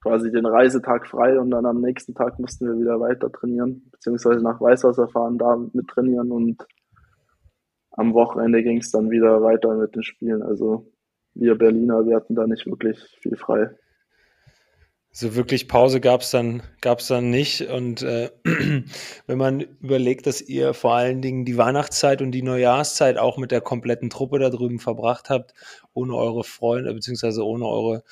quasi 0.02 0.32
den 0.32 0.46
Reisetag 0.46 1.06
frei 1.08 1.40
und 1.40 1.52
dann 1.52 1.66
am 1.66 1.82
nächsten 1.82 2.16
Tag 2.16 2.40
mussten 2.40 2.68
wir 2.68 2.80
wieder 2.80 3.00
weiter 3.00 3.32
trainieren, 3.32 3.88
beziehungsweise 3.92 4.42
nach 4.42 4.60
Weißwasser 4.60 5.10
fahren, 5.10 5.38
da 5.38 5.58
mit 5.74 5.88
trainieren 5.88 6.32
und 6.32 6.66
am 7.92 8.14
Wochenende 8.14 8.64
ging 8.64 8.78
es 8.78 8.92
dann 8.92 9.10
wieder 9.10 9.42
weiter 9.42 9.76
mit 9.76 9.96
den 9.96 10.04
Spielen. 10.04 10.42
Also 10.42 10.92
wir 11.34 11.56
Berliner, 11.58 12.06
wir 12.06 12.16
hatten 12.16 12.36
da 12.36 12.48
nicht 12.48 12.66
wirklich 12.66 12.98
viel 13.22 13.36
frei. 13.36 13.70
So 15.14 15.36
wirklich 15.36 15.68
Pause 15.68 16.00
gab 16.00 16.22
es 16.22 16.32
dann, 16.32 16.64
gab's 16.80 17.08
dann 17.08 17.30
nicht. 17.30 17.70
Und 17.70 18.02
äh, 18.02 18.32
wenn 19.28 19.38
man 19.38 19.60
überlegt, 19.60 20.26
dass 20.26 20.42
ihr 20.42 20.74
vor 20.74 20.94
allen 20.94 21.22
Dingen 21.22 21.44
die 21.44 21.58
Weihnachtszeit 21.58 22.22
und 22.22 22.32
die 22.32 22.44
Neujahrszeit 22.44 23.18
auch 23.18 23.38
mit 23.38 23.52
der 23.52 23.60
kompletten 23.60 24.10
Truppe 24.10 24.40
da 24.40 24.50
drüben 24.50 24.80
verbracht 24.80 25.30
habt, 25.30 25.54
ohne 25.94 26.16
eure 26.16 26.46
Freunde, 26.46 26.94
beziehungsweise 26.94 27.46
ohne 27.46 27.66
eure 27.66 28.04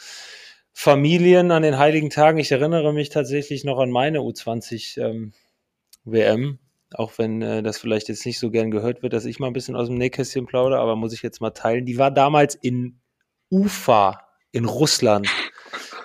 Familien 0.73 1.51
an 1.51 1.63
den 1.63 1.77
heiligen 1.77 2.09
Tagen. 2.09 2.38
Ich 2.38 2.51
erinnere 2.51 2.93
mich 2.93 3.09
tatsächlich 3.09 3.63
noch 3.63 3.80
an 3.80 3.91
meine 3.91 4.19
U20 4.19 5.01
ähm, 5.01 5.34
auch 6.95 7.13
wenn 7.17 7.41
äh, 7.41 7.63
das 7.63 7.77
vielleicht 7.79 8.09
jetzt 8.09 8.25
nicht 8.25 8.39
so 8.39 8.51
gern 8.51 8.71
gehört 8.71 9.03
wird, 9.03 9.13
dass 9.13 9.25
ich 9.25 9.39
mal 9.39 9.47
ein 9.47 9.53
bisschen 9.53 9.75
aus 9.75 9.87
dem 9.87 9.97
Nähkästchen 9.97 10.45
plaudere, 10.45 10.79
aber 10.79 10.95
muss 10.95 11.13
ich 11.13 11.21
jetzt 11.21 11.41
mal 11.41 11.51
teilen. 11.51 11.85
Die 11.85 11.97
war 11.97 12.11
damals 12.11 12.55
in 12.55 12.99
Ufa 13.49 14.21
in 14.51 14.65
Russland 14.65 15.27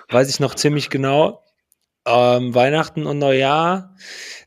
weiß 0.09 0.29
ich 0.29 0.39
noch 0.39 0.55
ziemlich 0.55 0.89
genau. 0.89 1.43
Ähm, 2.07 2.53
Weihnachten 2.53 3.07
und 3.07 3.17
Neujahr, 3.17 3.95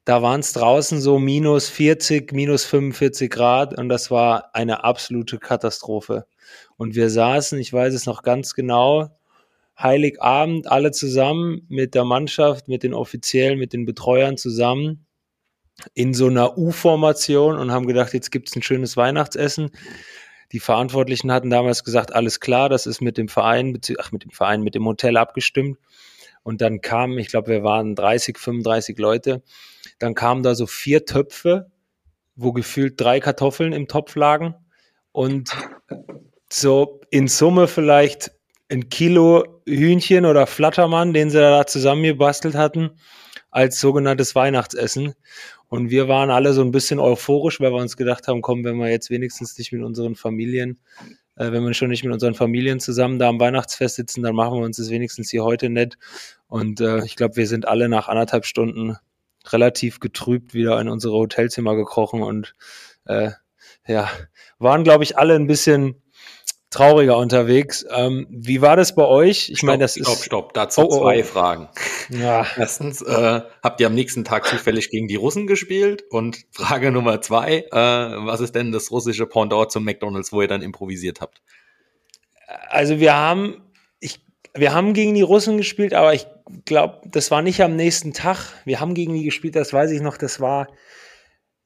da 0.05 0.23
waren 0.23 0.41
es 0.41 0.53
draußen 0.53 1.01
so 1.01 1.19
minus 1.19 1.69
40, 1.69 2.33
minus 2.33 2.65
45 2.65 3.31
Grad 3.31 3.77
und 3.77 3.89
das 3.89 4.13
war 4.13 4.55
eine 4.55 4.85
absolute 4.85 5.39
Katastrophe. 5.39 6.27
Und 6.77 6.95
wir 6.95 7.11
saßen, 7.11 7.59
ich 7.59 7.73
weiß 7.73 7.95
es 7.95 8.07
noch 8.07 8.23
ganz 8.23 8.55
genau, 8.55 9.09
Heiligabend 9.77 10.71
alle 10.71 10.93
zusammen 10.93 11.67
mit 11.69 11.95
der 11.95 12.05
Mannschaft, 12.05 12.69
mit 12.69 12.85
den 12.85 12.95
Offiziellen, 12.95 13.59
mit 13.59 13.73
den 13.73 13.87
Betreuern 13.87 14.37
zusammen 14.37 15.07
in 15.95 16.15
so 16.15 16.27
einer 16.27 16.59
U-Formation 16.59 17.57
und 17.57 17.71
haben 17.71 17.87
gedacht, 17.87 18.15
jetzt 18.15 18.31
gibt 18.31 18.49
es 18.49 18.57
ein 18.57 18.63
schönes 18.63 18.97
Weihnachtsessen. 18.97 19.71
Die 20.53 20.61
Verantwortlichen 20.61 21.31
hatten 21.31 21.51
damals 21.51 21.85
gesagt, 21.85 22.15
alles 22.15 22.41
klar, 22.41 22.69
das 22.69 22.87
ist 22.87 23.01
mit 23.01 23.19
dem 23.19 23.29
Verein, 23.29 23.79
ach, 23.99 24.13
mit 24.13 24.25
dem 24.25 24.31
Verein, 24.31 24.63
mit 24.63 24.75
dem 24.75 24.87
Hotel 24.87 25.17
abgestimmt. 25.17 25.79
Und 26.43 26.61
dann 26.61 26.81
kamen, 26.81 27.19
ich 27.19 27.29
glaube, 27.29 27.49
wir 27.49 27.63
waren 27.63 27.95
30, 27.95 28.39
35 28.39 28.99
Leute. 28.99 29.43
Dann 29.99 30.15
kamen 30.15 30.43
da 30.43 30.55
so 30.55 30.67
vier 30.67 31.05
Töpfe, 31.05 31.71
wo 32.37 32.53
gefühlt 32.53 32.99
drei 32.99 33.21
Kartoffeln 33.21 33.73
im 33.73 33.89
Topf 33.89 34.17
lagen. 34.17 34.55
Und 35.13 35.51
so 36.51 37.01
in 37.11 37.29
Summe 37.29 37.69
vielleicht 37.69 38.33
ein 38.71 38.89
Kilo 38.89 39.61
Hühnchen 39.67 40.25
oder 40.25 40.47
Flattermann, 40.47 41.13
den 41.13 41.31
sie 41.31 41.39
da 41.39 41.67
zusammengebastelt 41.67 42.55
hatten, 42.55 42.93
als 43.51 43.81
sogenanntes 43.81 44.35
Weihnachtsessen. 44.35 45.15
Und 45.69 45.91
wir 45.91 46.09
waren 46.09 46.31
alle 46.31 46.53
so 46.53 46.63
ein 46.63 46.71
bisschen 46.71 46.99
euphorisch, 46.99 47.61
weil 47.61 47.73
wir 47.73 47.81
uns 47.81 47.97
gedacht 47.97 48.29
haben, 48.29 48.43
komm, 48.43 48.65
wenn 48.65 48.77
wir 48.77 48.89
jetzt 48.89 49.11
wenigstens 49.11 49.57
nicht 49.59 49.73
mit 49.73 49.83
unseren 49.83 50.15
Familien, 50.15 50.79
äh, 51.37 51.53
wenn 51.53 51.65
wir 51.65 51.75
schon 51.75 51.91
nicht 51.91 52.05
mit 52.05 52.13
unseren 52.13 52.35
Familien 52.35 52.81
zusammen 52.81 53.19
da 53.19 53.29
am 53.29 53.41
Weihnachtsfest 53.41 53.97
sitzen, 53.97 54.23
dann 54.23 54.35
machen 54.35 54.59
wir 54.59 54.65
uns 54.65 54.79
das 54.79 54.91
wenigstens 54.91 55.31
hier 55.31 55.45
heute 55.45 55.69
nett. 55.69 55.99
Und 56.47 56.81
äh, 56.81 57.05
ich 57.05 57.17
glaube, 57.17 57.37
wir 57.37 57.47
sind 57.47 57.69
alle 57.69 57.89
nach 57.89 58.09
anderthalb 58.09 58.45
Stunden 58.45 58.97
relativ 59.47 60.01
getrübt 60.01 60.55
wieder 60.55 60.81
in 60.81 60.89
unsere 60.89 61.15
Hotelzimmer 61.15 61.75
gekrochen 61.77 62.23
und 62.23 62.55
äh, 63.07 63.31
ja, 63.87 64.11
waren, 64.59 64.85
glaube 64.85 65.05
ich, 65.05 65.17
alle 65.17 65.35
ein 65.35 65.47
bisschen 65.47 66.03
trauriger 66.71 67.17
unterwegs. 67.17 67.87
Ähm, 67.91 68.27
wie 68.31 68.61
war 68.61 68.77
das 68.77 68.95
bei 68.95 69.05
euch? 69.05 69.51
Ich 69.51 69.63
meine, 69.63 69.85
das 69.85 69.95
stopp, 69.95 70.03
ist. 70.03 70.25
Stopp, 70.25 70.25
stopp, 70.25 70.55
dazu 70.55 70.83
oh, 70.83 70.89
oh, 70.91 70.99
zwei 71.01 71.21
oh. 71.21 71.25
Fragen. 71.25 71.69
Ja. 72.11 72.47
Erstens, 72.57 73.01
äh, 73.03 73.41
habt 73.63 73.81
ihr 73.81 73.87
am 73.87 73.95
nächsten 73.95 74.25
Tag 74.25 74.47
zufällig 74.47 74.91
gegen 74.91 75.09
die 75.09 75.17
Russen 75.17 75.47
gespielt? 75.47 76.05
Und 76.11 76.45
Frage 76.51 76.91
Nummer 76.91 77.21
zwei, 77.23 77.67
äh, 77.71 77.73
was 77.73 78.41
ist 78.41 78.55
denn 78.55 78.73
das 78.73 78.91
russische 78.91 79.27
Pendant 79.27 79.71
zum 79.71 79.85
McDonalds, 79.85 80.33
wo 80.33 80.43
ihr 80.43 80.49
dann 80.49 80.63
improvisiert 80.63 81.21
habt? 81.21 81.41
Also 82.69 83.01
wir 83.01 83.15
haben, 83.15 83.63
ich, 84.01 84.21
wir 84.55 84.75
haben 84.75 84.93
gegen 84.93 85.15
die 85.15 85.23
Russen 85.23 85.57
gespielt, 85.57 85.95
aber 85.95 86.15
ich 86.15 86.27
glaube, 86.65 87.01
das 87.07 87.31
war 87.31 87.43
nicht 87.43 87.63
am 87.63 87.77
nächsten 87.77 88.13
Tag. 88.13 88.53
Wir 88.65 88.81
haben 88.81 88.95
gegen 88.95 89.15
die 89.15 89.25
gespielt, 89.25 89.57
das 89.57 89.73
weiß 89.73 89.91
ich 89.91 90.01
noch, 90.01 90.17
das 90.17 90.41
war 90.41 90.69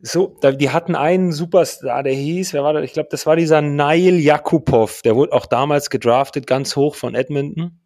so, 0.04 0.36
die 0.42 0.70
hatten 0.70 0.96
einen 0.96 1.30
Superstar, 1.30 2.02
der 2.02 2.12
hieß, 2.12 2.52
wer 2.52 2.64
war 2.64 2.72
das? 2.72 2.84
Ich 2.84 2.92
glaube, 2.92 3.08
das 3.10 3.24
war 3.24 3.36
dieser 3.36 3.62
Nail 3.62 4.18
Jakubov. 4.18 5.00
Der 5.02 5.14
wurde 5.14 5.32
auch 5.32 5.46
damals 5.46 5.90
gedraftet, 5.90 6.48
ganz 6.48 6.74
hoch 6.74 6.96
von 6.96 7.14
Edmonton. 7.14 7.78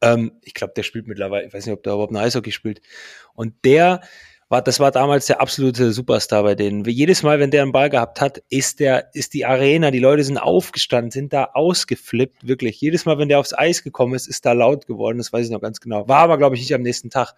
Ähm, 0.00 0.32
ich 0.42 0.54
glaube, 0.54 0.72
der 0.74 0.82
spielt 0.82 1.06
mittlerweile, 1.06 1.46
ich 1.46 1.52
weiß 1.52 1.66
nicht, 1.66 1.74
ob 1.74 1.82
der 1.82 1.92
überhaupt 1.92 2.12
ein 2.12 2.16
Eishockey 2.16 2.52
spielt. 2.52 2.80
Und 3.34 3.54
der 3.66 4.00
war, 4.48 4.62
das 4.62 4.80
war 4.80 4.90
damals 4.90 5.26
der 5.26 5.42
absolute 5.42 5.92
Superstar 5.92 6.42
bei 6.42 6.54
denen. 6.54 6.84
Jedes 6.86 7.22
Mal, 7.22 7.38
wenn 7.38 7.50
der 7.50 7.62
einen 7.62 7.72
Ball 7.72 7.90
gehabt 7.90 8.20
hat, 8.22 8.42
ist 8.48 8.80
der, 8.80 9.14
ist 9.14 9.34
die 9.34 9.44
Arena, 9.44 9.90
die 9.90 9.98
Leute 9.98 10.24
sind 10.24 10.38
aufgestanden, 10.38 11.10
sind 11.10 11.34
da 11.34 11.50
ausgeflippt, 11.52 12.48
wirklich. 12.48 12.80
Jedes 12.80 13.04
Mal, 13.04 13.18
wenn 13.18 13.28
der 13.28 13.38
aufs 13.38 13.52
Eis 13.52 13.84
gekommen 13.84 14.14
ist, 14.14 14.26
ist 14.26 14.46
da 14.46 14.52
laut 14.52 14.86
geworden, 14.86 15.18
das 15.18 15.32
weiß 15.32 15.46
ich 15.46 15.52
noch 15.52 15.60
ganz 15.60 15.80
genau. 15.80 16.08
War 16.08 16.20
aber, 16.20 16.38
glaube 16.38 16.56
ich, 16.56 16.62
nicht 16.62 16.74
am 16.74 16.82
nächsten 16.82 17.10
Tag. 17.10 17.34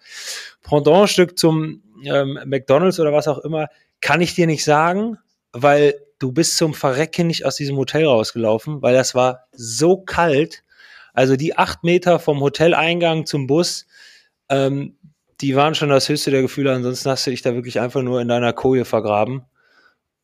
Pendantstück 0.63 1.37
zum 1.37 1.83
ähm, 2.05 2.39
McDonalds 2.45 2.99
oder 2.99 3.13
was 3.13 3.27
auch 3.27 3.39
immer, 3.39 3.67
kann 4.01 4.21
ich 4.21 4.35
dir 4.35 4.47
nicht 4.47 4.63
sagen, 4.63 5.17
weil 5.51 5.95
du 6.19 6.31
bist 6.31 6.57
zum 6.57 6.73
Verrecken 6.73 7.27
nicht 7.27 7.45
aus 7.45 7.55
diesem 7.55 7.77
Hotel 7.77 8.05
rausgelaufen, 8.05 8.81
weil 8.81 8.93
das 8.93 9.15
war 9.15 9.47
so 9.51 9.97
kalt. 9.97 10.63
Also 11.13 11.35
die 11.35 11.57
acht 11.57 11.83
Meter 11.83 12.19
vom 12.19 12.39
Hoteleingang 12.41 13.25
zum 13.25 13.47
Bus, 13.47 13.85
ähm, 14.49 14.97
die 15.41 15.55
waren 15.55 15.75
schon 15.75 15.89
das 15.89 16.09
höchste 16.09 16.31
der 16.31 16.41
Gefühle. 16.41 16.73
Ansonsten 16.73 17.09
hast 17.09 17.27
du 17.27 17.31
dich 17.31 17.41
da 17.41 17.53
wirklich 17.53 17.79
einfach 17.79 18.01
nur 18.01 18.21
in 18.21 18.27
deiner 18.27 18.53
Koje 18.53 18.85
vergraben. 18.85 19.43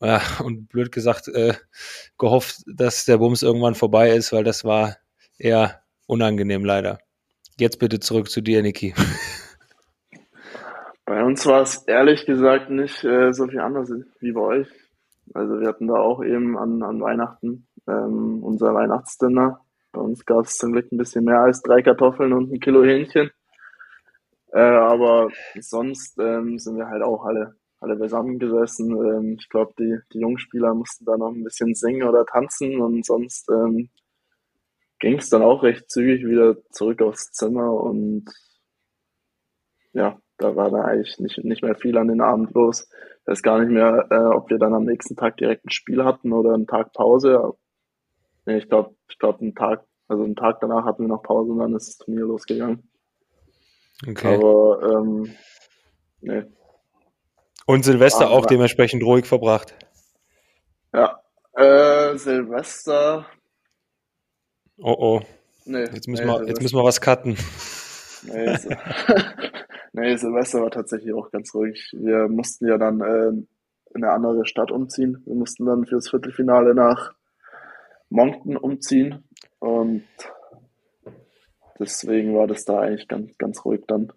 Ja, 0.01 0.21
und 0.43 0.69
blöd 0.69 0.93
gesagt, 0.93 1.27
äh, 1.27 1.55
gehofft, 2.17 2.61
dass 2.65 3.03
der 3.03 3.17
Bums 3.17 3.43
irgendwann 3.43 3.75
vorbei 3.75 4.11
ist, 4.11 4.31
weil 4.31 4.45
das 4.45 4.63
war 4.63 4.95
eher 5.37 5.81
unangenehm 6.07 6.63
leider. 6.63 6.99
Jetzt 7.59 7.79
bitte 7.79 7.99
zurück 7.99 8.29
zu 8.29 8.39
dir, 8.39 8.61
Niki. 8.61 8.95
Bei 11.09 11.23
uns 11.23 11.43
war 11.47 11.63
es 11.63 11.87
ehrlich 11.87 12.27
gesagt 12.27 12.69
nicht 12.69 13.03
äh, 13.03 13.33
so 13.33 13.47
viel 13.47 13.61
anders 13.61 13.91
wie 14.19 14.31
bei 14.31 14.41
euch. 14.41 14.67
Also 15.33 15.59
wir 15.59 15.67
hatten 15.67 15.87
da 15.87 15.95
auch 15.95 16.23
eben 16.23 16.55
an, 16.55 16.83
an 16.83 17.01
Weihnachten 17.01 17.67
ähm, 17.87 18.43
unser 18.43 18.75
Weihnachtsdinner. 18.75 19.59
Bei 19.91 20.01
uns 20.01 20.23
gab 20.23 20.45
es 20.45 20.57
zum 20.57 20.71
Glück 20.71 20.91
ein 20.91 20.99
bisschen 20.99 21.25
mehr 21.25 21.39
als 21.39 21.63
drei 21.63 21.81
Kartoffeln 21.81 22.31
und 22.31 22.53
ein 22.53 22.59
Kilo 22.59 22.83
Hähnchen. 22.83 23.31
Äh, 24.53 24.59
aber 24.59 25.29
sonst 25.59 26.19
ähm, 26.19 26.59
sind 26.59 26.77
wir 26.77 26.87
halt 26.87 27.01
auch 27.01 27.25
alle, 27.25 27.55
alle 27.79 27.97
zusammengesessen. 27.97 28.91
Ähm, 28.91 29.37
ich 29.39 29.49
glaube, 29.49 29.73
die, 29.79 29.97
die 30.13 30.19
Jungspieler 30.19 30.75
mussten 30.75 31.05
da 31.05 31.17
noch 31.17 31.31
ein 31.31 31.43
bisschen 31.43 31.73
singen 31.73 32.07
oder 32.07 32.23
tanzen 32.23 32.79
und 32.79 33.03
sonst 33.03 33.49
ähm, 33.49 33.89
ging 34.99 35.17
es 35.17 35.31
dann 35.31 35.41
auch 35.41 35.63
recht 35.63 35.89
zügig 35.89 36.23
wieder 36.23 36.55
zurück 36.69 37.01
aufs 37.01 37.31
Zimmer 37.31 37.73
und 37.73 38.25
ja, 39.93 40.19
da 40.39 40.55
war 40.55 40.71
da 40.71 40.81
eigentlich 40.81 41.19
nicht, 41.19 41.43
nicht 41.43 41.61
mehr 41.61 41.75
viel 41.75 41.97
an 41.97 42.07
den 42.07 42.21
Abend 42.21 42.53
los. 42.53 42.89
Ich 43.21 43.27
weiß 43.27 43.43
gar 43.43 43.59
nicht 43.59 43.71
mehr, 43.71 44.07
äh, 44.09 44.35
ob 44.35 44.49
wir 44.49 44.57
dann 44.57 44.73
am 44.73 44.85
nächsten 44.85 45.15
Tag 45.15 45.37
direkt 45.37 45.65
ein 45.65 45.71
Spiel 45.71 46.03
hatten 46.03 46.33
oder 46.33 46.53
einen 46.53 46.65
Tag 46.65 46.93
Pause. 46.93 47.53
Nee, 48.45 48.57
ich 48.57 48.69
glaube, 48.69 48.95
ich 49.09 49.19
glaube, 49.19 49.41
einen 49.41 49.53
Tag, 49.53 49.85
also 50.07 50.23
einen 50.23 50.35
Tag 50.35 50.59
danach 50.61 50.85
hatten 50.85 51.03
wir 51.03 51.09
noch 51.09 51.21
Pause 51.21 51.51
und 51.51 51.59
dann 51.59 51.75
ist 51.75 51.89
das 51.89 51.97
Turnier 51.97 52.25
losgegangen. 52.25 52.89
Okay. 54.07 54.35
Aber, 54.35 54.81
ähm, 54.81 55.35
nee. 56.21 56.43
Und 57.65 57.83
Silvester 57.83 58.27
Aber, 58.27 58.35
auch 58.35 58.45
dementsprechend 58.45 59.03
ruhig 59.03 59.25
verbracht. 59.25 59.75
Ja, 60.93 61.21
äh, 61.53 62.17
Silvester. 62.17 63.27
Oh 64.77 64.95
oh. 64.97 65.21
Nee, 65.65 65.83
jetzt 65.83 66.07
müssen, 66.07 66.25
nee, 66.25 66.31
wir, 66.31 66.47
jetzt 66.47 66.61
müssen 66.61 66.77
wir 66.77 66.83
was 66.83 67.01
cutten. 67.01 67.37
Nee, 68.23 68.55
Nee, 69.93 70.15
Silvester 70.15 70.61
war 70.61 70.71
tatsächlich 70.71 71.13
auch 71.13 71.31
ganz 71.31 71.53
ruhig. 71.53 71.91
Wir 71.97 72.27
mussten 72.27 72.67
ja 72.67 72.77
dann 72.77 73.01
äh, 73.01 73.29
in 73.29 74.03
eine 74.03 74.11
andere 74.11 74.45
Stadt 74.45 74.71
umziehen. 74.71 75.23
Wir 75.25 75.35
mussten 75.35 75.65
dann 75.65 75.85
fürs 75.85 76.09
Viertelfinale 76.09 76.75
nach 76.75 77.13
Moncton 78.09 78.57
umziehen 78.57 79.23
und 79.59 80.03
deswegen 81.79 82.35
war 82.35 82.47
das 82.47 82.65
da 82.65 82.79
eigentlich 82.79 83.07
ganz, 83.07 83.37
ganz 83.37 83.65
ruhig 83.65 83.81
dann. 83.87 84.11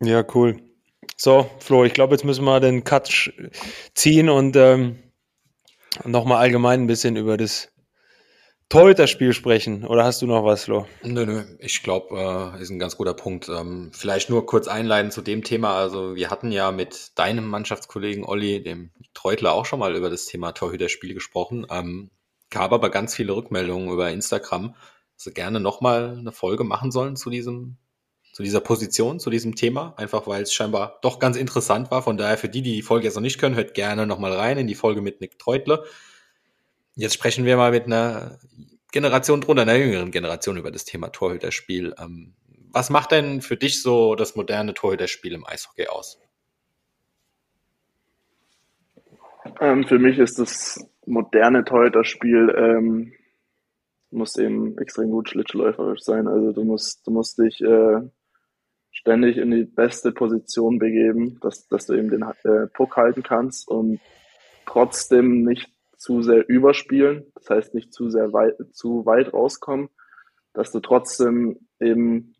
Ja, 0.00 0.24
cool. 0.34 0.56
So, 1.16 1.50
Flo, 1.58 1.84
ich 1.84 1.92
glaube, 1.92 2.14
jetzt 2.14 2.24
müssen 2.24 2.44
wir 2.44 2.60
den 2.60 2.84
Cut 2.84 3.32
ziehen 3.94 4.30
und 4.30 4.56
ähm, 4.56 4.98
nochmal 6.04 6.38
allgemein 6.38 6.82
ein 6.82 6.86
bisschen 6.86 7.16
über 7.16 7.36
das 7.36 7.70
Torhüter-Spiel 8.70 9.32
sprechen. 9.32 9.84
Oder 9.84 10.04
hast 10.04 10.22
du 10.22 10.28
noch 10.28 10.44
was, 10.44 10.64
Flo? 10.64 10.86
Nö, 11.02 11.26
nö. 11.26 11.42
Ich 11.58 11.82
glaube, 11.82 12.54
äh, 12.56 12.62
ist 12.62 12.70
ein 12.70 12.78
ganz 12.78 12.96
guter 12.96 13.14
Punkt. 13.14 13.48
Ähm, 13.48 13.90
vielleicht 13.92 14.30
nur 14.30 14.46
kurz 14.46 14.68
einleiten 14.68 15.10
zu 15.10 15.22
dem 15.22 15.42
Thema. 15.42 15.74
Also 15.76 16.14
wir 16.14 16.30
hatten 16.30 16.52
ja 16.52 16.70
mit 16.70 17.10
deinem 17.16 17.48
Mannschaftskollegen 17.48 18.24
Olli, 18.24 18.62
dem 18.62 18.92
Treutler, 19.12 19.54
auch 19.54 19.66
schon 19.66 19.80
mal 19.80 19.96
über 19.96 20.08
das 20.08 20.26
Thema 20.26 20.52
Torhüter-Spiel 20.52 21.14
gesprochen. 21.14 21.66
Ähm, 21.68 22.10
gab 22.48 22.72
aber 22.72 22.90
ganz 22.90 23.12
viele 23.16 23.34
Rückmeldungen 23.34 23.90
über 23.90 24.08
Instagram. 24.10 24.76
dass 25.16 25.26
wir 25.26 25.32
gerne 25.32 25.58
nochmal 25.58 26.16
eine 26.16 26.30
Folge 26.30 26.62
machen 26.62 26.92
sollen 26.92 27.16
zu 27.16 27.28
diesem, 27.28 27.76
zu 28.32 28.44
dieser 28.44 28.60
Position, 28.60 29.18
zu 29.18 29.30
diesem 29.30 29.56
Thema, 29.56 29.94
einfach 29.96 30.28
weil 30.28 30.44
es 30.44 30.52
scheinbar 30.52 31.00
doch 31.02 31.18
ganz 31.18 31.36
interessant 31.36 31.90
war. 31.90 32.02
Von 32.02 32.16
daher, 32.16 32.38
für 32.38 32.48
die, 32.48 32.62
die 32.62 32.76
die 32.76 32.82
Folge 32.82 33.06
jetzt 33.06 33.16
noch 33.16 33.20
nicht 33.20 33.40
können, 33.40 33.56
hört 33.56 33.74
gerne 33.74 34.06
nochmal 34.06 34.32
rein 34.32 34.58
in 34.58 34.68
die 34.68 34.76
Folge 34.76 35.02
mit 35.02 35.20
Nick 35.20 35.40
Treutle. 35.40 35.84
Jetzt 37.00 37.14
sprechen 37.14 37.46
wir 37.46 37.56
mal 37.56 37.70
mit 37.70 37.86
einer 37.86 38.38
Generation 38.92 39.40
drunter, 39.40 39.62
einer 39.62 39.76
jüngeren 39.76 40.10
Generation 40.10 40.58
über 40.58 40.70
das 40.70 40.84
Thema 40.84 41.08
Torhüterspiel. 41.08 41.94
Ähm, 41.98 42.34
was 42.72 42.90
macht 42.90 43.12
denn 43.12 43.40
für 43.40 43.56
dich 43.56 43.80
so 43.82 44.14
das 44.16 44.36
moderne 44.36 44.74
Torhüterspiel 44.74 45.32
im 45.32 45.46
Eishockey 45.46 45.86
aus? 45.86 46.20
Ähm, 49.62 49.86
für 49.86 49.98
mich 49.98 50.18
ist 50.18 50.38
das 50.38 50.78
moderne 51.06 51.64
Torhüterspiel 51.64 52.54
ähm, 52.54 53.12
musst 54.10 54.38
eben 54.38 54.76
extrem 54.76 55.10
gut 55.10 55.30
schlittschuhläuferisch 55.30 56.02
sein. 56.02 56.28
Also 56.28 56.52
du 56.52 56.64
musst, 56.64 57.06
du 57.06 57.12
musst 57.12 57.38
dich 57.38 57.62
äh, 57.62 58.02
ständig 58.90 59.38
in 59.38 59.52
die 59.52 59.64
beste 59.64 60.12
Position 60.12 60.78
begeben, 60.78 61.38
dass, 61.40 61.66
dass 61.68 61.86
du 61.86 61.94
eben 61.94 62.10
den 62.10 62.24
äh, 62.24 62.66
Puck 62.74 62.98
halten 62.98 63.22
kannst 63.22 63.68
und 63.68 64.00
trotzdem 64.66 65.44
nicht 65.44 65.70
zu 66.00 66.22
sehr 66.22 66.48
überspielen, 66.48 67.30
das 67.34 67.50
heißt 67.50 67.74
nicht 67.74 67.92
zu 67.92 68.08
sehr 68.08 68.32
weit, 68.32 68.56
zu 68.72 69.04
weit 69.04 69.34
rauskommen, 69.34 69.90
dass 70.54 70.72
du 70.72 70.80
trotzdem 70.80 71.68
eben 71.78 72.34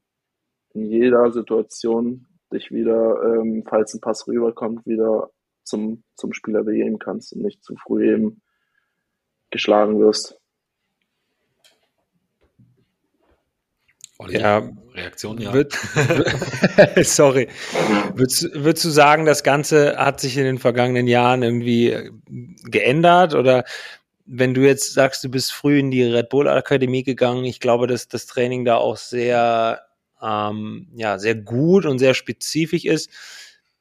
in 0.73 0.87
jeder 0.87 1.31
Situation 1.31 2.27
dich 2.51 2.71
wieder, 2.71 3.23
ähm, 3.23 3.65
falls 3.69 3.93
ein 3.93 4.01
Pass 4.01 4.27
rüberkommt, 4.27 4.87
wieder 4.87 5.31
zum, 5.63 6.03
zum 6.15 6.33
Spieler 6.33 6.65
begeben 6.65 6.99
kannst 6.99 7.35
und 7.35 7.43
nicht 7.43 7.63
zu 7.63 7.77
früh 7.77 8.11
eben 8.11 8.41
geschlagen 9.51 10.01
wirst. 10.01 10.40
Olli, 14.21 14.39
ja, 14.39 14.71
Reaktion, 14.95 15.39
ja. 15.41 15.55
Wird, 15.55 15.73
sorry. 17.07 17.49
Würdest, 18.15 18.51
würdest 18.53 18.85
du 18.85 18.91
sagen, 18.91 19.25
das 19.25 19.43
Ganze 19.43 19.97
hat 19.97 20.21
sich 20.21 20.37
in 20.37 20.45
den 20.45 20.59
vergangenen 20.59 21.07
Jahren 21.07 21.43
irgendwie 21.43 22.11
geändert? 22.65 23.35
Oder 23.35 23.65
wenn 24.27 24.53
du 24.53 24.61
jetzt 24.61 24.93
sagst, 24.93 25.25
du 25.25 25.31
bist 25.31 25.53
früh 25.53 25.79
in 25.79 25.91
die 25.91 26.03
Red 26.03 26.29
Bull 26.29 26.49
Akademie 26.49 27.03
gegangen, 27.03 27.47
ich 27.47 27.61
glaube, 27.61 27.87
dass 27.87 28.09
das 28.09 28.27
Training 28.27 28.67
da 28.67 28.77
auch 28.77 28.99
sehr, 28.99 29.81
ähm, 30.21 30.89
ja, 30.95 31.19
sehr 31.19 31.35
gut 31.35 31.87
und 31.87 31.99
sehr 31.99 32.13
spezifisch 32.13 32.85
ist. 32.85 33.09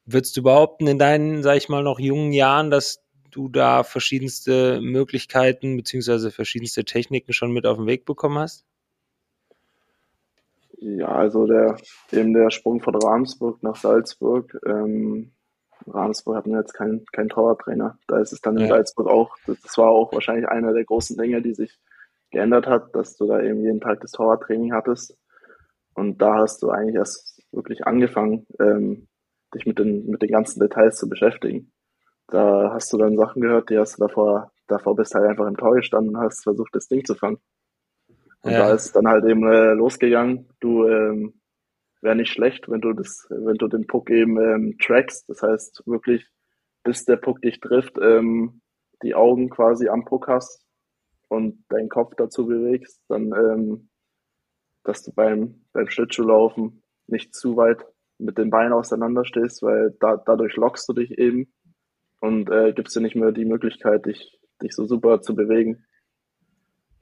Würdest 0.06 0.34
du 0.38 0.42
behaupten, 0.42 0.86
in 0.86 0.98
deinen, 0.98 1.42
sag 1.42 1.58
ich 1.58 1.68
mal, 1.68 1.82
noch 1.82 2.00
jungen 2.00 2.32
Jahren, 2.32 2.70
dass 2.70 3.02
du 3.30 3.50
da 3.50 3.84
verschiedenste 3.84 4.80
Möglichkeiten 4.80 5.76
beziehungsweise 5.76 6.30
verschiedenste 6.30 6.86
Techniken 6.86 7.34
schon 7.34 7.52
mit 7.52 7.66
auf 7.66 7.76
den 7.76 7.86
Weg 7.86 8.06
bekommen 8.06 8.38
hast? 8.38 8.64
Ja, 10.82 11.08
also 11.08 11.46
der, 11.46 11.76
eben 12.10 12.32
der 12.32 12.50
Sprung 12.50 12.80
von 12.80 12.94
Ramsburg 12.94 13.62
nach 13.62 13.76
Salzburg. 13.76 14.58
Ähm, 14.64 15.32
Ramsburg 15.86 16.36
hatten 16.36 16.54
jetzt 16.54 16.72
keinen 16.72 17.04
kein 17.12 17.28
Torwarttrainer. 17.28 17.98
Da 18.08 18.18
ist 18.18 18.32
es 18.32 18.40
dann 18.40 18.56
in 18.56 18.62
ja. 18.62 18.68
Salzburg 18.68 19.06
auch, 19.06 19.36
das, 19.46 19.76
war 19.76 19.90
auch 19.90 20.10
wahrscheinlich 20.14 20.48
einer 20.48 20.72
der 20.72 20.84
großen 20.84 21.18
Dinge, 21.18 21.42
die 21.42 21.52
sich 21.52 21.78
geändert 22.30 22.66
hat, 22.66 22.94
dass 22.94 23.16
du 23.18 23.26
da 23.26 23.42
eben 23.42 23.62
jeden 23.62 23.80
Tag 23.82 24.00
das 24.00 24.12
Torwarttraining 24.12 24.72
hattest. 24.72 25.18
Und 25.94 26.22
da 26.22 26.36
hast 26.36 26.62
du 26.62 26.70
eigentlich 26.70 26.96
erst 26.96 27.42
wirklich 27.52 27.86
angefangen, 27.86 28.46
ähm, 28.58 29.08
dich 29.54 29.66
mit 29.66 29.78
den, 29.78 30.06
mit 30.06 30.22
den 30.22 30.30
ganzen 30.30 30.60
Details 30.60 30.96
zu 30.96 31.10
beschäftigen. 31.10 31.72
Da 32.28 32.72
hast 32.72 32.90
du 32.92 32.96
dann 32.96 33.18
Sachen 33.18 33.42
gehört, 33.42 33.68
die 33.68 33.76
hast 33.76 33.98
du 33.98 34.06
davor, 34.06 34.50
davor 34.66 34.96
bist 34.96 35.14
halt 35.14 35.26
einfach 35.26 35.46
im 35.46 35.58
Tor 35.58 35.74
gestanden 35.74 36.16
und 36.16 36.22
hast 36.22 36.42
versucht, 36.42 36.74
das 36.74 36.88
Ding 36.88 37.04
zu 37.04 37.14
fangen. 37.14 37.38
Und 38.42 38.52
ja. 38.52 38.58
da 38.60 38.74
ist 38.74 38.92
dann 38.96 39.06
halt 39.06 39.24
eben 39.24 39.46
äh, 39.46 39.72
losgegangen. 39.74 40.48
Du 40.60 40.86
ähm, 40.86 41.40
wäre 42.00 42.16
nicht 42.16 42.32
schlecht, 42.32 42.68
wenn 42.68 42.80
du 42.80 42.92
das, 42.92 43.26
wenn 43.28 43.56
du 43.56 43.68
den 43.68 43.86
Puck 43.86 44.10
eben 44.10 44.40
ähm, 44.40 44.76
trackst. 44.78 45.28
Das 45.28 45.42
heißt 45.42 45.82
wirklich, 45.86 46.26
bis 46.82 47.04
der 47.04 47.16
Puck 47.16 47.42
dich 47.42 47.60
trifft, 47.60 47.98
ähm, 48.00 48.62
die 49.02 49.14
Augen 49.14 49.50
quasi 49.50 49.88
am 49.88 50.04
Puck 50.04 50.28
hast 50.28 50.64
und 51.28 51.64
deinen 51.68 51.88
Kopf 51.88 52.14
dazu 52.16 52.46
bewegst, 52.46 53.02
dann, 53.08 53.32
ähm, 53.32 53.90
dass 54.84 55.02
du 55.02 55.12
beim, 55.12 55.66
beim 55.72 55.88
Schlittschuhlaufen 55.88 56.82
nicht 57.06 57.34
zu 57.34 57.56
weit 57.56 57.84
mit 58.18 58.38
den 58.38 58.50
Beinen 58.50 58.72
auseinander 58.72 59.24
stehst, 59.24 59.62
weil 59.62 59.96
da, 60.00 60.16
dadurch 60.16 60.56
lockst 60.56 60.88
du 60.88 60.94
dich 60.94 61.18
eben 61.18 61.52
und 62.20 62.50
äh, 62.50 62.72
gibst 62.72 62.96
dir 62.96 63.00
nicht 63.00 63.16
mehr 63.16 63.32
die 63.32 63.44
Möglichkeit, 63.44 64.06
dich, 64.06 64.38
dich 64.62 64.74
so 64.74 64.86
super 64.86 65.20
zu 65.20 65.34
bewegen. 65.34 65.84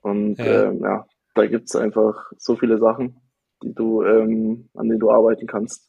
Und 0.03 0.39
ja, 0.39 0.65
ähm, 0.65 0.81
ja 0.81 1.07
da 1.39 1.47
gibt 1.47 1.69
es 1.69 1.77
einfach 1.77 2.33
so 2.37 2.57
viele 2.57 2.79
Sachen, 2.79 3.21
die 3.63 3.75
du, 3.75 4.03
ähm, 4.03 4.69
an 4.75 4.89
denen 4.89 5.01
du 5.01 5.11
arbeiten 5.11 5.47
kannst. 5.47 5.89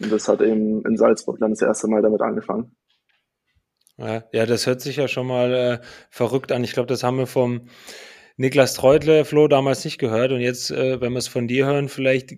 Und 0.00 0.10
das 0.10 0.28
hat 0.28 0.40
eben 0.40 0.84
in 0.84 0.96
Salzburg 0.96 1.38
dann 1.40 1.50
das 1.50 1.62
erste 1.62 1.88
Mal 1.88 2.02
damit 2.02 2.22
angefangen. 2.22 2.76
Ja, 3.98 4.22
das 4.46 4.66
hört 4.66 4.80
sich 4.80 4.96
ja 4.96 5.08
schon 5.08 5.26
mal 5.26 5.52
äh, 5.52 5.78
verrückt 6.08 6.52
an. 6.52 6.62
Ich 6.62 6.72
glaube, 6.72 6.86
das 6.86 7.02
haben 7.02 7.18
wir 7.18 7.26
vom 7.26 7.68
Niklas 8.36 8.74
Treutle, 8.74 9.24
Flo, 9.24 9.48
damals 9.48 9.84
nicht 9.84 9.98
gehört. 9.98 10.30
Und 10.30 10.40
jetzt, 10.40 10.70
äh, 10.70 11.00
wenn 11.00 11.12
wir 11.12 11.18
es 11.18 11.26
von 11.26 11.48
dir 11.48 11.66
hören, 11.66 11.88
vielleicht 11.88 12.34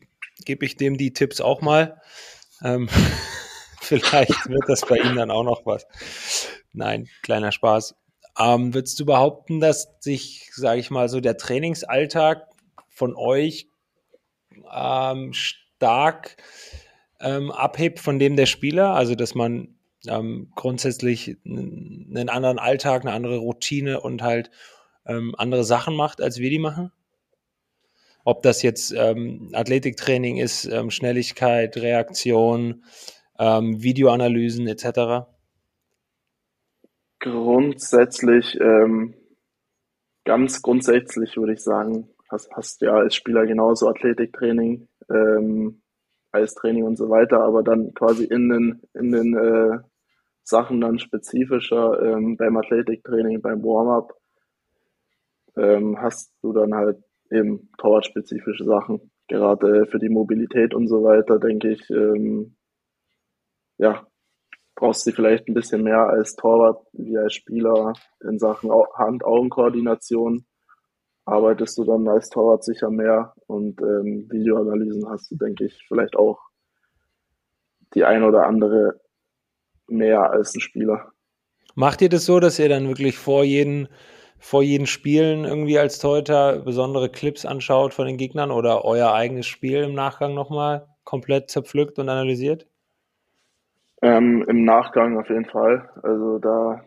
gebe 0.47 0.65
ich 0.65 0.77
dem 0.77 0.97
die 0.97 1.13
Tipps 1.13 1.43
auch 1.43 1.61
mal. 1.61 2.01
Ähm, 2.65 2.89
vielleicht 3.83 4.49
wird 4.49 4.65
das 4.69 4.81
bei 4.87 4.97
ihm 4.97 5.17
dann 5.17 5.31
auch 5.31 5.45
noch 5.45 5.67
was. 5.67 5.87
Nein, 6.73 7.09
kleiner 7.23 7.53
Spaß. 7.53 7.95
Ähm, 8.39 8.75
würdest 8.75 8.99
du 9.01 9.07
behaupten, 9.07 9.61
dass 9.61 9.89
sich, 10.01 10.51
sage 10.55 10.81
ich 10.81 10.91
mal, 10.91 11.09
so 11.09 11.21
der 11.21 11.37
Trainingsalltag 11.37 12.47
von 12.89 13.15
euch 13.17 13.69
ähm, 14.73 15.33
stark 15.33 16.37
ähm, 17.21 17.51
abhebt 17.51 18.01
von 18.01 18.19
dem 18.19 18.37
der 18.37 18.47
Spieler? 18.47 18.95
Also, 18.95 19.15
dass 19.15 19.35
man 19.35 19.77
ähm, 20.07 20.53
grundsätzlich 20.55 21.37
einen 21.45 22.29
anderen 22.29 22.59
Alltag, 22.59 23.03
eine 23.03 23.13
andere 23.13 23.39
Routine 23.39 24.01
und 24.01 24.23
halt 24.23 24.51
ähm, 25.07 25.35
andere 25.37 25.65
Sachen 25.65 25.95
macht, 25.95 26.21
als 26.21 26.39
wir 26.39 26.51
die 26.51 26.59
machen? 26.59 26.93
Ob 28.25 28.43
das 28.43 28.63
jetzt 28.63 28.93
ähm, 28.93 29.51
Athletiktraining 29.55 30.37
ist, 30.37 30.71
Schnelligkeit, 30.89 31.77
Reaktion, 31.79 32.85
Videoanalysen 33.39 34.69
etc.? 34.69 35.27
Grundsätzlich, 37.21 38.59
ähm, 38.61 39.15
ganz 40.25 40.63
grundsätzlich 40.63 41.37
würde 41.37 41.53
ich 41.53 41.63
sagen, 41.63 42.09
hast, 42.31 42.51
hast 42.53 42.81
ja 42.81 42.95
als 42.95 43.15
Spieler 43.15 43.47
genauso 43.47 43.89
Athletiktraining, 43.89 44.89
ähm, 45.11 45.83
Eistraining 46.33 46.85
und 46.85 46.97
so 46.97 47.11
weiter, 47.11 47.41
aber 47.41 47.63
dann 47.63 47.93
quasi 47.93 48.25
in 48.25 48.49
den, 48.49 48.83
in 48.95 49.13
den 49.13 49.37
äh, 49.37 49.79
Sachen 50.45 50.81
dann 50.81 50.99
spezifischer 50.99 52.01
ähm, 52.03 52.37
beim 52.39 52.57
Athletiktraining, 52.57 53.43
beim 53.43 53.63
Warm-up, 53.63 54.15
ähm, 55.57 56.01
hast 56.01 56.33
du 56.43 56.53
dann 56.55 56.75
halt 56.75 57.03
eben 57.31 57.71
torwartspezifische 57.79 58.65
Sachen. 58.65 59.11
Gerade 59.29 59.87
für 59.87 59.99
die 59.99 60.09
Mobilität 60.09 60.75
und 60.75 60.89
so 60.89 61.05
weiter, 61.05 61.39
denke 61.39 61.71
ich, 61.71 61.91
ähm, 61.91 62.57
ja, 63.79 64.07
brauchst 64.81 65.07
du 65.07 65.13
vielleicht 65.13 65.47
ein 65.47 65.55
bisschen 65.55 65.83
mehr 65.83 66.09
als 66.09 66.35
Torwart 66.37 66.83
wie 66.93 67.17
als 67.19 67.35
Spieler 67.35 67.93
in 68.25 68.39
Sachen 68.39 68.71
Hand-Augen-Koordination. 68.71 70.47
Arbeitest 71.27 71.77
du 71.77 71.85
dann 71.85 72.09
als 72.09 72.31
Torwart 72.31 72.65
sicher 72.65 72.91
mehr 72.91 73.35
und 73.47 73.81
ähm, 73.83 74.27
Videoanalysen 74.31 75.07
hast 75.09 75.31
du, 75.31 75.37
denke 75.37 75.67
ich, 75.67 75.85
vielleicht 75.87 76.17
auch 76.17 76.41
die 77.95 78.05
ein 78.05 78.25
oder 78.25 78.47
andere 78.47 78.99
mehr 79.87 80.31
als 80.31 80.55
ein 80.55 80.61
Spieler. 80.61 81.13
Macht 81.75 82.01
ihr 82.01 82.09
das 82.09 82.25
so, 82.25 82.41
dass 82.41 82.59
ihr 82.59 82.71
dann 82.71 82.89
wirklich 82.89 83.19
vor 83.19 83.45
jeden, 83.45 83.87
vor 84.39 84.63
jeden 84.63 84.87
Spielen 84.87 85.45
irgendwie 85.45 85.79
als 85.79 85.99
Torhüter 85.99 86.61
besondere 86.61 87.11
Clips 87.11 87.45
anschaut 87.45 87.93
von 87.93 88.07
den 88.07 88.17
Gegnern 88.17 88.51
oder 88.51 88.85
euer 88.87 89.13
eigenes 89.13 89.47
Spiel 89.47 89.83
im 89.83 89.95
Nachgang 89.95 90.35
nochmal 90.35 90.89
komplett 91.05 91.51
zerpflückt 91.51 91.99
und 91.99 92.09
analysiert? 92.09 92.70
Ähm, 94.03 94.45
Im 94.49 94.65
Nachgang 94.65 95.19
auf 95.19 95.29
jeden 95.29 95.45
Fall. 95.45 95.91
Also 96.03 96.39
da, 96.39 96.83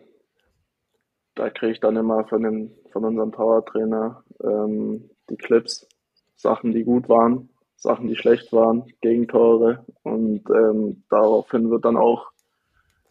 da 1.34 1.50
kriege 1.50 1.72
ich 1.72 1.80
dann 1.80 1.96
immer 1.96 2.26
von, 2.26 2.42
dem, 2.42 2.72
von 2.92 3.04
unserem 3.04 3.30
Powertrainer 3.30 4.24
ähm, 4.42 5.10
die 5.30 5.36
Clips, 5.36 5.88
Sachen, 6.36 6.72
die 6.72 6.84
gut 6.84 7.08
waren, 7.08 7.48
Sachen, 7.76 8.08
die 8.08 8.16
schlecht 8.16 8.52
waren, 8.52 8.84
Gegentore. 9.00 9.84
Und 10.02 10.42
ähm, 10.50 11.04
daraufhin 11.08 11.70
wird 11.70 11.84
dann 11.84 11.96
auch 11.96 12.30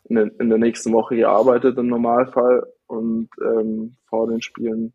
in, 0.03 0.17
den, 0.17 0.29
in 0.39 0.49
der 0.49 0.57
nächsten 0.59 0.91
Woche 0.91 1.15
gearbeitet 1.15 1.77
im 1.77 1.87
Normalfall. 1.87 2.67
Und 2.87 3.29
ähm, 3.41 3.95
vor 4.09 4.27
den 4.27 4.41
Spielen 4.41 4.93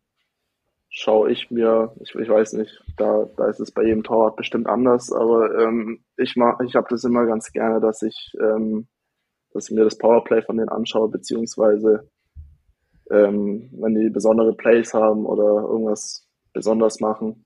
schaue 0.89 1.31
ich 1.31 1.49
mir, 1.49 1.93
ich, 1.99 2.13
ich 2.13 2.29
weiß 2.29 2.53
nicht, 2.53 2.83
da, 2.97 3.27
da 3.37 3.47
ist 3.47 3.59
es 3.59 3.71
bei 3.71 3.83
jedem 3.83 4.03
Torwart 4.03 4.35
bestimmt 4.35 4.67
anders, 4.67 5.11
aber 5.11 5.59
ähm, 5.59 6.03
ich 6.17 6.35
ich 6.35 6.75
habe 6.75 6.87
das 6.89 7.03
immer 7.03 7.25
ganz 7.25 7.51
gerne, 7.51 7.79
dass 7.79 8.01
ich 8.01 8.33
ähm, 8.39 8.87
dass 9.53 9.69
ich 9.69 9.75
mir 9.75 9.83
das 9.83 9.97
Powerplay 9.97 10.41
von 10.41 10.57
denen 10.57 10.69
anschaue, 10.69 11.09
beziehungsweise 11.09 12.09
ähm, 13.09 13.69
wenn 13.73 13.95
die 13.95 14.09
besondere 14.09 14.53
Plays 14.55 14.93
haben 14.93 15.25
oder 15.25 15.67
irgendwas 15.67 16.27
besonders 16.53 16.99
machen, 16.99 17.45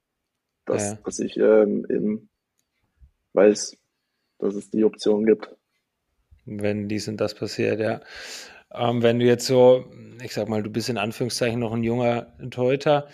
dass, 0.65 0.91
ja. 0.91 0.97
dass 1.03 1.19
ich 1.19 1.37
ähm, 1.37 1.85
eben 1.89 2.29
weiß, 3.33 3.77
dass 4.39 4.55
es 4.55 4.69
die 4.69 4.83
Option 4.83 5.25
gibt. 5.25 5.55
Wenn 6.45 6.89
dies 6.89 7.07
und 7.07 7.17
das 7.17 7.33
passiert, 7.33 7.79
ja. 7.79 8.01
Ähm, 8.73 9.01
wenn 9.03 9.19
du 9.19 9.25
jetzt 9.25 9.45
so, 9.45 9.85
ich 10.21 10.33
sag 10.33 10.49
mal, 10.49 10.63
du 10.63 10.69
bist 10.69 10.89
in 10.89 10.97
Anführungszeichen 10.97 11.59
noch 11.59 11.73
ein 11.73 11.83
junger 11.83 12.33
Torhüter, 12.49 13.07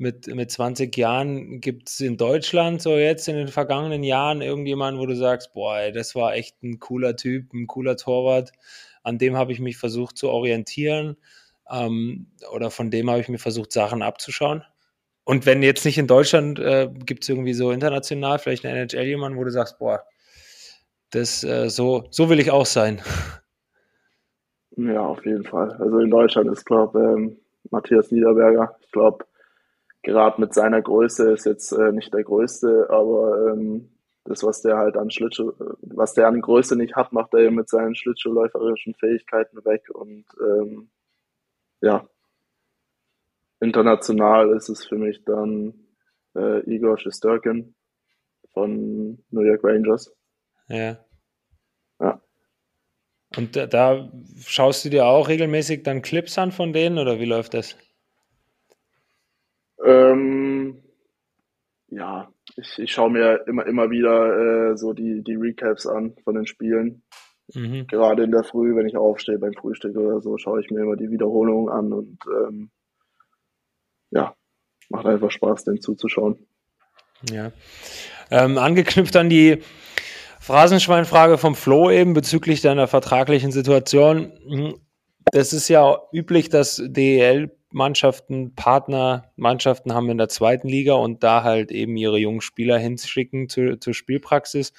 mit, 0.00 0.26
mit 0.34 0.50
20 0.50 0.96
Jahren 0.96 1.60
gibt 1.60 1.90
es 1.90 2.00
in 2.00 2.16
Deutschland 2.16 2.80
so 2.80 2.96
jetzt 2.96 3.28
in 3.28 3.36
den 3.36 3.48
vergangenen 3.48 4.02
Jahren 4.02 4.40
irgendjemanden, 4.40 5.00
wo 5.00 5.06
du 5.06 5.14
sagst, 5.14 5.52
boah, 5.52 5.90
das 5.92 6.14
war 6.14 6.34
echt 6.34 6.62
ein 6.62 6.78
cooler 6.78 7.16
Typ, 7.16 7.52
ein 7.52 7.66
cooler 7.66 7.96
Torwart, 7.96 8.52
an 9.02 9.18
dem 9.18 9.36
habe 9.36 9.52
ich 9.52 9.60
mich 9.60 9.76
versucht 9.76 10.16
zu 10.16 10.30
orientieren 10.30 11.16
ähm, 11.70 12.28
oder 12.50 12.70
von 12.70 12.90
dem 12.90 13.10
habe 13.10 13.20
ich 13.20 13.28
mir 13.28 13.38
versucht, 13.38 13.72
Sachen 13.72 14.00
abzuschauen? 14.00 14.64
Und 15.24 15.44
wenn 15.44 15.62
jetzt 15.62 15.84
nicht 15.84 15.98
in 15.98 16.06
Deutschland, 16.06 16.58
äh, 16.58 16.88
gibt 17.04 17.22
es 17.22 17.28
irgendwie 17.28 17.52
so 17.52 17.70
international 17.70 18.38
vielleicht 18.38 18.64
eine 18.64 18.78
NHL 18.78 19.04
jemanden, 19.04 19.38
wo 19.38 19.44
du 19.44 19.50
sagst, 19.50 19.78
boah, 19.78 20.02
das 21.10 21.44
äh, 21.44 21.68
so, 21.68 22.04
so 22.10 22.30
will 22.30 22.40
ich 22.40 22.50
auch 22.50 22.66
sein. 22.66 23.02
Ja, 24.76 25.02
auf 25.02 25.24
jeden 25.26 25.44
Fall. 25.44 25.72
Also 25.72 25.98
in 25.98 26.10
Deutschland 26.10 26.50
ist, 26.50 26.64
glaube 26.64 26.98
ähm, 26.98 27.36
Matthias 27.70 28.10
Niederberger. 28.10 28.76
Ich 28.80 28.90
glaube, 28.92 29.26
gerade 30.02 30.40
mit 30.40 30.54
seiner 30.54 30.80
Größe 30.82 31.32
ist 31.32 31.46
jetzt 31.46 31.72
äh, 31.72 31.92
nicht 31.92 32.12
der 32.12 32.24
größte, 32.24 32.88
aber 32.90 33.52
ähm, 33.52 33.90
das, 34.24 34.42
was 34.44 34.62
der 34.62 34.76
halt 34.76 34.96
an 34.96 35.10
Schlittschuh, 35.10 35.52
was 35.80 36.14
der 36.14 36.28
an 36.28 36.40
Größe 36.40 36.76
nicht 36.76 36.94
hat, 36.94 37.12
macht 37.12 37.34
er 37.34 37.50
mit 37.50 37.68
seinen 37.68 37.94
schlittschuhläuferischen 37.94 38.94
Fähigkeiten 38.94 39.64
weg 39.64 39.88
und 39.92 40.24
ähm, 40.40 40.90
ja, 41.80 42.08
international 43.60 44.54
ist 44.56 44.68
es 44.68 44.86
für 44.86 44.96
mich 44.96 45.24
dann 45.24 45.74
äh, 46.36 46.60
Igor 46.70 46.98
Shesterkin 46.98 47.74
von 48.52 49.22
New 49.30 49.42
York 49.42 49.64
Rangers. 49.64 50.14
Ja. 50.68 50.98
Ja. 52.00 52.22
Und 53.36 53.56
da, 53.56 53.66
da, 53.66 54.10
schaust 54.44 54.84
du 54.84 54.90
dir 54.90 55.06
auch 55.06 55.28
regelmäßig 55.28 55.82
dann 55.82 56.02
Clips 56.02 56.36
an 56.38 56.52
von 56.52 56.72
denen 56.72 56.98
oder 56.98 57.20
wie 57.20 57.26
läuft 57.26 57.54
das? 57.54 57.76
Ähm, 59.84 60.82
ja, 61.88 62.32
ich, 62.56 62.78
ich 62.78 62.92
schaue 62.92 63.10
mir 63.10 63.44
immer, 63.46 63.66
immer 63.66 63.90
wieder 63.90 64.70
äh, 64.72 64.76
so 64.76 64.92
die, 64.92 65.22
die 65.22 65.34
Recaps 65.34 65.86
an 65.86 66.14
von 66.24 66.34
den 66.34 66.46
Spielen. 66.46 67.02
Mhm. 67.54 67.86
Gerade 67.86 68.22
in 68.22 68.30
der 68.30 68.44
Früh, 68.44 68.76
wenn 68.76 68.86
ich 68.86 68.96
aufstehe 68.96 69.38
beim 69.38 69.54
Frühstück 69.54 69.96
oder 69.96 70.20
so, 70.20 70.38
schaue 70.38 70.60
ich 70.60 70.70
mir 70.70 70.82
immer 70.82 70.96
die 70.96 71.10
Wiederholungen 71.10 71.68
an 71.68 71.92
und 71.92 72.18
ähm, 72.28 72.70
ja, 74.10 74.34
macht 74.88 75.06
einfach 75.06 75.30
Spaß, 75.30 75.64
den 75.64 75.80
zuzuschauen. 75.80 76.46
Ja. 77.28 77.52
Ähm, 78.30 78.58
angeknüpft 78.58 79.16
an 79.16 79.28
die 79.28 79.62
Phrasenschweinfrage 80.40 81.38
vom 81.38 81.54
Flo 81.54 81.90
eben 81.90 82.14
bezüglich 82.14 82.60
deiner 82.62 82.86
vertraglichen 82.86 83.52
Situation. 83.52 84.32
Das 85.32 85.52
ist 85.52 85.68
ja 85.68 85.98
üblich, 86.12 86.48
dass 86.48 86.82
DEL-Mannschaften 87.72 88.54
Partnermannschaften 88.54 89.94
haben 89.94 90.10
in 90.10 90.18
der 90.18 90.28
zweiten 90.28 90.68
Liga 90.68 90.94
und 90.94 91.22
da 91.22 91.42
halt 91.42 91.70
eben 91.70 91.96
ihre 91.96 92.18
jungen 92.18 92.40
Spieler 92.40 92.78
hinschicken 92.78 93.48
zu, 93.48 93.78
zur 93.78 93.94
Spielpraxis. 93.94 94.72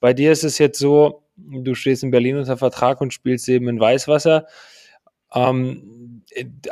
Bei 0.00 0.12
dir 0.12 0.32
ist 0.32 0.44
es 0.44 0.58
jetzt 0.58 0.78
so, 0.78 1.24
du 1.36 1.74
stehst 1.74 2.02
in 2.02 2.10
Berlin 2.10 2.36
unter 2.36 2.56
Vertrag 2.56 3.00
und 3.00 3.12
spielst 3.12 3.48
eben 3.48 3.68
in 3.68 3.80
Weißwasser. 3.80 4.46
Ähm, 5.34 6.22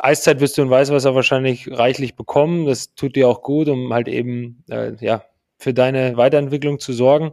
Eiszeit 0.00 0.40
wirst 0.40 0.56
du 0.58 0.62
in 0.62 0.70
Weißwasser 0.70 1.14
wahrscheinlich 1.14 1.70
reichlich 1.70 2.14
bekommen. 2.14 2.66
Das 2.66 2.94
tut 2.94 3.16
dir 3.16 3.28
auch 3.28 3.42
gut, 3.42 3.68
um 3.68 3.92
halt 3.92 4.08
eben 4.08 4.64
äh, 4.70 4.92
ja, 5.00 5.24
für 5.58 5.74
deine 5.74 6.16
Weiterentwicklung 6.16 6.78
zu 6.78 6.92
sorgen. 6.92 7.32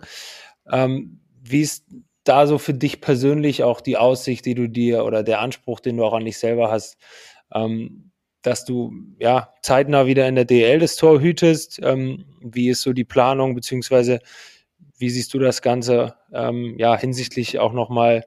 Ähm, 0.71 1.21
wie 1.41 1.61
ist 1.61 1.85
da 2.23 2.45
so 2.47 2.57
für 2.57 2.73
dich 2.73 3.01
persönlich 3.01 3.63
auch 3.63 3.81
die 3.81 3.97
Aussicht, 3.97 4.45
die 4.45 4.53
du 4.53 4.67
dir 4.67 5.05
oder 5.05 5.23
der 5.23 5.39
Anspruch, 5.39 5.79
den 5.79 5.97
du 5.97 6.03
auch 6.03 6.13
an 6.13 6.25
dich 6.25 6.37
selber 6.37 6.69
hast, 6.69 6.97
ähm, 7.53 8.08
dass 8.41 8.65
du 8.65 8.93
ja 9.19 9.53
zeitnah 9.61 10.05
wieder 10.05 10.27
in 10.27 10.35
der 10.35 10.45
DL 10.45 10.79
das 10.79 10.95
Tor 10.95 11.19
hütest? 11.19 11.79
Ähm, 11.83 12.25
wie 12.41 12.69
ist 12.69 12.81
so 12.81 12.93
die 12.93 13.03
Planung, 13.03 13.55
beziehungsweise 13.55 14.19
wie 14.97 15.09
siehst 15.09 15.33
du 15.33 15.39
das 15.39 15.61
Ganze 15.61 16.15
ähm, 16.33 16.75
ja 16.77 16.97
hinsichtlich 16.97 17.59
auch 17.59 17.73
nochmal 17.73 18.25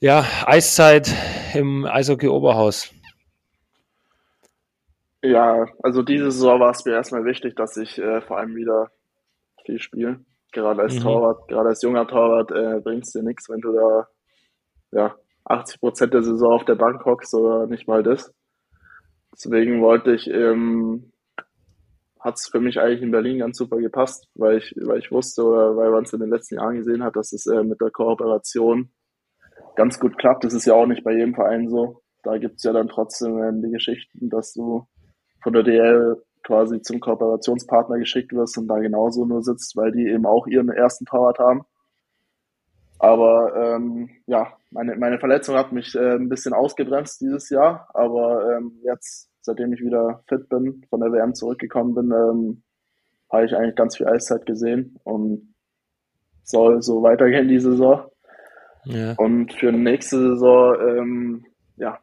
ja, 0.00 0.24
Eiszeit 0.46 1.12
im 1.54 1.86
Eishockey 1.86 2.28
Oberhaus? 2.28 2.92
Ja, 5.22 5.66
also 5.82 6.02
diese 6.02 6.30
Saison 6.30 6.60
war 6.60 6.70
es 6.70 6.84
mir 6.84 6.92
erstmal 6.92 7.24
wichtig, 7.24 7.56
dass 7.56 7.76
ich 7.76 7.98
äh, 7.98 8.20
vor 8.20 8.38
allem 8.38 8.54
wieder 8.54 8.92
viel 9.64 9.80
spiele. 9.80 10.20
Gerade 10.52 10.82
als 10.82 10.94
mhm. 10.94 11.00
Torwart, 11.00 11.48
gerade 11.48 11.70
als 11.70 11.82
junger 11.82 12.06
Torwart 12.06 12.52
äh, 12.52 12.80
bringt 12.80 13.04
es 13.04 13.12
dir 13.12 13.22
nichts, 13.22 13.48
wenn 13.48 13.60
du 13.60 13.72
da 13.72 14.08
ja, 14.92 15.14
80 15.44 15.80
Prozent 15.80 16.14
der 16.14 16.22
Saison 16.22 16.52
auf 16.52 16.64
der 16.64 16.76
Bank 16.76 17.04
hockst 17.04 17.34
oder 17.34 17.66
nicht 17.66 17.88
mal 17.88 18.02
das. 18.02 18.32
Deswegen 19.38 19.80
wollte 19.80 20.14
ich 20.14 20.28
ähm, 20.28 21.12
hat 22.20 22.34
es 22.36 22.48
für 22.48 22.60
mich 22.60 22.80
eigentlich 22.80 23.02
in 23.02 23.10
Berlin 23.10 23.38
ganz 23.38 23.58
super 23.58 23.78
gepasst, 23.78 24.28
weil 24.34 24.58
ich, 24.58 24.74
weil 24.76 24.98
ich 24.98 25.10
wusste 25.10 25.44
oder 25.44 25.76
weil 25.76 25.90
man 25.90 26.04
es 26.04 26.12
in 26.12 26.20
den 26.20 26.30
letzten 26.30 26.56
Jahren 26.56 26.76
gesehen 26.76 27.02
hat, 27.02 27.16
dass 27.16 27.32
es 27.32 27.46
äh, 27.46 27.62
mit 27.62 27.80
der 27.80 27.90
Kooperation 27.90 28.90
ganz 29.76 30.00
gut 30.00 30.18
klappt. 30.18 30.44
Das 30.44 30.54
ist 30.54 30.66
ja 30.66 30.74
auch 30.74 30.86
nicht 30.86 31.04
bei 31.04 31.12
jedem 31.12 31.34
Verein 31.34 31.68
so. 31.68 32.02
Da 32.22 32.38
gibt 32.38 32.56
es 32.56 32.64
ja 32.64 32.72
dann 32.72 32.88
trotzdem 32.88 33.38
äh, 33.38 33.52
die 33.62 33.70
Geschichten, 33.70 34.28
dass 34.28 34.52
du 34.52 34.86
von 35.42 35.52
der 35.52 35.62
DL 35.62 36.20
quasi 36.44 36.80
zum 36.82 37.00
Kooperationspartner 37.00 37.98
geschickt 37.98 38.32
wirst 38.32 38.58
und 38.58 38.68
da 38.68 38.78
genauso 38.78 39.24
nur 39.24 39.42
sitzt, 39.42 39.76
weil 39.76 39.92
die 39.92 40.08
eben 40.08 40.26
auch 40.26 40.46
ihren 40.46 40.70
ersten 40.70 41.04
Torwart 41.04 41.38
haben. 41.38 41.62
Aber 42.98 43.54
ähm, 43.54 44.10
ja, 44.26 44.52
meine, 44.70 44.96
meine 44.96 45.18
Verletzung 45.18 45.56
hat 45.56 45.72
mich 45.72 45.94
äh, 45.94 46.16
ein 46.16 46.28
bisschen 46.28 46.52
ausgebremst 46.52 47.20
dieses 47.20 47.48
Jahr, 47.48 47.88
aber 47.94 48.56
ähm, 48.56 48.80
jetzt 48.82 49.30
seitdem 49.40 49.72
ich 49.72 49.80
wieder 49.80 50.22
fit 50.28 50.48
bin, 50.48 50.84
von 50.90 51.00
der 51.00 51.12
WM 51.12 51.34
zurückgekommen 51.34 51.94
bin, 51.94 52.12
ähm, 52.12 52.62
habe 53.30 53.46
ich 53.46 53.54
eigentlich 53.54 53.76
ganz 53.76 53.96
viel 53.96 54.08
Eiszeit 54.08 54.46
gesehen 54.46 54.98
und 55.04 55.54
soll 56.42 56.82
so 56.82 57.02
weitergehen 57.02 57.48
die 57.48 57.60
Saison. 57.60 58.04
Ja. 58.84 59.14
Und 59.14 59.52
für 59.52 59.72
nächste 59.72 60.18
Saison, 60.18 60.76
ähm, 60.80 61.46
ja, 61.76 61.98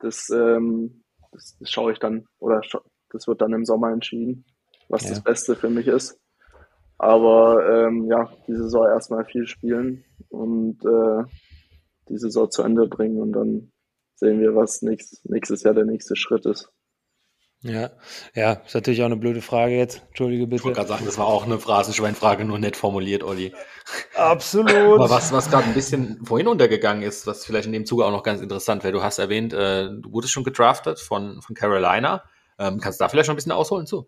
das, 0.00 0.30
ähm, 0.30 1.02
das, 1.30 1.56
das, 1.58 1.70
schaue 1.70 1.92
ich 1.92 1.98
dann, 1.98 2.26
oder 2.38 2.60
das 3.10 3.26
wird 3.26 3.40
dann 3.40 3.52
im 3.52 3.64
Sommer 3.64 3.92
entschieden, 3.92 4.44
was 4.88 5.04
ja. 5.04 5.10
das 5.10 5.22
Beste 5.22 5.56
für 5.56 5.70
mich 5.70 5.86
ist. 5.86 6.20
Aber 7.02 7.68
ähm, 7.68 8.06
ja, 8.08 8.30
die 8.46 8.54
Saison 8.54 8.86
erstmal 8.86 9.24
viel 9.24 9.44
spielen 9.48 10.04
und 10.28 10.84
äh, 10.84 11.24
die 12.08 12.16
Saison 12.16 12.48
zu 12.48 12.62
Ende 12.62 12.86
bringen 12.86 13.20
und 13.20 13.32
dann 13.32 13.72
sehen 14.14 14.40
wir, 14.40 14.54
was 14.54 14.82
nächstes, 14.82 15.24
nächstes 15.24 15.64
Jahr 15.64 15.74
der 15.74 15.84
nächste 15.84 16.14
Schritt 16.14 16.46
ist. 16.46 16.70
Ja, 17.64 17.90
ja, 18.36 18.52
ist 18.52 18.74
natürlich 18.74 19.02
auch 19.02 19.06
eine 19.06 19.16
blöde 19.16 19.42
Frage 19.42 19.76
jetzt. 19.76 20.02
Entschuldige 20.10 20.46
bitte. 20.46 20.60
Ich 20.60 20.64
wollte 20.64 20.76
gerade 20.76 20.90
sagen, 20.90 21.04
das 21.04 21.18
war 21.18 21.26
auch 21.26 21.44
eine 21.44 21.58
Phrasenschweinfrage, 21.58 22.44
nur 22.44 22.60
nett 22.60 22.76
formuliert, 22.76 23.24
Olli. 23.24 23.52
Absolut. 24.14 24.70
Aber 24.70 25.10
was, 25.10 25.32
was 25.32 25.50
gerade 25.50 25.64
ein 25.64 25.74
bisschen 25.74 26.24
vorhin 26.24 26.46
untergegangen 26.46 27.02
ist, 27.02 27.26
was 27.26 27.44
vielleicht 27.44 27.66
in 27.66 27.72
dem 27.72 27.84
Zuge 27.84 28.04
auch 28.04 28.12
noch 28.12 28.22
ganz 28.22 28.40
interessant 28.40 28.84
wäre, 28.84 28.92
du 28.92 29.02
hast 29.02 29.18
erwähnt, 29.18 29.52
äh, 29.52 29.88
du 29.88 30.12
wurdest 30.12 30.32
schon 30.32 30.44
gedraftet 30.44 31.00
von, 31.00 31.42
von 31.42 31.56
Carolina. 31.56 32.22
Ähm, 32.60 32.78
kannst 32.78 33.00
du 33.00 33.04
da 33.04 33.08
vielleicht 33.08 33.26
schon 33.26 33.34
ein 33.34 33.36
bisschen 33.36 33.50
ausholen 33.50 33.86
zu? 33.86 34.06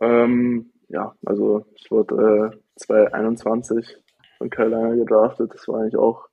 Ähm, 0.00 0.72
ja, 0.88 1.14
also 1.24 1.66
ich 1.74 1.90
wurde 1.90 2.52
äh, 2.52 2.58
2021 2.76 3.96
von 4.38 4.50
Carolina 4.50 4.94
gedraftet. 4.94 5.52
Das 5.54 5.66
war 5.68 5.80
eigentlich 5.80 5.96
auch 5.96 6.28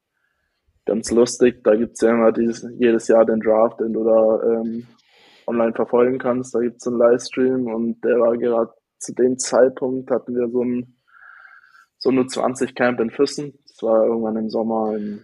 ganz 0.86 1.12
lustig. 1.12 1.64
Da 1.64 1.76
gibt 1.76 1.94
es 1.94 2.02
ja 2.02 2.12
immer 2.12 2.32
dieses, 2.32 2.66
jedes 2.78 3.08
Jahr 3.08 3.26
den 3.26 3.40
Draft, 3.40 3.80
den 3.80 3.94
du 3.94 4.04
da 4.04 4.44
ähm, 4.44 4.88
online 5.48 5.74
verfolgen 5.74 6.20
kannst. 6.20 6.54
Da 6.54 6.60
gibt 6.60 6.78
es 6.78 6.88
einen 6.88 6.98
Livestream 6.98 7.68
und 7.68 8.04
der 8.04 8.20
war 8.20 8.38
gerade 8.38 8.72
zu 9.00 9.14
dem 9.14 9.38
Zeitpunkt 9.38 10.10
hatten 10.12 10.36
wir 10.36 10.50
so 10.50 10.64
ein 10.64 10.96
so 11.98 12.10
eine 12.10 12.28
20 12.28 12.76
Camp 12.76 13.00
in 13.00 13.10
Füssen. 13.10 13.58
Das 13.66 13.82
war 13.82 14.06
irgendwann 14.06 14.36
im 14.36 14.50
Sommer, 14.50 14.94
im 14.98 15.24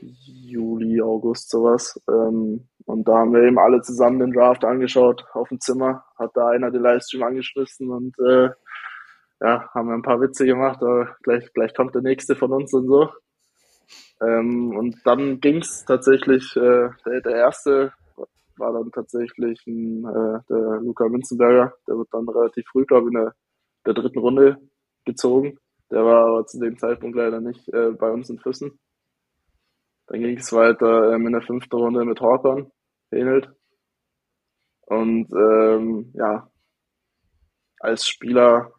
Juli, 0.00 1.00
August 1.00 1.48
sowas. 1.48 1.98
Ähm, 2.06 2.68
und 2.86 3.06
da 3.06 3.18
haben 3.18 3.32
wir 3.32 3.42
eben 3.42 3.58
alle 3.58 3.80
zusammen 3.82 4.18
den 4.18 4.32
Draft 4.32 4.64
angeschaut 4.64 5.24
auf 5.32 5.48
dem 5.48 5.60
Zimmer. 5.60 6.04
Hat 6.18 6.30
da 6.34 6.48
einer 6.48 6.70
den 6.70 6.82
Livestream 6.82 7.22
angeschmissen 7.22 7.90
und 7.90 8.18
äh, 8.18 8.50
ja, 9.40 9.68
haben 9.74 9.88
wir 9.88 9.94
ein 9.94 10.02
paar 10.02 10.20
Witze 10.20 10.46
gemacht, 10.46 10.82
aber 10.82 11.16
gleich, 11.22 11.52
gleich 11.52 11.74
kommt 11.74 11.94
der 11.94 12.02
nächste 12.02 12.36
von 12.36 12.52
uns 12.52 12.72
und 12.72 12.86
so. 12.86 13.10
Ähm, 14.20 14.76
und 14.76 14.96
dann 15.04 15.40
ging 15.40 15.58
es 15.58 15.84
tatsächlich, 15.84 16.56
äh, 16.56 16.90
der, 17.04 17.20
der 17.22 17.34
erste 17.34 17.92
war 18.56 18.72
dann 18.72 18.92
tatsächlich 18.92 19.66
ein, 19.66 20.04
äh, 20.04 20.40
der 20.48 20.80
Luca 20.80 21.08
Münzenberger, 21.08 21.74
der 21.88 21.98
wird 21.98 22.08
dann 22.12 22.28
relativ 22.28 22.64
früh, 22.70 22.84
glaube 22.84 23.08
ich, 23.08 23.14
in 23.14 23.20
der, 23.20 23.34
der, 23.86 23.94
dritten 23.94 24.18
Runde 24.18 24.58
gezogen. 25.04 25.58
Der 25.90 26.04
war 26.04 26.26
aber 26.26 26.46
zu 26.46 26.60
dem 26.60 26.78
Zeitpunkt 26.78 27.16
leider 27.16 27.40
nicht 27.40 27.68
äh, 27.72 27.90
bei 27.90 28.10
uns 28.10 28.30
in 28.30 28.38
Füssen. 28.38 28.78
Dann 30.12 30.20
ging 30.20 30.36
es 30.36 30.52
weiter 30.52 31.14
ähm, 31.14 31.26
in 31.26 31.32
der 31.32 31.40
fünften 31.40 31.74
Runde 31.74 32.04
mit 32.04 32.20
Horton, 32.20 32.70
Henelt. 33.10 33.48
Und 34.82 35.26
ähm, 35.32 36.12
ja, 36.12 36.50
als 37.80 38.06
Spieler 38.06 38.72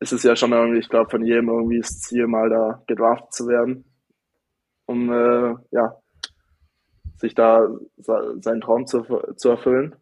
ist 0.00 0.14
es 0.14 0.22
ja 0.22 0.34
schon 0.34 0.52
irgendwie, 0.52 0.78
ich 0.78 0.88
glaube, 0.88 1.10
von 1.10 1.22
jedem 1.26 1.50
irgendwie 1.50 1.78
das 1.78 2.00
Ziel, 2.00 2.26
mal 2.26 2.48
da 2.48 2.82
gedraftet 2.86 3.34
zu 3.34 3.48
werden, 3.48 3.84
um 4.86 5.12
äh, 5.12 5.56
ja, 5.72 5.94
sich 7.16 7.34
da 7.34 7.68
seinen 7.98 8.62
Traum 8.62 8.86
zu, 8.86 9.02
zu 9.36 9.50
erfüllen. 9.50 9.94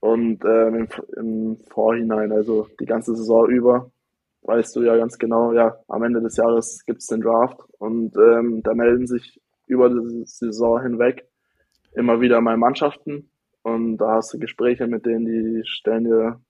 Und 0.00 0.44
ähm, 0.44 0.74
im, 0.74 0.88
im 1.16 1.58
Vorhinein, 1.70 2.32
also 2.32 2.66
die 2.80 2.86
ganze 2.86 3.14
Saison 3.14 3.48
über, 3.48 3.92
weißt 4.46 4.76
du 4.76 4.82
ja 4.82 4.96
ganz 4.96 5.18
genau, 5.18 5.52
ja, 5.52 5.76
am 5.88 6.02
Ende 6.02 6.20
des 6.20 6.36
Jahres 6.36 6.84
gibt 6.86 7.00
es 7.00 7.06
den 7.06 7.20
Draft 7.20 7.60
und 7.78 8.16
ähm, 8.16 8.62
da 8.62 8.74
melden 8.74 9.06
sich 9.06 9.40
über 9.66 9.88
die 9.90 10.24
Saison 10.24 10.80
hinweg 10.82 11.26
immer 11.94 12.20
wieder 12.20 12.40
mal 12.40 12.56
Mannschaften 12.56 13.30
und 13.62 13.98
da 13.98 14.14
hast 14.14 14.32
du 14.32 14.38
Gespräche 14.38 14.86
mit 14.86 15.04
denen, 15.06 15.24
die 15.24 15.62
stellen 15.66 16.04
dir 16.04 16.40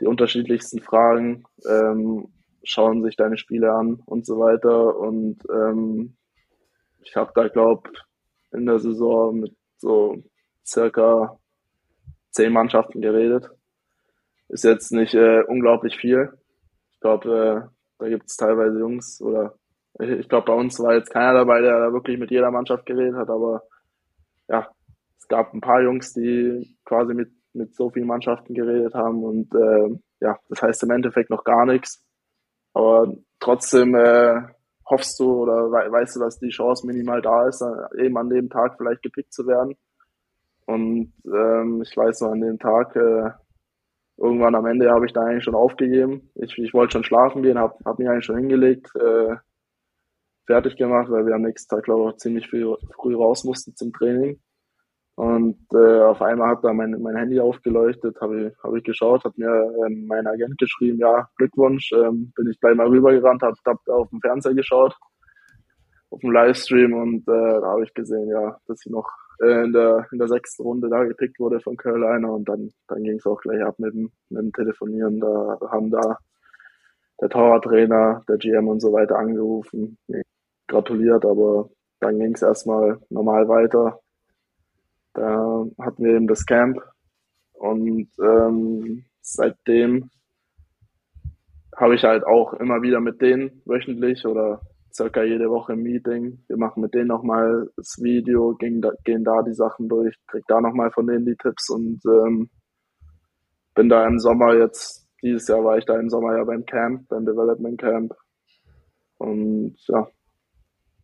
die 0.00 0.06
unterschiedlichsten 0.06 0.80
Fragen, 0.80 1.44
ähm, 1.68 2.28
schauen 2.62 3.02
sich 3.02 3.16
deine 3.16 3.36
Spiele 3.36 3.72
an 3.72 4.00
und 4.06 4.24
so 4.24 4.38
weiter 4.38 4.96
und 4.96 5.38
ähm, 5.52 6.16
ich 7.02 7.16
habe 7.16 7.32
da, 7.34 7.48
glaube 7.48 7.90
in 8.52 8.66
der 8.66 8.78
Saison 8.78 9.40
mit 9.40 9.54
so 9.76 10.22
circa 10.66 11.38
zehn 12.30 12.52
Mannschaften 12.52 13.00
geredet. 13.00 13.50
Ist 14.48 14.64
jetzt 14.64 14.92
nicht 14.92 15.14
äh, 15.14 15.42
unglaublich 15.46 15.96
viel. 15.96 16.37
Ich 16.98 17.00
glaube, 17.00 17.28
äh, 17.30 17.68
da 17.98 18.08
gibt 18.08 18.24
es 18.26 18.36
teilweise 18.36 18.80
Jungs 18.80 19.20
oder 19.22 19.54
ich, 20.00 20.10
ich 20.10 20.28
glaube, 20.28 20.46
bei 20.46 20.52
uns 20.52 20.80
war 20.80 20.94
jetzt 20.94 21.10
keiner 21.12 21.32
dabei, 21.32 21.60
der 21.60 21.78
da 21.78 21.92
wirklich 21.92 22.18
mit 22.18 22.32
jeder 22.32 22.50
Mannschaft 22.50 22.86
geredet 22.86 23.14
hat, 23.14 23.30
aber 23.30 23.62
ja, 24.48 24.68
es 25.16 25.28
gab 25.28 25.54
ein 25.54 25.60
paar 25.60 25.80
Jungs, 25.80 26.12
die 26.12 26.76
quasi 26.84 27.14
mit, 27.14 27.30
mit 27.52 27.74
so 27.76 27.90
vielen 27.90 28.08
Mannschaften 28.08 28.52
geredet 28.52 28.94
haben 28.94 29.22
und 29.22 29.54
äh, 29.54 29.96
ja, 30.20 30.38
das 30.48 30.60
heißt 30.60 30.82
im 30.82 30.90
Endeffekt 30.90 31.30
noch 31.30 31.44
gar 31.44 31.66
nichts. 31.66 32.04
Aber 32.74 33.14
trotzdem 33.38 33.94
äh, 33.94 34.42
hoffst 34.86 35.20
du 35.20 35.42
oder 35.42 35.70
we 35.70 35.92
weißt 35.92 36.16
du, 36.16 36.20
dass 36.20 36.40
die 36.40 36.48
Chance 36.48 36.84
minimal 36.84 37.22
da 37.22 37.46
ist, 37.46 37.64
eben 37.96 38.16
an 38.16 38.28
dem 38.28 38.50
Tag 38.50 38.76
vielleicht 38.76 39.02
gepickt 39.02 39.32
zu 39.32 39.46
werden. 39.46 39.76
Und 40.66 41.12
ähm, 41.24 41.80
ich 41.82 41.96
weiß 41.96 42.22
noch, 42.22 42.32
an 42.32 42.40
dem 42.40 42.58
Tag, 42.58 42.96
äh, 42.96 43.30
irgendwann 44.18 44.54
am 44.54 44.66
Ende 44.66 44.90
habe 44.90 45.06
ich 45.06 45.12
da 45.12 45.22
eigentlich 45.22 45.44
schon 45.44 45.54
aufgegeben. 45.54 46.30
Ich, 46.34 46.56
ich 46.58 46.74
wollte 46.74 46.92
schon 46.92 47.04
schlafen 47.04 47.42
gehen, 47.42 47.58
habe 47.58 47.74
hab 47.84 47.98
mich 47.98 48.08
eigentlich 48.08 48.24
schon 48.24 48.36
hingelegt, 48.36 48.90
äh, 48.96 49.36
fertig 50.46 50.76
gemacht, 50.76 51.10
weil 51.10 51.26
wir 51.26 51.34
am 51.34 51.42
nächsten 51.42 51.74
Tag, 51.74 51.84
glaube 51.84 52.10
ich, 52.10 52.16
ziemlich 52.16 52.48
früh, 52.48 52.74
früh 52.96 53.14
raus 53.14 53.44
mussten 53.44 53.76
zum 53.76 53.92
Training. 53.92 54.40
Und 55.14 55.58
äh, 55.74 56.00
auf 56.02 56.22
einmal 56.22 56.50
hat 56.50 56.64
da 56.64 56.72
mein, 56.72 56.92
mein 57.02 57.16
Handy 57.16 57.40
aufgeleuchtet, 57.40 58.20
habe 58.20 58.48
ich, 58.48 58.62
hab 58.62 58.74
ich 58.74 58.84
geschaut, 58.84 59.24
hat 59.24 59.36
mir 59.36 59.50
ähm, 59.84 60.06
mein 60.06 60.26
Agent 60.26 60.56
geschrieben, 60.58 60.98
ja, 60.98 61.28
Glückwunsch, 61.36 61.90
ähm, 61.92 62.32
bin 62.36 62.48
ich 62.48 62.60
gleich 62.60 62.76
mal 62.76 62.86
rübergerannt, 62.86 63.42
habe 63.42 63.56
hab 63.66 63.88
auf 63.88 64.08
dem 64.10 64.20
Fernseher 64.20 64.54
geschaut, 64.54 64.94
auf 66.10 66.20
dem 66.20 66.30
Livestream 66.30 66.92
und 66.94 67.22
äh, 67.22 67.60
da 67.60 67.66
habe 67.66 67.82
ich 67.82 67.92
gesehen, 67.94 68.28
ja, 68.28 68.58
dass 68.68 68.84
ich 68.86 68.92
noch 68.92 69.10
äh, 69.40 69.64
in, 69.64 69.72
der, 69.72 70.06
in 70.12 70.18
der 70.18 70.28
sechsten 70.28 70.62
Runde 70.62 70.88
da 70.88 71.04
gepickt 71.04 71.38
wurde 71.38 71.60
von 71.60 71.76
Carolina 71.76 72.28
und 72.28 72.48
dann, 72.48 72.72
dann 72.88 73.02
ging 73.02 73.18
es 73.18 73.26
auch 73.26 73.40
gleich 73.40 73.62
ab 73.62 73.78
mit 73.78 73.94
dem, 73.94 74.10
mit 74.30 74.42
dem 74.42 74.52
Telefonieren. 74.52 75.20
Da 75.20 75.58
haben 75.70 75.90
da 75.90 76.18
der 77.20 77.28
Torwarttrainer, 77.28 78.24
der 78.28 78.36
GM 78.38 78.68
und 78.68 78.80
so 78.80 78.92
weiter 78.92 79.18
angerufen, 79.18 79.98
gratuliert, 80.68 81.24
aber 81.24 81.68
dann 82.00 82.18
ging 82.18 82.34
es 82.34 82.42
erstmal 82.42 83.00
normal 83.10 83.48
weiter 83.48 84.00
da 85.18 85.66
hatten 85.80 86.04
wir 86.04 86.14
eben 86.14 86.28
das 86.28 86.46
Camp 86.46 86.80
und 87.54 88.08
ähm, 88.22 89.04
seitdem 89.20 90.10
habe 91.76 91.96
ich 91.96 92.04
halt 92.04 92.24
auch 92.24 92.54
immer 92.54 92.82
wieder 92.82 93.00
mit 93.00 93.20
denen 93.20 93.62
wöchentlich 93.64 94.24
oder 94.26 94.60
circa 94.92 95.22
jede 95.22 95.50
Woche 95.50 95.72
ein 95.72 95.82
Meeting. 95.82 96.44
Wir 96.48 96.56
machen 96.56 96.82
mit 96.82 96.94
denen 96.94 97.08
nochmal 97.08 97.70
das 97.76 97.96
Video, 98.00 98.54
gehen 98.54 98.80
da, 98.80 98.90
gehen 99.04 99.24
da 99.24 99.42
die 99.42 99.54
Sachen 99.54 99.88
durch, 99.88 100.14
krieg 100.26 100.44
da 100.48 100.60
nochmal 100.60 100.90
von 100.90 101.06
denen 101.06 101.26
die 101.26 101.36
Tipps 101.36 101.68
und 101.70 102.00
ähm, 102.06 102.50
bin 103.74 103.88
da 103.88 104.06
im 104.06 104.18
Sommer 104.18 104.54
jetzt, 104.56 105.06
dieses 105.22 105.46
Jahr 105.48 105.64
war 105.64 105.78
ich 105.78 105.84
da 105.84 105.98
im 105.98 106.10
Sommer 106.10 106.36
ja 106.36 106.44
beim 106.44 106.64
Camp, 106.64 107.08
beim 107.08 107.24
Development 107.24 107.80
Camp. 107.80 108.14
Und 109.18 109.76
ja, 109.86 110.08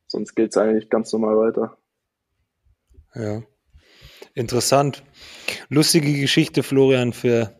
sonst 0.06 0.34
geht 0.34 0.50
es 0.50 0.56
eigentlich 0.56 0.88
ganz 0.90 1.12
normal 1.12 1.36
weiter. 1.36 1.78
Ja. 3.14 3.42
Interessant. 4.34 5.04
Lustige 5.68 6.20
Geschichte, 6.20 6.64
Florian, 6.64 7.12
für 7.12 7.54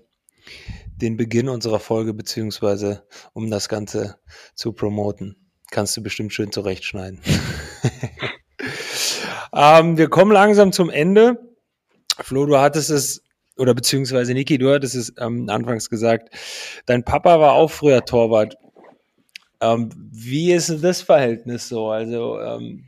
den 0.97 1.17
Beginn 1.17 1.49
unserer 1.49 1.79
Folge, 1.79 2.15
beziehungsweise 2.15 3.07
um 3.33 3.51
das 3.51 3.69
Ganze 3.69 4.19
zu 4.55 4.73
promoten. 4.73 5.44
Kannst 5.75 5.97
du 5.97 6.05
bestimmt 6.05 6.33
schön 6.33 6.53
zurechtschneiden. 6.53 7.19
ähm, 9.53 9.99
wir 9.99 10.09
kommen 10.09 10.31
langsam 10.31 10.71
zum 10.71 10.89
Ende. 10.89 11.37
Flo, 12.21 12.47
du 12.47 12.59
hattest 12.59 12.91
es, 12.91 13.25
oder 13.57 13.75
beziehungsweise 13.75 14.35
Niki, 14.35 14.57
du 14.57 14.73
hattest 14.73 14.95
es 14.95 15.13
ähm, 15.19 15.49
anfangs 15.49 15.91
gesagt, 15.91 16.33
dein 16.87 17.05
Papa 17.05 17.41
war 17.41 17.55
auch 17.55 17.73
früher 17.73 18.05
Torwart. 18.05 18.57
Ähm, 19.61 19.91
wie 20.13 20.53
ist 20.53 20.85
das 20.85 21.03
Verhältnis 21.03 21.69
so? 21.69 21.91
Also 21.91 22.39
ähm, 22.41 22.87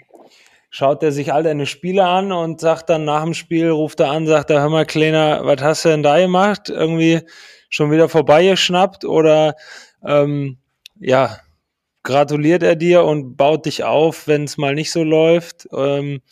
schaut 0.70 1.02
er 1.02 1.10
sich 1.10 1.32
all 1.32 1.42
deine 1.42 1.66
Spiele 1.66 2.04
an 2.04 2.30
und 2.30 2.60
sagt 2.60 2.88
dann 2.88 3.04
nach 3.04 3.24
dem 3.24 3.34
Spiel, 3.34 3.68
ruft 3.68 3.98
er 3.98 4.12
an, 4.12 4.28
sagt 4.28 4.50
er, 4.50 4.60
hör 4.60 4.70
mal, 4.70 4.86
Kleiner, 4.86 5.44
was 5.44 5.60
hast 5.60 5.84
du 5.86 5.88
denn 5.88 6.04
da 6.04 6.20
gemacht? 6.20 6.68
Irgendwie 6.68 7.22
schon 7.68 7.90
wieder 7.90 8.08
vorbeigeschnappt 8.08 9.04
oder 9.04 9.56
ähm, 10.04 10.58
ja, 11.00 11.40
gratuliert 12.06 12.62
er 12.62 12.76
dir 12.76 13.04
und 13.04 13.36
baut 13.36 13.66
dich 13.66 13.84
auf, 13.84 14.28
wenn 14.28 14.44
es 14.44 14.56
mal 14.56 14.74
nicht 14.74 14.92
so 14.92 15.02
läuft? 15.02 15.68
Ähm, 15.72 16.22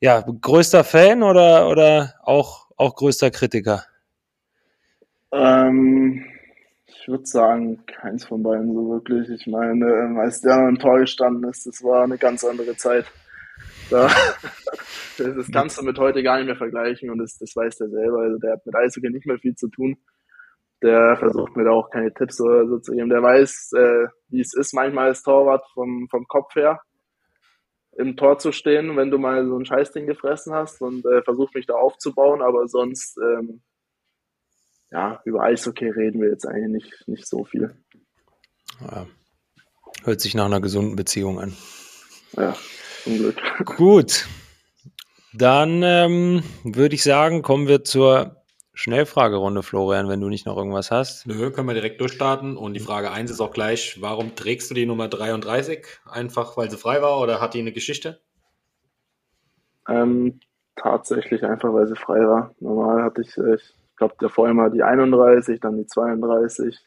ja, 0.00 0.20
größter 0.22 0.82
Fan 0.82 1.22
oder, 1.22 1.68
oder 1.68 2.14
auch, 2.22 2.70
auch 2.76 2.96
größter 2.96 3.30
Kritiker? 3.30 3.84
Ähm, 5.30 6.24
ich 6.86 7.06
würde 7.06 7.26
sagen, 7.26 7.84
keins 7.86 8.24
von 8.24 8.42
beiden 8.42 8.74
so 8.74 8.88
wirklich. 8.88 9.28
Ich 9.28 9.46
meine, 9.46 10.18
als 10.18 10.40
der 10.40 10.66
im 10.66 10.78
Tor 10.78 10.98
gestanden 10.98 11.48
ist, 11.50 11.66
das 11.66 11.82
war 11.84 12.04
eine 12.04 12.16
ganz 12.16 12.42
andere 12.42 12.74
Zeit. 12.76 13.04
Da, 13.90 14.08
das 15.18 15.50
kannst 15.52 15.78
du 15.78 15.84
mit 15.84 15.98
heute 15.98 16.22
gar 16.22 16.38
nicht 16.38 16.46
mehr 16.46 16.56
vergleichen 16.56 17.10
und 17.10 17.18
das, 17.18 17.36
das 17.38 17.54
weiß 17.54 17.76
der 17.76 17.90
selber. 17.90 18.22
Also 18.22 18.38
der 18.38 18.52
hat 18.52 18.64
mit 18.64 18.74
Eishockey 18.74 19.10
nicht 19.10 19.26
mehr 19.26 19.38
viel 19.38 19.54
zu 19.54 19.68
tun. 19.68 19.98
Der 20.82 21.16
versucht 21.16 21.56
mir 21.56 21.64
da 21.64 21.70
auch 21.70 21.90
keine 21.90 22.12
Tipps 22.14 22.40
oder 22.40 22.66
so 22.68 22.78
zu 22.78 22.92
geben. 22.92 23.08
Der 23.08 23.22
weiß, 23.22 23.72
äh, 23.76 24.06
wie 24.28 24.40
es 24.40 24.54
ist, 24.54 24.74
manchmal 24.74 25.08
als 25.08 25.22
Torwart 25.22 25.64
vom, 25.74 26.08
vom 26.08 26.26
Kopf 26.28 26.54
her 26.54 26.80
im 27.98 28.16
Tor 28.16 28.38
zu 28.38 28.52
stehen, 28.52 28.96
wenn 28.96 29.10
du 29.10 29.18
mal 29.18 29.44
so 29.44 29.58
ein 29.58 29.64
Scheißding 29.64 30.06
gefressen 30.06 30.54
hast 30.54 30.80
und 30.80 31.04
äh, 31.04 31.20
versucht 31.22 31.54
mich 31.56 31.66
da 31.66 31.74
aufzubauen, 31.74 32.42
aber 32.42 32.68
sonst, 32.68 33.18
ähm, 33.18 33.60
ja, 34.92 35.20
über 35.24 35.42
Eishockey 35.42 35.90
reden 35.90 36.22
wir 36.22 36.30
jetzt 36.30 36.46
eigentlich 36.46 36.84
nicht, 36.84 37.08
nicht 37.08 37.26
so 37.26 37.44
viel. 37.44 37.76
Ja. 38.80 39.06
Hört 40.04 40.20
sich 40.20 40.34
nach 40.34 40.46
einer 40.46 40.60
gesunden 40.60 40.94
Beziehung 40.94 41.40
an. 41.40 41.56
Ja. 42.36 42.56
Zum 43.02 43.18
Glück. 43.18 43.36
Gut. 43.76 44.26
Dann 45.34 45.82
ähm, 45.82 46.42
würde 46.62 46.94
ich 46.94 47.02
sagen, 47.02 47.42
kommen 47.42 47.66
wir 47.66 47.82
zur 47.82 48.37
Schnellfragerunde, 48.78 49.64
Florian, 49.64 50.08
wenn 50.08 50.20
du 50.20 50.28
nicht 50.28 50.46
noch 50.46 50.56
irgendwas 50.56 50.92
hast. 50.92 51.26
Nö, 51.26 51.50
können 51.50 51.66
wir 51.66 51.74
direkt 51.74 52.00
durchstarten. 52.00 52.56
Und 52.56 52.74
die 52.74 52.80
Frage 52.80 53.10
1 53.10 53.28
ist 53.28 53.40
auch 53.40 53.50
gleich, 53.50 54.00
warum 54.00 54.36
trägst 54.36 54.70
du 54.70 54.74
die 54.74 54.86
Nummer 54.86 55.08
33? 55.08 55.84
Einfach, 56.08 56.56
weil 56.56 56.70
sie 56.70 56.76
frei 56.76 57.02
war 57.02 57.20
oder 57.20 57.40
hat 57.40 57.54
die 57.54 57.58
eine 57.58 57.72
Geschichte? 57.72 58.20
Ähm, 59.88 60.38
tatsächlich 60.76 61.44
einfach, 61.44 61.72
weil 61.72 61.88
sie 61.88 61.96
frei 61.96 62.20
war. 62.20 62.54
Normal 62.60 63.02
hatte 63.02 63.22
ich, 63.22 63.36
äh, 63.36 63.56
ich 63.56 63.74
glaube, 63.96 64.14
davor 64.20 64.48
immer 64.48 64.70
die 64.70 64.84
31, 64.84 65.58
dann 65.58 65.76
die 65.76 65.86
32. 65.86 66.78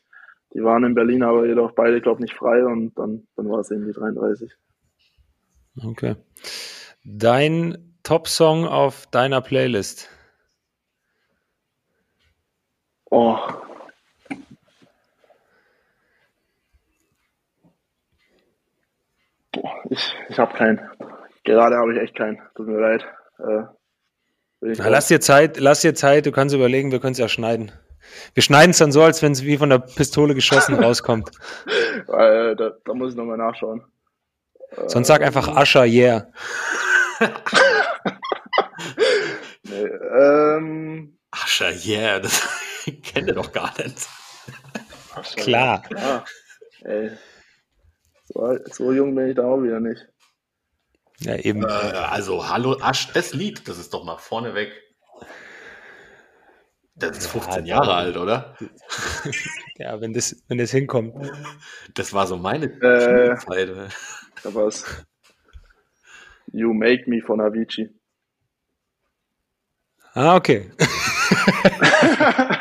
Die 0.54 0.64
waren 0.64 0.86
in 0.86 0.96
Berlin 0.96 1.24
aber 1.24 1.46
jedoch 1.46 1.74
beide, 1.74 2.00
glaube 2.00 2.20
ich, 2.20 2.32
nicht 2.32 2.38
frei 2.38 2.66
und 2.66 2.98
dann, 2.98 3.28
dann 3.36 3.50
war 3.50 3.60
es 3.60 3.70
eben 3.70 3.86
die 3.86 3.92
33. 3.92 4.50
Okay. 5.84 6.16
Dein 7.04 7.98
Top-Song 8.04 8.66
auf 8.66 9.08
deiner 9.08 9.42
Playlist? 9.42 10.08
Oh. 13.12 13.38
Ich, 19.90 20.16
ich 20.30 20.40
habe 20.40 20.54
keinen. 20.58 20.80
Gerade 21.44 21.76
habe 21.76 21.94
ich 21.94 22.00
echt 22.00 22.16
keinen. 22.16 22.42
Tut 22.56 22.68
mir 22.68 22.80
leid. 22.80 23.06
Äh, 23.40 23.64
Na, 24.62 24.88
lass 24.88 25.08
dir 25.08 25.20
Zeit, 25.20 25.60
lass 25.60 25.82
dir 25.82 25.94
Zeit, 25.94 26.26
du 26.26 26.32
kannst 26.32 26.56
überlegen, 26.56 26.94
wir 26.94 27.02
können 27.02 27.12
es 27.12 27.18
ja 27.18 27.28
schneiden. 27.28 27.74
Wir 28.34 28.44
schneiden 28.44 28.72
es 28.72 28.78
dann 28.78 28.94
so, 28.94 29.04
als 29.04 29.22
wenn 29.22 29.34
es 29.34 29.44
wie 29.44 29.58
von 29.58 29.70
der 29.70 29.80
Pistole 29.80 30.34
geschossen 30.34 30.76
rauskommt. 30.84 31.32
Weil, 32.08 32.56
da, 32.56 32.72
da 32.86 32.94
muss 32.94 33.12
ich 33.12 33.18
nochmal 33.18 33.38
nachschauen. 33.38 33.84
Sonst 34.88 35.08
sag 35.08 35.22
einfach 35.22 35.50
Ascher, 35.50 35.84
yeah. 35.84 36.32
nee, 39.64 39.84
ähm, 39.84 41.18
Ascher, 41.32 41.72
yeah, 41.86 42.20
das 42.20 42.48
kennt 43.04 43.28
ihr 43.28 43.34
doch 43.34 43.52
gar 43.52 43.76
nicht. 43.78 44.08
Ascher, 45.14 45.42
Klar. 45.42 45.84
Ja. 45.92 46.26
Ey. 46.84 47.12
So, 48.26 48.58
so, 48.66 48.92
jung 48.92 49.14
bin 49.16 49.30
ich 49.30 49.36
da 49.36 49.44
auch 49.44 49.62
wieder 49.62 49.80
nicht. 49.80 50.08
Ja, 51.20 51.36
eben. 51.36 51.64
Äh, 51.64 51.68
also, 51.68 52.48
hallo 52.48 52.78
Asch, 52.82 53.12
das 53.14 53.34
Lied, 53.34 53.68
das 53.68 53.78
ist 53.78 53.94
doch 53.94 54.04
mal 54.04 54.18
vorneweg. 54.18 54.72
Das 56.96 57.18
ist 57.18 57.28
15 57.28 57.66
ja, 57.66 57.76
Jahre 57.78 57.96
alt, 57.96 58.18
oder? 58.18 58.56
ja, 59.78 60.00
wenn 60.02 60.14
das, 60.14 60.44
wenn 60.48 60.58
das 60.58 60.72
hinkommt. 60.72 61.32
Das 61.94 62.14
war 62.14 62.28
so 62.28 62.38
meine 62.38 62.66
äh, 62.66 63.36
Zeit. 63.38 63.70
Da 64.44 64.54
war's. 64.54 64.86
You 66.54 66.74
Make 66.74 67.10
Me 67.10 67.22
von 67.22 67.42
Avicii. 67.42 67.90
Ah, 70.14 70.36
okay. 70.36 70.70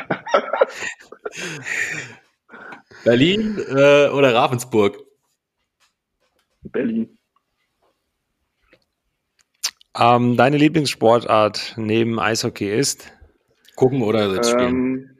Berlin 3.03 3.57
äh, 3.57 4.09
oder 4.09 4.33
Ravensburg? 4.33 4.97
Berlin. 6.63 7.17
Ähm, 9.97 10.37
deine 10.37 10.57
Lieblingssportart 10.57 11.73
neben 11.77 12.19
Eishockey 12.19 12.69
ist? 12.77 13.11
Gucken 13.75 14.01
oder 14.03 14.33
jetzt 14.33 14.51
spielen? 14.51 14.69
Ähm, 14.69 15.17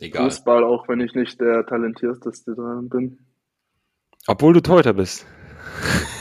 Egal. 0.00 0.24
Fußball, 0.24 0.64
auch 0.64 0.88
wenn 0.88 1.00
ich 1.00 1.14
nicht 1.14 1.40
der 1.40 1.66
talentierteste 1.66 2.54
dran 2.54 2.88
bin. 2.88 3.18
Obwohl 4.26 4.52
du 4.52 4.60
Teuter 4.60 4.92
bist. 4.92 5.26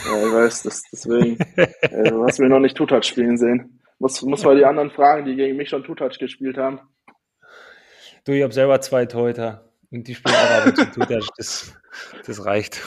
Ja, 0.05 0.27
ich 0.27 0.33
weiß, 0.33 0.63
das, 0.63 0.83
deswegen. 0.91 1.37
äh, 1.55 2.09
du 2.09 2.23
hast 2.23 2.39
mir 2.39 2.49
noch 2.49 2.59
nicht 2.59 2.75
Two-Touch 2.75 3.03
spielen 3.03 3.37
sehen. 3.37 3.79
Muss, 3.99 4.21
muss 4.23 4.43
mal 4.43 4.55
die 4.55 4.65
anderen 4.65 4.89
fragen, 4.89 5.25
die 5.25 5.35
gegen 5.35 5.57
mich 5.57 5.69
schon 5.69 5.83
Two-Touch 5.83 6.17
gespielt 6.19 6.57
haben. 6.57 6.79
Du, 8.27 8.33
ich 8.33 8.43
habe 8.43 8.53
selber 8.53 8.81
zwei 8.81 9.05
Teuter. 9.05 9.71
Und 9.89 10.05
die 10.05 10.13
spielen 10.13 10.35
auch 10.35 10.67
ab 10.67 10.77
und 10.77 10.93
zu. 10.93 10.99
Das, 11.37 11.73
das 12.25 12.43
reicht. 12.43 12.81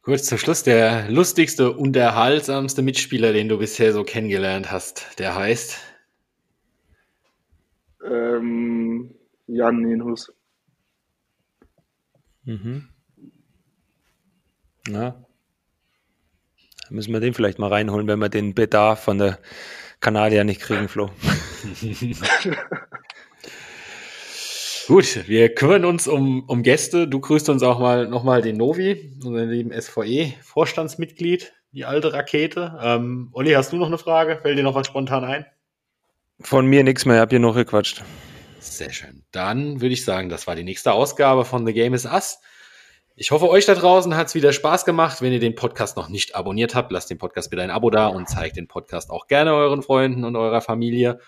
Kurz 0.00 0.24
zum 0.24 0.38
Schluss, 0.38 0.62
der 0.62 1.10
lustigste, 1.10 1.70
unterhaltsamste 1.70 2.80
Mitspieler, 2.80 3.34
den 3.34 3.50
du 3.50 3.58
bisher 3.58 3.92
so 3.92 4.04
kennengelernt 4.04 4.72
hast, 4.72 5.18
der 5.18 5.34
heißt? 5.34 5.78
Ähm, 8.06 9.14
Jan 9.46 9.82
Nienhus. 9.82 10.32
Mhm. 12.44 12.88
Ja. 14.88 15.22
Müssen 16.88 17.12
wir 17.12 17.20
den 17.20 17.34
vielleicht 17.34 17.58
mal 17.58 17.68
reinholen, 17.68 18.08
wenn 18.08 18.18
wir 18.18 18.30
den 18.30 18.54
Bedarf 18.54 19.04
von 19.04 19.18
der 19.18 19.38
Kanadier 20.00 20.44
nicht 20.44 20.62
kriegen, 20.62 20.88
Flo. 20.88 21.10
Gut, 24.90 25.28
wir 25.28 25.54
kümmern 25.54 25.84
uns 25.84 26.08
um, 26.08 26.42
um 26.48 26.64
Gäste. 26.64 27.06
Du 27.06 27.20
grüßt 27.20 27.48
uns 27.48 27.62
auch 27.62 27.78
mal 27.78 28.08
nochmal 28.08 28.42
den 28.42 28.56
Novi, 28.56 29.16
unseren 29.24 29.48
lieben 29.48 29.70
SVE-Vorstandsmitglied, 29.70 31.52
die 31.70 31.84
alte 31.84 32.12
Rakete. 32.12 32.76
Ähm, 32.82 33.28
Olli, 33.30 33.52
hast 33.52 33.72
du 33.72 33.76
noch 33.76 33.86
eine 33.86 33.98
Frage? 33.98 34.40
Fällt 34.42 34.58
dir 34.58 34.64
noch 34.64 34.74
was 34.74 34.88
spontan 34.88 35.22
ein? 35.22 35.46
Von 36.40 36.66
mir 36.66 36.82
nichts 36.82 37.06
mehr, 37.06 37.14
ich 37.14 37.20
habe 37.20 37.30
hier 37.30 37.38
noch 37.38 37.54
gequatscht. 37.54 38.02
Sehr 38.58 38.92
schön. 38.92 39.22
Dann 39.30 39.80
würde 39.80 39.92
ich 39.92 40.04
sagen, 40.04 40.28
das 40.28 40.48
war 40.48 40.56
die 40.56 40.64
nächste 40.64 40.90
Ausgabe 40.90 41.44
von 41.44 41.64
The 41.64 41.72
Game 41.72 41.94
is 41.94 42.04
Us. 42.04 42.40
Ich 43.14 43.30
hoffe, 43.30 43.48
euch 43.48 43.66
da 43.66 43.76
draußen 43.76 44.16
hat 44.16 44.26
es 44.26 44.34
wieder 44.34 44.52
Spaß 44.52 44.84
gemacht. 44.84 45.22
Wenn 45.22 45.32
ihr 45.32 45.38
den 45.38 45.54
Podcast 45.54 45.96
noch 45.96 46.08
nicht 46.08 46.34
abonniert 46.34 46.74
habt, 46.74 46.90
lasst 46.90 47.10
dem 47.10 47.18
Podcast 47.18 47.50
bitte 47.50 47.62
ein 47.62 47.70
Abo 47.70 47.90
da 47.90 48.08
und 48.08 48.28
zeigt 48.28 48.56
den 48.56 48.66
Podcast 48.66 49.10
auch 49.10 49.28
gerne 49.28 49.54
euren 49.54 49.82
Freunden 49.82 50.24
und 50.24 50.34
eurer 50.34 50.60
Familie. 50.62 51.20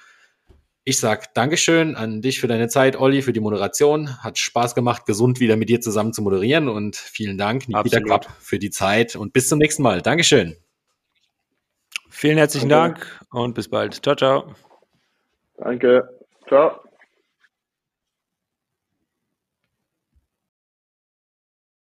Ich 0.85 0.99
sag 0.99 1.33
Dankeschön 1.35 1.95
an 1.95 2.22
dich 2.22 2.41
für 2.41 2.49
deine 2.49 2.66
Zeit, 2.66 2.99
Olli, 2.99 3.22
für 3.22 3.33
die 3.33 3.39
Moderation. 3.39 4.22
Hat 4.22 4.37
Spaß 4.37 4.74
gemacht, 4.74 5.07
gesund 5.07 5.39
wieder 5.39 5.57
mit 5.57 5.68
dir 5.68 5.80
zusammen 5.80 6.12
zu 6.12 6.22
moderieren 6.22 6.68
und 6.68 6.97
vielen 6.97 7.39
Dank, 7.39 7.68
Nikita 7.68 8.01
Quapp, 8.01 8.26
für 8.41 8.59
die 8.59 8.70
Zeit 8.70 9.14
und 9.14 9.33
bis 9.33 9.49
zum 9.49 9.59
nächsten 9.59 9.85
Mal. 9.85 10.03
Dankeschön. 10.03 10.57
Vielen 12.11 12.37
herzlichen 12.37 12.68
Danke. 12.68 13.01
Dank 13.01 13.20
und 13.30 13.55
bis 13.55 13.68
bald. 13.68 14.03
Ciao, 14.03 14.16
ciao. 14.16 14.55
Danke. 15.57 16.09
Ciao. 16.49 16.80